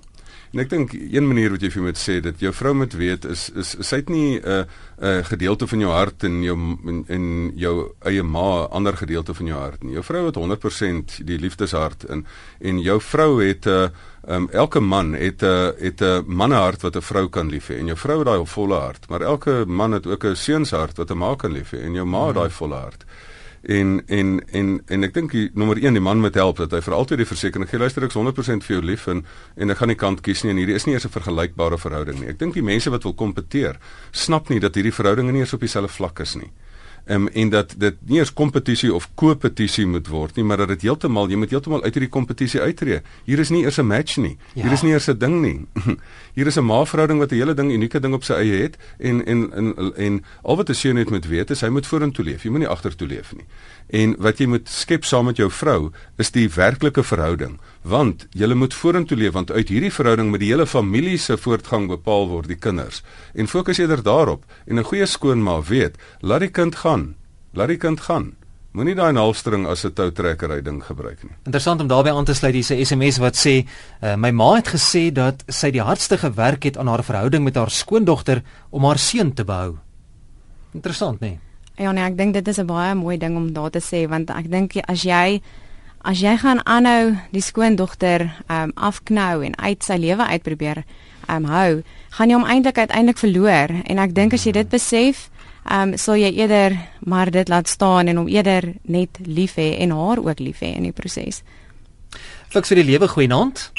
En 0.53 0.59
ek 0.61 0.69
dink 0.69 0.91
een 0.93 1.25
manier 1.25 1.49
wat 1.49 1.63
jy 1.65 1.69
vir 1.73 1.81
moet 1.81 1.97
sê 1.97 2.19
dat 2.21 2.41
jou 2.43 2.51
vrou 2.53 2.75
moet 2.77 2.93
weet 2.93 3.23
is 3.25 3.47
is 3.57 3.71
sy 3.87 4.03
het 4.03 4.09
nie 4.13 4.37
'n 4.37 4.45
uh, 4.45 4.65
'n 5.01 5.05
uh, 5.09 5.25
gedeelte 5.25 5.67
van 5.67 5.79
jou 5.79 5.91
hart 5.91 6.23
en 6.23 6.43
jou 6.43 6.57
en, 6.91 7.03
en 7.07 7.51
jou 7.57 7.89
eie 8.05 8.23
ma 8.23 8.67
ander 8.69 8.93
gedeelte 8.93 9.33
van 9.33 9.47
jou 9.47 9.57
hart 9.57 9.83
nie. 9.83 9.93
Jou 9.93 10.03
vrou 10.03 10.25
het 10.25 10.37
100% 10.37 11.25
die 11.25 11.39
liefdeshart 11.39 12.03
en 12.05 12.25
en 12.61 12.79
jou 12.79 13.01
vrou 13.01 13.41
het 13.41 13.65
'n 13.65 13.69
uh, 13.69 13.89
um, 14.29 14.49
elke 14.51 14.79
man 14.79 15.13
het 15.13 15.41
'n 15.41 15.45
uh, 15.45 15.71
het 15.79 16.01
'n 16.01 16.05
uh, 16.05 16.21
mannehart 16.25 16.81
wat 16.81 16.95
'n 16.95 17.01
vrou 17.01 17.29
kan 17.29 17.49
lief 17.49 17.69
hê 17.69 17.79
en 17.79 17.85
jou 17.85 17.97
vrou 17.97 18.17
het 18.19 18.27
daai 18.27 18.45
volle 18.45 18.79
hart, 18.79 19.09
maar 19.09 19.21
elke 19.21 19.65
man 19.65 19.91
het 19.91 20.05
ook 20.07 20.23
'n 20.23 20.35
seunshart 20.35 20.97
wat 20.97 21.09
'n 21.09 21.17
ma 21.17 21.35
kan 21.35 21.51
lief 21.51 21.71
hê 21.71 21.81
en 21.81 21.93
jou 21.93 22.05
ma 22.05 22.27
het 22.27 22.35
daai 22.35 22.49
volle 22.49 22.75
hart. 22.75 23.05
En 23.63 24.01
en 24.07 24.41
en 24.51 24.81
en 24.87 25.03
ek 25.07 25.13
dink 25.15 25.31
die 25.31 25.49
nommer 25.55 25.79
1 25.79 25.95
die 25.95 26.03
man 26.03 26.19
moet 26.19 26.35
help 26.35 26.57
dat 26.59 26.73
hy 26.75 26.81
vir 26.83 26.95
altyd 26.97 27.21
die 27.23 27.27
versekering 27.29 27.69
gee 27.69 27.79
luister 27.79 28.03
ek's 28.03 28.17
100% 28.19 28.65
vir 28.67 28.75
jou 28.75 28.81
lief 28.83 29.07
en 29.07 29.23
en 29.55 29.71
ek 29.71 29.79
gaan 29.79 29.87
nie 29.87 29.99
kant 29.99 30.19
kies 30.21 30.43
nie 30.43 30.51
en 30.51 30.59
hierdie 30.59 30.75
is 30.75 30.85
nie 30.85 30.97
eers 30.97 31.05
'n 31.07 31.15
vergelykbare 31.15 31.77
verhouding 31.79 32.19
nie. 32.19 32.27
Ek 32.27 32.39
dink 32.39 32.53
die 32.53 32.63
mense 32.63 32.89
wat 32.91 33.03
wil 33.03 33.13
kompeteer, 33.13 33.79
snap 34.11 34.49
nie 34.49 34.59
dat 34.59 34.75
hierdie 34.75 34.91
verhoudinge 34.91 35.31
nie 35.31 35.39
eens 35.39 35.53
op 35.53 35.61
dieselfde 35.61 35.93
vlak 35.93 36.19
is 36.19 36.35
nie. 36.35 36.51
Um, 37.05 37.27
en 37.27 37.49
dat 37.49 37.73
dit 37.77 37.95
nie 38.05 38.19
eens 38.19 38.33
kompetisie 38.33 38.93
of 38.93 39.09
kompetisie 39.15 39.85
moet 39.87 40.07
word 40.07 40.35
nie, 40.35 40.43
maar 40.43 40.57
dat 40.57 40.67
dit 40.67 40.81
heeltemal 40.87 41.29
jy 41.29 41.37
moet 41.39 41.49
heeltemal 41.49 41.83
uit 41.83 41.93
hierdie 41.93 42.11
kompetisie 42.11 42.61
uittreë. 42.61 43.01
Hier 43.25 43.39
is 43.39 43.49
nie 43.49 43.63
eers 43.63 43.79
'n 43.79 43.87
match 43.87 44.17
nie. 44.17 44.37
Ja. 44.53 44.63
Hier 44.63 44.71
is 44.71 44.81
nie 44.81 44.91
eers 44.91 45.09
'n 45.09 45.17
ding 45.17 45.41
nie. 45.41 45.65
Hier 46.37 46.47
is 46.47 46.57
'n 46.57 46.65
maatverhouding 46.65 47.19
wat 47.19 47.31
'n 47.31 47.35
hele 47.35 47.53
ding 47.53 47.71
unieke 47.71 47.99
ding 47.99 48.13
op 48.13 48.23
sy 48.23 48.33
eie 48.33 48.61
het 48.61 48.77
en 48.99 49.25
en 49.25 49.51
en 49.53 49.93
en 49.95 50.23
al 50.41 50.55
wat 50.55 50.69
'n 50.69 50.73
seun 50.73 50.95
net 50.95 51.09
moet 51.09 51.25
weet 51.25 51.49
is 51.49 51.61
hy 51.61 51.69
moet 51.69 51.87
vorentoe 51.87 52.25
leef. 52.25 52.43
Jy 52.43 52.49
moenie 52.49 52.67
agtertoe 52.67 53.07
leef 53.07 53.33
nie. 53.35 53.45
En 53.89 54.15
wat 54.17 54.37
jy 54.37 54.45
moet 54.45 54.69
skep 54.69 55.03
saam 55.03 55.25
met 55.25 55.37
jou 55.37 55.51
vrou 55.51 55.91
is 56.17 56.31
die 56.31 56.49
werklike 56.49 57.03
verhouding, 57.03 57.59
want 57.83 58.27
jy 58.31 58.47
moet 58.53 58.73
vorentoe 58.73 59.17
leef 59.17 59.33
want 59.35 59.51
uit 59.51 59.69
hierdie 59.69 59.91
verhouding 59.91 60.31
met 60.31 60.39
die 60.39 60.51
hele 60.51 60.65
familie 60.65 61.17
se 61.17 61.37
voortgang 61.37 61.87
bepaal 61.87 62.29
word 62.29 62.47
die 62.47 62.59
kinders. 62.59 63.03
En 63.35 63.47
fokus 63.47 63.77
eerder 63.77 64.03
daarop 64.03 64.45
en 64.65 64.79
'n 64.79 64.83
goeie 64.83 65.05
skoonma 65.05 65.61
weet, 65.61 65.97
laat 66.21 66.39
die 66.39 66.51
kind 66.51 66.75
gaan. 66.75 67.15
Laat 67.53 67.67
die 67.67 67.77
kind 67.77 67.99
gaan. 67.99 68.33
Moenie 68.73 68.95
daai 68.95 69.13
halfstring 69.13 69.67
as 69.67 69.85
'n 69.85 69.93
toutrekkery 69.93 70.61
ding 70.61 70.83
gebruik 70.83 71.23
nie. 71.23 71.35
Interessant 71.45 71.81
om 71.81 71.87
daarbey 71.87 72.13
aan 72.13 72.25
te 72.25 72.33
sluit 72.33 72.53
hierse 72.53 72.85
SMS 72.85 73.17
wat 73.17 73.35
sê 73.35 73.67
uh, 74.01 74.15
my 74.15 74.31
ma 74.31 74.55
het 74.55 74.67
gesê 74.67 75.11
dat 75.11 75.43
sy 75.47 75.71
die 75.71 75.81
hardste 75.81 76.17
gewerk 76.17 76.63
het 76.63 76.77
aan 76.77 76.87
haar 76.87 77.03
verhouding 77.03 77.43
met 77.43 77.55
haar 77.55 77.69
skoondogter 77.69 78.41
om 78.69 78.83
haar 78.83 78.97
seun 78.97 79.33
te 79.33 79.43
behou. 79.43 79.77
Interessant, 80.73 81.19
nê? 81.19 81.27
Nee? 81.27 81.39
Ja 81.77 81.91
nee, 81.91 82.03
ek 82.03 82.17
dink 82.17 82.33
dit 82.33 82.47
is 82.47 82.57
'n 82.57 82.65
baie 82.65 82.95
mooi 82.95 83.17
ding 83.17 83.35
om 83.35 83.53
daar 83.53 83.69
te 83.69 83.81
sê 83.81 84.09
want 84.09 84.29
ek 84.29 84.49
dink 84.51 84.75
as 84.87 85.03
jy 85.03 85.41
as 86.03 86.19
jy 86.19 86.35
gaan 86.37 86.59
aanhou 86.67 87.15
die 87.31 87.41
skoondogter 87.41 88.27
um 88.51 88.73
afknou 88.75 89.43
en 89.47 89.55
uit 89.55 89.83
sy 89.83 89.95
lewe 89.97 90.25
uitprobeer 90.35 90.83
um 91.31 91.47
hou, 91.47 91.83
gaan 92.17 92.29
jy 92.29 92.35
hom 92.35 92.47
eintlik 92.49 92.77
uiteindelik 92.77 93.21
verloor 93.21 93.71
en 93.71 94.01
ek 94.03 94.15
dink 94.15 94.35
as 94.35 94.43
jy 94.43 94.51
dit 94.59 94.69
besef, 94.69 95.29
um 95.71 95.95
sal 95.97 96.19
jy 96.19 96.33
eerder 96.35 96.75
maar 97.07 97.31
dit 97.31 97.47
laat 97.49 97.71
staan 97.71 98.11
en 98.11 98.19
hom 98.19 98.27
eerder 98.27 98.73
net 98.83 99.21
lief 99.23 99.55
hê 99.55 99.77
en 99.85 99.95
haar 99.95 100.19
ook 100.19 100.43
lief 100.43 100.59
hê 100.59 100.75
in 100.75 100.89
die 100.89 100.95
proses. 100.95 101.41
Fiks 102.51 102.69
vir 102.69 102.83
die 102.83 102.89
lewe 102.91 103.07
goeienaand. 103.07 103.71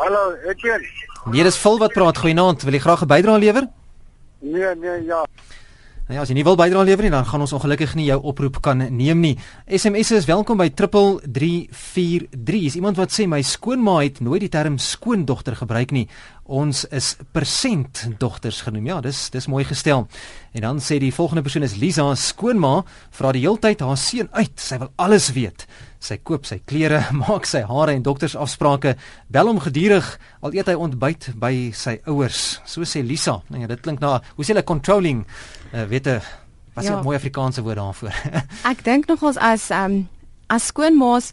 Hallo, 0.00 0.32
Etienne. 0.48 0.88
Nee, 1.30 1.44
dis 1.44 1.58
vol 1.60 1.76
wat 1.78 1.92
praat 1.92 2.18
goeienaand. 2.18 2.64
Wil 2.64 2.74
jy 2.74 2.80
graag 2.80 3.02
'n 3.04 3.12
bydrae 3.12 3.38
lewer? 3.38 3.68
Nee, 4.40 4.74
nee, 4.80 5.04
ja. 5.04 5.26
Nou 6.10 6.18
ja, 6.18 6.24
as 6.24 6.30
jy 6.32 6.40
nie 6.40 6.42
wil 6.42 6.56
bydra 6.58 6.80
lewer 6.82 7.06
nie, 7.06 7.12
dan 7.14 7.22
gaan 7.22 7.44
ons 7.44 7.52
ongelukkig 7.54 7.92
nie 7.94 8.08
jou 8.08 8.16
oproep 8.32 8.56
kan 8.66 8.80
neem 8.82 9.20
nie. 9.22 9.36
SMS 9.70 10.10
is 10.16 10.24
welkom 10.26 10.58
by 10.58 10.66
3343. 10.74 12.64
Is 12.66 12.74
iemand 12.80 12.98
wat 12.98 13.14
sê 13.14 13.28
my 13.30 13.38
skoonma 13.46 14.00
het 14.02 14.18
nooit 14.18 14.42
die 14.42 14.50
term 14.50 14.80
skoondogter 14.82 15.54
gebruik 15.60 15.94
nie. 15.94 16.08
Ons 16.50 16.82
is 16.90 17.12
persent 17.30 18.08
dogters 18.18 18.58
genoem. 18.66 18.88
Ja, 18.90 18.96
dis 19.04 19.28
dis 19.30 19.46
mooi 19.46 19.62
gestel. 19.68 20.08
En 20.50 20.66
dan 20.66 20.82
sê 20.82 20.98
die 20.98 21.12
volgende 21.14 21.44
persoon 21.46 21.68
is 21.68 21.76
Lisa 21.78 22.08
skoonma, 22.18 22.80
vra 23.14 23.30
die 23.30 23.44
heeltyd 23.44 23.86
haar 23.86 23.94
seun 23.94 24.26
uit. 24.34 24.58
Sy 24.58 24.80
wil 24.82 24.90
alles 24.98 25.30
weet. 25.38 25.68
Sy 26.02 26.18
koop 26.26 26.48
sy 26.48 26.58
klere, 26.66 27.04
maak 27.22 27.46
sy 27.46 27.62
hare 27.70 27.94
en 27.94 28.02
doktersafsprake, 28.02 28.96
bel 29.30 29.52
hom 29.52 29.62
gedurig 29.62 30.10
al 30.42 30.58
eet 30.58 30.72
hy 30.72 30.74
ontbyt 30.74 31.30
by 31.38 31.54
sy 31.70 32.00
ouers. 32.10 32.58
So 32.66 32.82
sê 32.82 33.06
Lisa. 33.06 33.38
Ja, 33.54 33.70
dit 33.70 33.86
klink 33.86 34.02
na 34.02 34.16
hoe 34.34 34.42
sê 34.42 34.56
hulle 34.56 34.66
controlling 34.66 35.22
uh, 35.74 35.84
weet 35.88 36.06
jy 36.06 36.20
wat 36.74 36.84
is 36.84 36.90
'n 36.90 36.92
ja. 36.92 37.02
mooi 37.02 37.16
Afrikaanse 37.16 37.62
woord 37.62 37.76
daarvoor? 37.76 38.14
ek 38.72 38.84
dink 38.84 39.06
nogals 39.06 39.36
as 39.36 39.70
um, 39.70 40.08
as 40.46 40.66
skoonmaas 40.66 41.32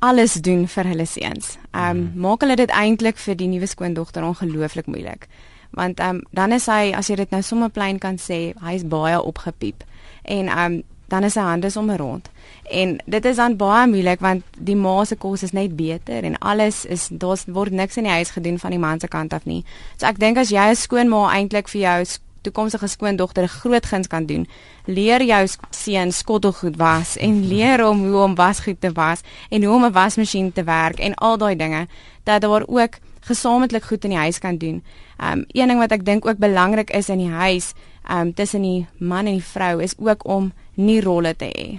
alles 0.00 0.34
doen 0.34 0.68
vir 0.68 0.84
hulle 0.84 1.06
seuns. 1.06 1.56
Ehm 1.70 1.90
um, 1.90 1.96
mm. 1.96 2.20
maak 2.20 2.40
hulle 2.40 2.56
dit 2.56 2.70
eintlik 2.70 3.18
vir 3.18 3.36
die 3.36 3.48
nuwe 3.48 3.66
skoondogter 3.66 4.24
ongelooflik 4.24 4.86
moeilik. 4.86 5.28
Want 5.70 6.00
ehm 6.00 6.16
um, 6.16 6.22
dan 6.30 6.52
is 6.52 6.66
hy 6.66 6.92
as 6.96 7.08
jy 7.08 7.16
dit 7.16 7.30
nou 7.30 7.42
sommer 7.42 7.68
plain 7.68 7.98
kan 7.98 8.16
sê, 8.16 8.54
hy's 8.64 8.84
baie 8.84 9.22
opgepiep. 9.22 9.84
En 10.22 10.48
ehm 10.48 10.72
um, 10.72 10.82
dan 11.10 11.24
is 11.26 11.34
sy 11.34 11.42
hande 11.42 11.70
sommer 11.70 11.98
rond. 11.98 12.30
En 12.70 12.98
dit 13.04 13.24
is 13.24 13.36
dan 13.36 13.56
baie 13.56 13.86
moeilik 13.90 14.20
want 14.20 14.44
die 14.58 14.76
ma 14.76 15.04
se 15.04 15.16
kos 15.16 15.42
is 15.42 15.52
net 15.52 15.76
beter 15.76 16.24
en 16.24 16.38
alles 16.38 16.84
is 16.84 17.08
daar's 17.10 17.44
word 17.46 17.74
niks 17.74 17.98
in 17.98 18.06
die 18.06 18.12
huis 18.12 18.30
gedoen 18.30 18.58
van 18.58 18.70
die 18.70 18.78
man 18.78 19.00
se 19.00 19.08
kant 19.08 19.32
af 19.32 19.44
nie. 19.44 19.64
So 19.96 20.06
ek 20.06 20.20
dink 20.22 20.38
as 20.38 20.54
jy 20.54 20.70
'n 20.70 20.76
skoonma 20.76 21.28
eintlik 21.34 21.68
vir 21.68 21.80
jou 21.80 22.04
toekomstige 22.40 22.86
skoondogter 22.86 23.42
'n 23.42 23.48
groot 23.48 23.86
guns 23.86 24.06
kan 24.06 24.26
doen. 24.26 24.46
Leer 24.84 25.22
jou 25.22 25.48
seun 25.70 26.12
skottelgoed 26.12 26.76
was 26.76 27.16
en 27.16 27.46
leer 27.48 27.84
hom 27.84 28.08
hoe 28.08 28.22
om 28.22 28.34
wasgoed 28.34 28.80
te 28.80 28.92
was 28.92 29.20
en 29.50 29.64
hoe 29.64 29.74
om 29.74 29.84
'n 29.84 29.92
wasmasjien 29.92 30.52
te 30.52 30.64
werk 30.64 30.98
en 30.98 31.14
al 31.14 31.38
daai 31.38 31.56
dinge 31.56 31.86
dat 32.24 32.40
daar 32.40 32.64
ook 32.66 32.98
gesamentlik 33.20 33.84
goed 33.84 34.04
in 34.04 34.10
die 34.10 34.18
huis 34.18 34.38
kan 34.38 34.56
doen. 34.56 34.82
Um 35.18 35.44
een 35.48 35.68
ding 35.68 35.78
wat 35.78 35.92
ek 35.92 36.04
dink 36.04 36.26
ook 36.26 36.38
belangrik 36.40 36.90
is 36.90 37.08
in 37.08 37.18
die 37.18 37.30
huis, 37.30 37.72
um 38.10 38.34
tussen 38.34 38.62
die 38.62 38.86
man 38.98 39.26
en 39.26 39.38
die 39.38 39.44
vrou 39.44 39.82
is 39.82 39.94
ook 39.98 40.24
om 40.24 40.52
nie 40.74 41.00
rolle 41.00 41.34
te 41.36 41.50
hê. 41.50 41.78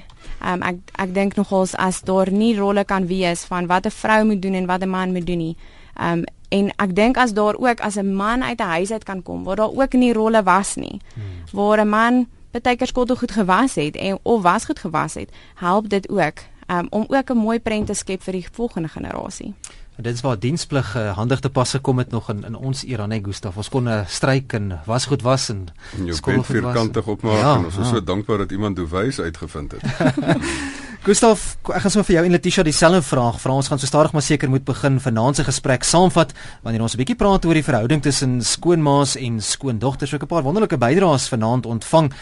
Um 0.54 0.62
ek 0.62 0.78
ek 1.02 1.14
dink 1.14 1.36
nogals 1.36 1.76
as 1.76 2.02
daar 2.02 2.32
nie 2.32 2.54
rolle 2.58 2.86
kan 2.86 3.08
wees 3.08 3.46
van 3.50 3.68
wat 3.68 3.86
'n 3.86 3.92
vrou 3.92 4.24
moet 4.26 4.42
doen 4.42 4.54
en 4.54 4.66
wat 4.66 4.82
'n 4.82 4.90
man 4.90 5.12
moet 5.12 5.26
doen 5.26 5.38
nie. 5.38 5.58
Um 6.00 6.24
En 6.52 6.68
ek 6.84 6.96
dink 6.96 7.18
as 7.18 7.34
daar 7.34 7.56
ook 7.56 7.80
as 7.80 7.96
'n 7.96 8.14
man 8.16 8.44
uit 8.44 8.60
'n 8.60 8.74
huis 8.76 8.92
uit 8.92 9.04
kan 9.04 9.24
kom 9.24 9.44
waar 9.44 9.56
daar 9.56 9.72
ook 9.72 9.94
nie 9.94 10.14
rolle 10.14 10.44
was 10.44 10.76
nie. 10.76 11.02
Hmm. 11.14 11.24
Waar 11.52 11.80
'n 11.80 11.90
man 11.90 12.28
baie 12.52 12.76
keer 12.76 12.88
skottel 12.88 13.16
goed 13.16 13.32
gewas 13.32 13.76
het 13.76 13.96
en 13.96 14.20
of 14.22 14.42
was 14.42 14.66
goed 14.66 14.80
gewas 14.80 15.14
het, 15.14 15.30
help 15.56 15.90
dit 15.90 16.10
ook 16.10 16.44
um, 16.68 16.88
om 16.90 17.06
ook 17.08 17.30
'n 17.30 17.38
mooi 17.38 17.60
prent 17.60 17.88
te 17.88 17.94
skep 17.94 18.24
vir 18.24 18.34
die 18.34 18.48
volgende 18.52 18.88
generasie. 18.88 19.54
En 19.96 20.04
dit 20.04 20.14
is 20.14 20.22
waar 20.22 20.40
diensplig 20.40 20.96
uh, 20.96 21.16
handig 21.16 21.40
te 21.40 21.50
pas 21.50 21.70
gekom 21.70 21.98
het 21.98 22.12
nog 22.12 22.30
in 22.30 22.44
in 22.44 22.56
ons 22.56 22.86
era, 22.86 23.06
nee 23.06 23.24
Gustaf. 23.24 23.58
Ons 23.58 23.70
kon 23.70 23.84
'n 23.84 23.88
uh, 23.88 24.00
eh, 24.00 24.08
stryk 24.08 24.54
en 24.54 24.80
was 24.86 25.06
goed 25.06 25.22
was 25.22 25.50
en 25.50 25.68
skool 26.08 26.44
vierkantig 26.44 27.08
opmaak 27.08 27.38
ja, 27.38 27.56
en 27.56 27.66
ons 27.66 27.78
is 27.78 27.88
ja. 27.88 27.94
so 27.94 28.04
dankbaar 28.04 28.38
dat 28.38 28.52
iemand 28.52 28.78
hoe 28.78 28.88
wys 28.88 29.20
uitgevind 29.20 29.72
het. 29.72 29.82
Gustaf, 31.02 31.56
ek 31.66 31.82
gaan 31.82 31.90
sommer 31.90 32.06
vir 32.06 32.14
jou 32.14 32.22
en 32.28 32.34
Letitia 32.36 32.62
dieselfde 32.62 33.00
vraag 33.02 33.40
vra. 33.42 33.56
Ons 33.58 33.72
gaan 33.72 33.80
so 33.82 33.90
stadig 33.90 34.12
maar 34.14 34.22
seker 34.22 34.52
moet 34.54 34.62
begin 34.68 35.00
vanaand 35.02 35.40
se 35.40 35.46
gesprek 35.48 35.82
saamvat 35.82 36.36
wanneer 36.62 36.84
ons 36.86 36.94
'n 36.94 37.02
bietjie 37.02 37.16
praat 37.18 37.46
oor 37.46 37.58
die 37.58 37.66
verhouding 37.66 38.04
tussen 38.04 38.42
skoonmaas 38.42 39.16
en 39.16 39.42
skoondogters. 39.42 40.14
Ek 40.14 40.22
'n 40.22 40.28
paar 40.28 40.44
wonderlike 40.44 40.78
bydraes 40.78 41.28
vanaand 41.28 41.66
ontvang. 41.66 42.14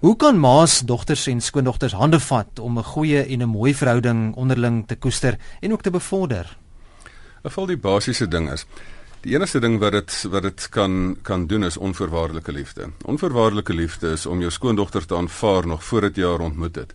Hoe 0.00 0.16
kan 0.16 0.40
maas, 0.40 0.80
dogters 0.80 1.26
en 1.26 1.40
skoondogters 1.40 1.92
hande 1.92 2.18
vat 2.18 2.58
om 2.58 2.78
'n 2.78 2.82
goeie 2.82 3.26
en 3.28 3.42
'n 3.42 3.48
mooi 3.48 3.74
verhouding 3.74 4.34
onderling 4.36 4.86
te 4.86 4.96
koester 4.96 5.36
en 5.60 5.72
ook 5.72 5.82
te 5.82 5.90
bevorder? 5.90 6.56
Vol 7.44 7.66
die 7.66 7.76
basiese 7.76 8.28
ding 8.28 8.50
is 8.52 8.64
Die 9.20 9.34
enigste 9.34 9.60
ding 9.60 9.78
wat 9.78 9.92
dit 9.92 10.26
wat 10.30 10.42
dit 10.42 10.68
kan 10.68 11.16
kan 11.22 11.46
doen 11.46 11.64
is 11.64 11.76
onvoorwaardelike 11.76 12.52
liefde. 12.52 12.90
Onvoorwaardelike 13.04 13.74
liefde 13.74 14.12
is 14.12 14.26
om 14.26 14.40
jou 14.40 14.50
skoondogter 14.50 15.06
te 15.06 15.16
aanvaar 15.16 15.66
nog 15.66 15.84
voordat 15.84 16.16
jy 16.16 16.24
haar 16.24 16.40
ontmoet 16.40 16.74
het. 16.74 16.94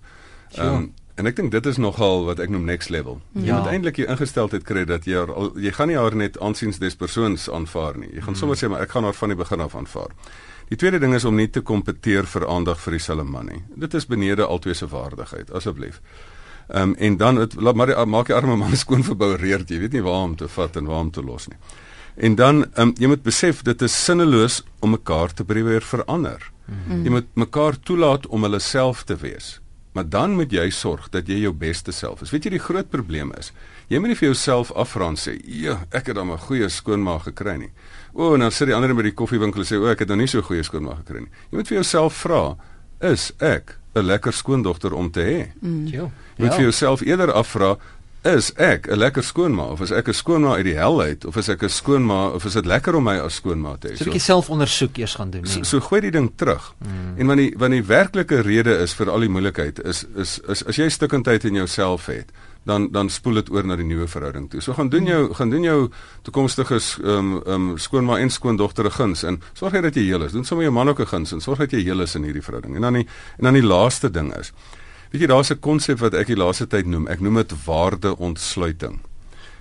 Ehm 0.54 0.76
um, 0.76 0.94
En 1.16 1.30
ek 1.30 1.36
dink 1.38 1.52
dit 1.54 1.66
is 1.70 1.78
nogal 1.78 2.24
wat 2.26 2.40
ek 2.42 2.50
noem 2.50 2.64
next 2.66 2.90
level. 2.90 3.20
Ja. 3.36 3.44
Jy 3.46 3.58
moet 3.60 3.70
eintlik 3.70 4.00
jou 4.02 4.08
ingesteldheid 4.10 4.64
kry 4.66 4.86
dat 4.90 5.06
jy 5.06 5.22
al, 5.22 5.52
jy 5.62 5.74
gaan 5.76 5.92
nie 5.92 6.00
haar 6.00 6.16
net 6.18 6.40
aansiens 6.42 6.82
des 6.82 6.98
persoons 6.98 7.46
aanvaar 7.54 8.00
nie. 8.02 8.10
Jy 8.10 8.24
gaan 8.24 8.34
hmm. 8.34 8.40
sommer 8.42 8.58
sê 8.58 8.70
maar 8.72 8.82
ek 8.82 8.96
gaan 8.96 9.06
haar 9.06 9.18
van 9.20 9.34
die 9.34 9.38
begin 9.38 9.62
af 9.62 9.76
aanvaar. 9.78 10.16
Die 10.72 10.80
tweede 10.80 11.00
ding 11.00 11.14
is 11.14 11.26
om 11.30 11.38
nie 11.38 11.50
te 11.54 11.62
kompeteer 11.62 12.26
vir 12.26 12.48
aandag 12.50 12.82
vir 12.82 12.98
dieselfde 12.98 13.28
man 13.30 13.52
nie. 13.52 13.62
Dit 13.78 13.94
is 13.94 14.10
benede 14.10 14.48
altwee 14.48 14.74
se 14.74 14.90
waardigheid, 14.90 15.54
asseblief. 15.54 16.02
Ehm 16.72 16.96
um, 16.96 16.96
en 16.98 17.18
dan 17.18 17.42
het, 17.44 17.56
laat 17.62 17.76
maar 17.76 17.92
die, 17.92 18.06
maak 18.06 18.32
die 18.32 18.36
arme 18.36 18.56
man 18.58 18.78
skoon 18.84 19.06
verboureerd. 19.06 19.70
Jy 19.70 19.84
weet 19.86 19.94
nie 19.94 20.06
waar 20.06 20.24
om 20.32 20.36
te 20.36 20.48
vat 20.50 20.82
en 20.82 20.90
waar 20.90 21.06
om 21.06 21.12
te 21.12 21.22
los 21.22 21.48
nie. 21.48 21.60
En 22.16 22.36
dan 22.36 22.64
ehm 22.64 22.88
um, 22.88 22.94
jy 22.98 23.08
moet 23.14 23.24
besef 23.24 23.62
dit 23.62 23.82
is 23.82 24.04
sinneloos 24.06 24.64
om 24.80 24.98
mekaar 24.98 25.34
te 25.34 25.46
probeer 25.46 25.86
verander. 25.86 26.50
Hmm. 26.66 27.04
Jy 27.04 27.10
moet 27.10 27.36
mekaar 27.36 27.78
toelaat 27.80 28.26
om 28.28 28.44
hulle 28.48 28.60
self 28.60 29.04
te 29.04 29.16
wees. 29.20 29.60
Maar 29.94 30.10
dan 30.10 30.34
moet 30.34 30.52
jy 30.52 30.70
sorg 30.74 31.10
dat 31.14 31.28
jy 31.30 31.44
jou 31.44 31.54
beste 31.54 31.94
self 31.94 32.22
is. 32.26 32.32
Weet 32.34 32.48
jy 32.48 32.56
die 32.56 32.64
groot 32.64 32.90
probleem 32.90 33.32
is? 33.38 33.52
Jy 33.92 34.00
moet 34.02 34.14
nie 34.14 34.18
vir 34.18 34.32
jouself 34.32 34.72
afvra 34.80 35.08
en 35.08 35.18
sê, 35.18 35.38
"Ja, 35.46 35.86
ek 35.92 36.08
het 36.08 36.16
dan 36.16 36.32
'n 36.32 36.38
goeie 36.38 36.70
skoonmaag 36.70 37.24
gekry 37.24 37.58
nie." 37.58 37.72
O, 38.14 38.34
en 38.34 38.40
dan 38.40 38.52
sit 38.52 38.68
die 38.68 38.76
ander 38.76 38.96
by 38.96 39.04
die 39.04 39.14
koffiewinkel 39.14 39.62
en 39.62 39.66
sê, 39.66 39.78
"O, 39.78 39.88
ek 39.88 40.00
het 40.00 40.08
nou 40.08 40.18
nie 40.18 40.28
so 40.28 40.38
'n 40.40 40.44
goeie 40.44 40.64
skoonmaag 40.64 40.98
gekry 40.98 41.20
nie." 41.20 41.30
Jy 41.52 41.58
moet 41.58 41.68
vir 41.68 41.76
jouself 41.76 42.14
vra, 42.14 42.58
"Is 43.02 43.32
ek 43.40 43.78
'n 43.96 44.06
lekker 44.06 44.34
skoondogter 44.34 44.94
om 44.94 45.12
te 45.12 45.20
hê?" 45.20 45.62
Mm. 45.62 45.88
Jy 45.88 46.00
moet 46.38 46.52
ja. 46.52 46.56
vir 46.56 46.62
jouself 46.62 47.02
eerder 47.02 47.32
afvra, 47.32 47.78
is 48.24 48.54
ek 48.56 48.88
'n 48.88 48.98
lekker 48.98 49.24
skoonma 49.24 49.64
of 49.64 49.82
is 49.82 49.92
ek 49.92 50.08
'n 50.08 50.14
skoonma 50.14 50.56
uit 50.56 50.64
die 50.64 50.76
hel 50.76 51.02
uit 51.02 51.26
of 51.26 51.36
is 51.36 51.50
ek 51.50 51.64
'n 51.64 51.70
skoonma 51.70 52.30
of 52.32 52.46
is 52.46 52.54
dit 52.54 52.66
lekker 52.66 52.96
om 52.96 53.04
my 53.04 53.20
as 53.20 53.36
skoonma 53.36 53.76
te 53.78 53.90
hê? 53.90 53.98
So 53.98 54.04
'n 54.04 54.12
bietjie 54.12 54.22
selfondersoek 54.22 54.98
eers 54.98 55.16
gaan 55.16 55.30
doen. 55.30 55.46
So, 55.46 55.56
nee. 55.56 55.64
so 55.66 55.80
gooi 55.80 56.02
die 56.02 56.12
ding 56.12 56.32
terug. 56.36 56.74
Mm. 56.80 57.20
En 57.20 57.28
want 57.28 57.40
die 57.40 57.54
want 57.58 57.72
die 57.72 57.84
werklike 57.84 58.42
rede 58.42 58.78
is 58.78 58.94
vir 58.94 59.10
al 59.10 59.20
die 59.20 59.30
moeilikheid 59.30 59.84
is 59.84 60.06
is 60.16 60.40
is 60.48 60.64
as 60.66 60.76
jy 60.76 60.90
stukkendheid 60.90 61.44
in 61.44 61.54
jouself 61.54 62.06
het, 62.06 62.32
dan 62.64 62.92
dan 62.92 63.10
spoel 63.10 63.34
dit 63.34 63.50
oor 63.50 63.66
na 63.66 63.76
die 63.76 63.86
nuwe 63.86 64.08
verhouding 64.08 64.50
toe. 64.50 64.62
So 64.62 64.74
gaan 64.74 64.90
doen 64.90 65.06
jou 65.06 65.34
gaan 65.34 65.50
doen 65.50 65.64
jou 65.64 65.90
toekomstige 66.22 66.76
ehm 66.76 67.10
um, 67.10 67.42
ehm 67.46 67.70
um, 67.70 67.78
skoonma 67.78 68.20
en 68.20 68.30
skoondogter 68.30 68.86
'n 68.86 68.92
guns 68.92 69.24
en 69.24 69.42
sorg 69.54 69.74
jy 69.74 69.82
dat 69.82 69.96
jy 69.96 70.04
heel 70.04 70.24
is. 70.24 70.32
Doen 70.32 70.46
sommer 70.46 70.64
jou 70.64 70.74
man 70.74 70.90
ook 70.90 71.00
'n 71.00 71.06
guns 71.06 71.32
en 71.32 71.42
sorg 71.42 71.60
dat 71.60 71.72
jy 71.72 71.84
heel 71.84 72.02
is 72.02 72.16
in 72.16 72.24
hierdie 72.24 72.44
verhouding. 72.44 72.76
En 72.76 72.82
dan 72.82 72.94
die 72.94 73.08
en 73.38 73.44
dan 73.44 73.54
die 73.54 73.68
laaste 73.68 74.12
ding 74.12 74.38
is 74.38 74.54
Weet 75.14 75.22
jy 75.22 75.28
daar's 75.28 75.52
'n 75.52 75.60
konsep 75.60 76.00
wat 76.00 76.14
ek 76.14 76.28
die 76.28 76.36
laaste 76.36 76.66
tyd 76.68 76.86
noem. 76.86 77.08
Ek 77.08 77.20
noem 77.20 77.36
dit 77.36 77.54
waardeontsluiting. 77.66 79.00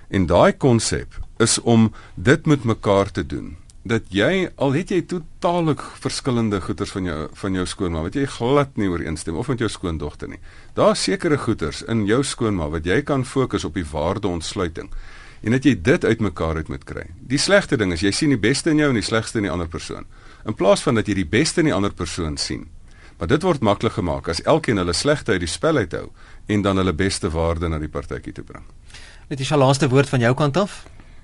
En 0.09 0.25
daai 0.25 0.57
konsep 0.57 1.19
is 1.37 1.59
om 1.61 1.93
dit 2.15 2.45
met 2.45 2.63
mekaar 2.63 3.11
te 3.11 3.25
doen. 3.25 3.57
dat 3.83 4.05
jy 4.15 4.47
al 4.63 4.71
het 4.77 4.91
jy 4.93 5.01
totaal 5.11 5.73
verskillende 5.75 6.61
goeters 6.63 6.91
van 6.95 7.03
jou 7.03 7.17
van 7.33 7.53
jou 7.53 7.65
skoonma 7.67 8.03
wat 8.05 8.15
jy 8.15 8.23
glad 8.37 8.77
nie 8.79 8.87
ooreenstem 8.87 9.35
of 9.35 9.49
met 9.51 9.59
jou 9.59 9.69
skoondogter 9.69 10.29
nie. 10.31 10.39
Daar's 10.73 11.03
sekere 11.03 11.37
goeters 11.37 11.83
in 11.91 12.05
jou 12.07 12.21
skoonma 12.23 12.69
wat 12.71 12.87
jy 12.87 13.01
kan 13.03 13.25
fokus 13.25 13.65
op 13.67 13.75
die 13.75 13.85
waardeontsluiting 13.91 14.89
en 15.43 15.51
dat 15.51 15.67
jy 15.67 15.75
dit 15.75 16.05
uitmekaar 16.05 16.55
uit 16.55 16.69
moet 16.71 16.85
kry. 16.87 17.03
Die 17.19 17.37
slegste 17.37 17.75
ding 17.77 17.91
is 17.91 18.01
jy 18.01 18.11
sien 18.15 18.31
die 18.31 18.39
beste 18.39 18.71
in 18.71 18.79
jou 18.79 18.87
en 18.87 18.95
die 18.95 19.03
slegste 19.03 19.41
in 19.41 19.49
die 19.49 19.51
ander 19.51 19.67
persoon. 19.67 20.07
In 20.47 20.55
plaas 20.55 20.83
van 20.83 20.95
dat 20.95 21.07
jy 21.07 21.19
die 21.19 21.27
beste 21.27 21.59
in 21.59 21.67
die 21.67 21.75
ander 21.75 21.91
persoon 21.91 22.37
sien. 22.39 22.69
Maar 23.23 23.31
dit 23.31 23.45
word 23.47 23.61
maklik 23.63 23.93
gemaak 23.95 24.25
as 24.27 24.41
elkeen 24.41 24.77
hulle 24.77 24.93
slegte 24.93 25.31
uit 25.31 25.39
die 25.39 25.47
spel 25.47 25.77
uithou 25.79 26.09
en 26.45 26.61
dan 26.61 26.75
hulle 26.77 26.93
beste 26.93 27.29
waarde 27.31 27.69
na 27.71 27.77
die 27.79 27.87
partytjie 27.87 28.33
toe 28.35 28.43
bring. 28.43 28.65
Net 29.29 29.39
die 29.39 29.47
laaste 29.57 29.87
woord 29.87 30.09
van 30.11 30.19
jou 30.19 30.33
kant 30.35 30.57
af. 30.59 30.73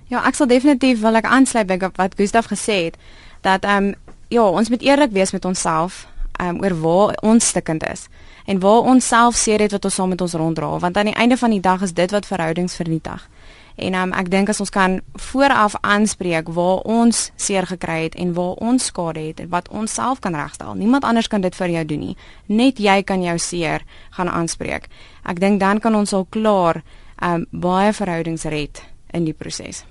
Ja, 0.07 0.21
ek 0.23 0.37
sal 0.39 0.47
definitief 0.47 1.01
wil 1.01 1.19
ek 1.19 1.27
aansluit 1.27 1.67
by 1.67 1.75
wat 1.97 2.15
Gustaf 2.15 2.47
gesê 2.53 2.77
het 2.85 2.95
dat 3.43 3.67
ehm 3.67 3.89
um, 3.91 4.15
ja, 4.31 4.45
ons 4.47 4.69
moet 4.71 4.81
eerlik 4.81 5.11
wees 5.11 5.35
met 5.35 5.45
onsself 5.45 6.05
ehm 6.39 6.55
um, 6.55 6.63
oor 6.63 6.77
waar 6.79 7.17
ons 7.33 7.47
stikkend 7.51 7.83
is 7.91 8.07
en 8.47 8.63
waar 8.63 8.87
ons 8.87 9.07
self 9.07 9.35
seer 9.35 9.59
het 9.59 9.75
wat 9.75 9.83
ons 9.83 9.99
saam 9.99 10.15
met 10.15 10.21
ons 10.21 10.39
ronddra 10.39 10.79
want 10.79 10.97
aan 10.97 11.11
die 11.11 11.19
einde 11.19 11.37
van 11.37 11.51
die 11.51 11.59
dag 11.59 11.83
is 11.83 11.93
dit 11.93 12.11
wat 12.11 12.25
verhoudings 12.25 12.79
vernietig. 12.79 13.27
En 13.75 13.93
um, 13.93 14.13
ek 14.13 14.29
dink 14.31 14.49
as 14.49 14.59
ons 14.59 14.69
kan 14.69 14.99
vooraf 15.13 15.75
aanspreek 15.81 16.49
waar 16.49 16.81
ons 16.83 17.31
seer 17.35 17.65
gekry 17.65 18.03
het 18.03 18.15
en 18.15 18.33
waar 18.33 18.57
ons 18.59 18.85
skade 18.85 19.19
het 19.19 19.39
en 19.39 19.49
wat 19.49 19.69
ons 19.69 19.93
self 19.93 20.19
kan 20.19 20.35
regstel. 20.35 20.73
Niemand 20.73 21.03
anders 21.03 21.27
kan 21.27 21.41
dit 21.41 21.55
vir 21.55 21.69
jou 21.69 21.85
doen 21.85 21.99
nie. 21.99 22.17
Net 22.47 22.79
jy 22.79 23.03
kan 23.03 23.21
jou 23.21 23.37
seer 23.37 23.85
gaan 24.17 24.29
aanspreek. 24.29 24.89
Ek 25.23 25.39
dink 25.39 25.59
dan 25.59 25.79
kan 25.79 25.95
ons 25.95 26.13
al 26.13 26.25
klaar 26.29 26.83
um 27.21 27.45
baie 27.51 27.93
verhoudings 27.93 28.43
red 28.43 28.83
in 29.13 29.25
die 29.25 29.33
proses. 29.33 29.83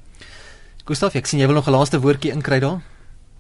Gustaf, 0.89 1.14
ek 1.14 1.26
sien 1.26 1.41
jy 1.41 1.47
wil 1.47 1.55
nog 1.55 1.68
'n 1.68 1.76
laaste 1.76 2.01
woordjie 2.01 2.33
inkry 2.33 2.61
daar. 2.61 2.81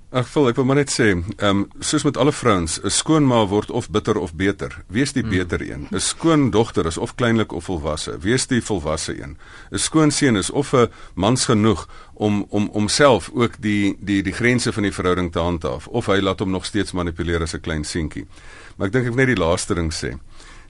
Ag, 0.08 0.24
vol, 0.32 0.46
ek 0.48 0.56
wil 0.56 0.64
maar 0.64 0.78
net 0.78 0.88
sê, 0.88 1.10
ehm 1.12 1.42
um, 1.44 1.58
soos 1.84 2.06
met 2.06 2.16
alle 2.16 2.32
vrouens, 2.32 2.78
'n 2.80 2.88
skoonma 2.88 3.42
word 3.46 3.70
of 3.70 3.90
bitter 3.90 4.16
of 4.16 4.32
beter. 4.34 4.72
Wees 4.88 5.12
die 5.12 5.22
mm. 5.22 5.28
beter 5.28 5.60
een. 5.60 5.86
'n 5.92 6.00
Skoondogter 6.00 6.86
is 6.86 6.96
of 6.96 7.14
kleinlik 7.14 7.52
of 7.52 7.64
volwasse. 7.64 8.18
Wees 8.18 8.46
die 8.46 8.62
volwasse 8.62 9.12
een. 9.22 9.36
'n 9.70 9.78
Skoonseun 9.78 10.36
is 10.36 10.50
of 10.50 10.72
'n 10.72 10.88
mans 11.14 11.44
genoeg 11.44 11.88
om 12.14 12.46
om 12.48 12.70
homself 12.72 13.30
ook 13.34 13.60
die 13.60 13.96
die 14.00 14.22
die 14.22 14.32
grense 14.32 14.72
van 14.72 14.82
die 14.82 14.92
verhouding 14.92 15.32
te 15.32 15.38
handhaaf 15.38 15.86
of 15.86 16.06
hy 16.06 16.20
laat 16.20 16.38
hom 16.38 16.50
nog 16.50 16.64
steeds 16.64 16.92
manipuleer 16.92 17.42
as 17.42 17.54
'n 17.54 17.60
klein 17.60 17.84
seentjie. 17.84 18.26
Maar 18.76 18.86
ek 18.86 18.92
dink 18.92 19.04
ek 19.04 19.14
wil 19.14 19.26
net 19.26 19.36
die 19.36 19.44
laaste 19.44 19.74
ding 19.74 19.92
sê. 19.92 20.16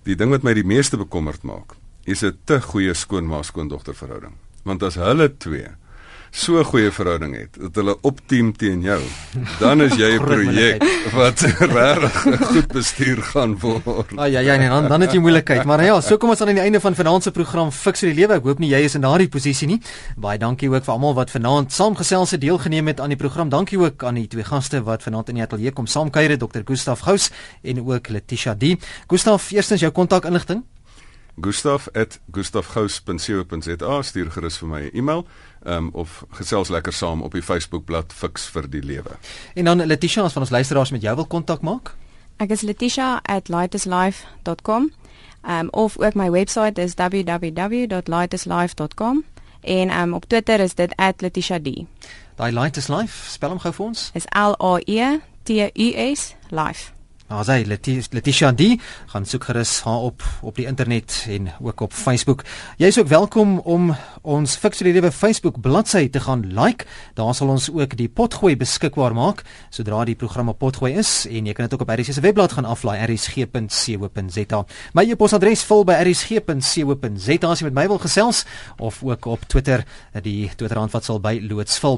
Die 0.02 0.16
ding 0.16 0.30
wat 0.30 0.42
my 0.42 0.54
die 0.54 0.66
meeste 0.66 0.96
bekommerd 0.96 1.42
maak, 1.42 1.76
is 2.04 2.24
'n 2.24 2.38
te 2.44 2.60
goeie 2.60 2.94
skoonma 2.94 3.42
skoondogter 3.42 3.94
verhouding. 3.94 4.34
Want 4.64 4.82
as 4.82 4.94
hulle 4.94 5.36
twee 5.36 5.68
so 6.30 6.58
'n 6.58 6.64
goeie 6.64 6.90
verhouding 6.92 7.36
het 7.36 7.56
dat 7.60 7.74
hulle 7.74 7.96
opteam 8.02 8.52
teen 8.56 8.82
jou, 8.82 9.00
dan 9.58 9.80
is 9.80 9.94
jy 9.96 10.10
'n 10.18 10.24
projek 10.24 10.82
wat 11.12 11.40
regtig 11.76 12.46
goed 12.46 12.68
bestuur 12.72 13.22
gaan 13.22 13.58
word. 13.58 14.16
Ah 14.16 14.30
ja 14.30 14.40
ja, 14.40 14.56
nee, 14.56 14.68
dan 14.68 14.88
dan 14.88 15.00
het 15.00 15.12
jy 15.12 15.20
moeilikheid. 15.20 15.64
Maar 15.64 15.84
ja, 15.84 16.00
so 16.00 16.16
kom 16.16 16.30
ons 16.30 16.40
aan 16.40 16.48
aan 16.48 16.54
die 16.54 16.64
einde 16.64 16.80
van 16.80 16.94
vanaand 16.94 17.22
se 17.22 17.30
program 17.30 17.70
Fix 17.70 18.00
vir 18.00 18.12
die 18.12 18.20
lewe. 18.20 18.38
Ek 18.38 18.44
hoop 18.44 18.58
nie 18.58 18.70
jy 18.70 18.80
is 18.88 18.94
in 18.94 19.04
daardie 19.04 19.28
posisie 19.28 19.68
nie. 19.68 19.80
Baie 20.16 20.38
dankie 20.38 20.70
ook 20.70 20.84
vir 20.84 20.94
almal 20.94 21.14
wat 21.14 21.30
vanaand 21.30 21.72
saamgesels 21.72 22.30
het, 22.30 22.40
deelgeneem 22.40 22.86
het 22.86 23.00
aan 23.00 23.12
die 23.12 23.20
program. 23.20 23.48
Dankie 23.48 23.78
ook 23.78 24.04
aan 24.04 24.14
die 24.14 24.26
twee 24.26 24.44
gaste 24.44 24.82
wat 24.82 25.02
vanaand 25.02 25.28
in 25.28 25.34
die 25.40 25.44
ateljee 25.44 25.72
kom 25.72 25.86
saamkuier, 25.86 26.38
Dr. 26.38 26.64
Gustaf 26.64 27.00
Gous 27.00 27.30
en 27.62 27.84
ook 27.84 28.08
Letitia 28.08 28.54
D. 28.54 28.76
Gustaf, 29.06 29.50
eerstens 29.50 29.80
jou 29.80 29.92
kontakinligting 29.92 30.64
gustaf@gustafgous.co.za 31.40 34.02
stuur 34.02 34.30
gerus 34.30 34.58
vir 34.58 34.68
my 34.68 34.80
'n 34.80 34.90
e-mail 34.92 35.26
um, 35.66 35.90
of 35.92 36.24
gesels 36.30 36.68
lekker 36.68 36.92
saam 36.92 37.22
op 37.22 37.32
die 37.32 37.42
Facebookblad 37.42 38.12
Fix 38.12 38.46
vir 38.46 38.70
die 38.70 38.82
Lewe. 38.82 39.10
En 39.54 39.64
dan 39.64 39.86
Letitia 39.86 40.22
as 40.22 40.32
van 40.32 40.42
ons 40.42 40.50
luisteraars 40.50 40.90
met 40.90 41.02
jou 41.02 41.14
wil 41.14 41.26
kontak 41.26 41.60
maak? 41.60 41.94
Ek 42.36 42.50
is 42.50 42.60
letitia@lightislife.com. 42.60 44.92
Ehm 45.42 45.58
um, 45.58 45.68
of 45.70 45.98
ook 45.98 46.14
my 46.14 46.30
webwerf 46.30 46.76
is 46.76 46.94
www.lightislife.com 46.94 49.24
en 49.60 50.00
um, 50.00 50.14
op 50.14 50.24
Twitter 50.24 50.60
is 50.60 50.74
dit 50.74 50.94
@letitiad. 51.16 51.68
Daai 52.34 52.52
Light 52.52 52.76
is 52.76 52.86
Life, 52.86 53.30
spel 53.30 53.48
hom 53.48 53.58
gou 53.58 53.74
vir 53.74 53.86
ons. 53.86 54.10
Is 54.14 54.24
L 54.24 54.54
A 54.62 54.78
E 54.84 55.18
T 55.42 55.70
U 55.74 55.92
S 56.14 56.34
life. 56.50 56.97
Nou 57.28 57.42
sy 57.44 57.58
Letitia 57.68 58.48
D 58.56 58.78
gaan 59.12 59.26
soek 59.28 59.50
gerus 59.50 59.74
haar 59.84 60.06
op 60.06 60.22
op 60.40 60.56
die 60.56 60.64
internet 60.64 61.26
en 61.28 61.50
ook 61.60 61.82
op 61.84 61.92
Facebook. 61.92 62.44
Jy 62.80 62.88
is 62.88 62.98
ook 62.98 63.10
welkom 63.10 63.58
om 63.68 63.90
ons 64.22 64.56
Fix 64.56 64.80
die 64.80 64.94
Lewe 64.94 65.10
Facebook 65.12 65.60
bladsy 65.60 66.06
te 66.08 66.22
gaan 66.24 66.46
like. 66.56 66.86
Daar 67.18 67.34
sal 67.36 67.52
ons 67.52 67.68
ook 67.68 67.96
die 68.00 68.08
potgooi 68.08 68.54
beskikbaar 68.56 69.12
maak 69.12 69.42
sodra 69.68 70.06
die 70.08 70.16
program 70.16 70.48
op 70.48 70.58
potgooi 70.62 70.94
is 70.96 71.26
en 71.28 71.50
jy 71.50 71.52
kan 71.52 71.68
dit 71.68 71.76
ook 71.76 71.84
op 71.84 71.92
RSG 71.92 72.16
se 72.16 72.24
webblad 72.24 72.52
gaan 72.56 72.68
aflaai 72.68 72.96
rsg.co.za. 73.10 74.64
My 74.96 75.04
e-posadres 75.04 75.66
vul 75.68 75.84
by 75.84 75.98
rsg.co.za 76.08 77.38
as 77.48 77.60
jy 77.60 77.68
met 77.68 77.76
my 77.76 77.86
wil 77.92 78.00
gesels 78.00 78.44
of 78.78 79.02
ook 79.04 79.28
op 79.28 79.44
Twitter 79.52 79.84
die 80.24 80.48
Twitterhand 80.56 80.96
wat 80.96 81.04
sal 81.04 81.20
by 81.20 81.36
loods 81.44 81.76
vul. 81.80 81.96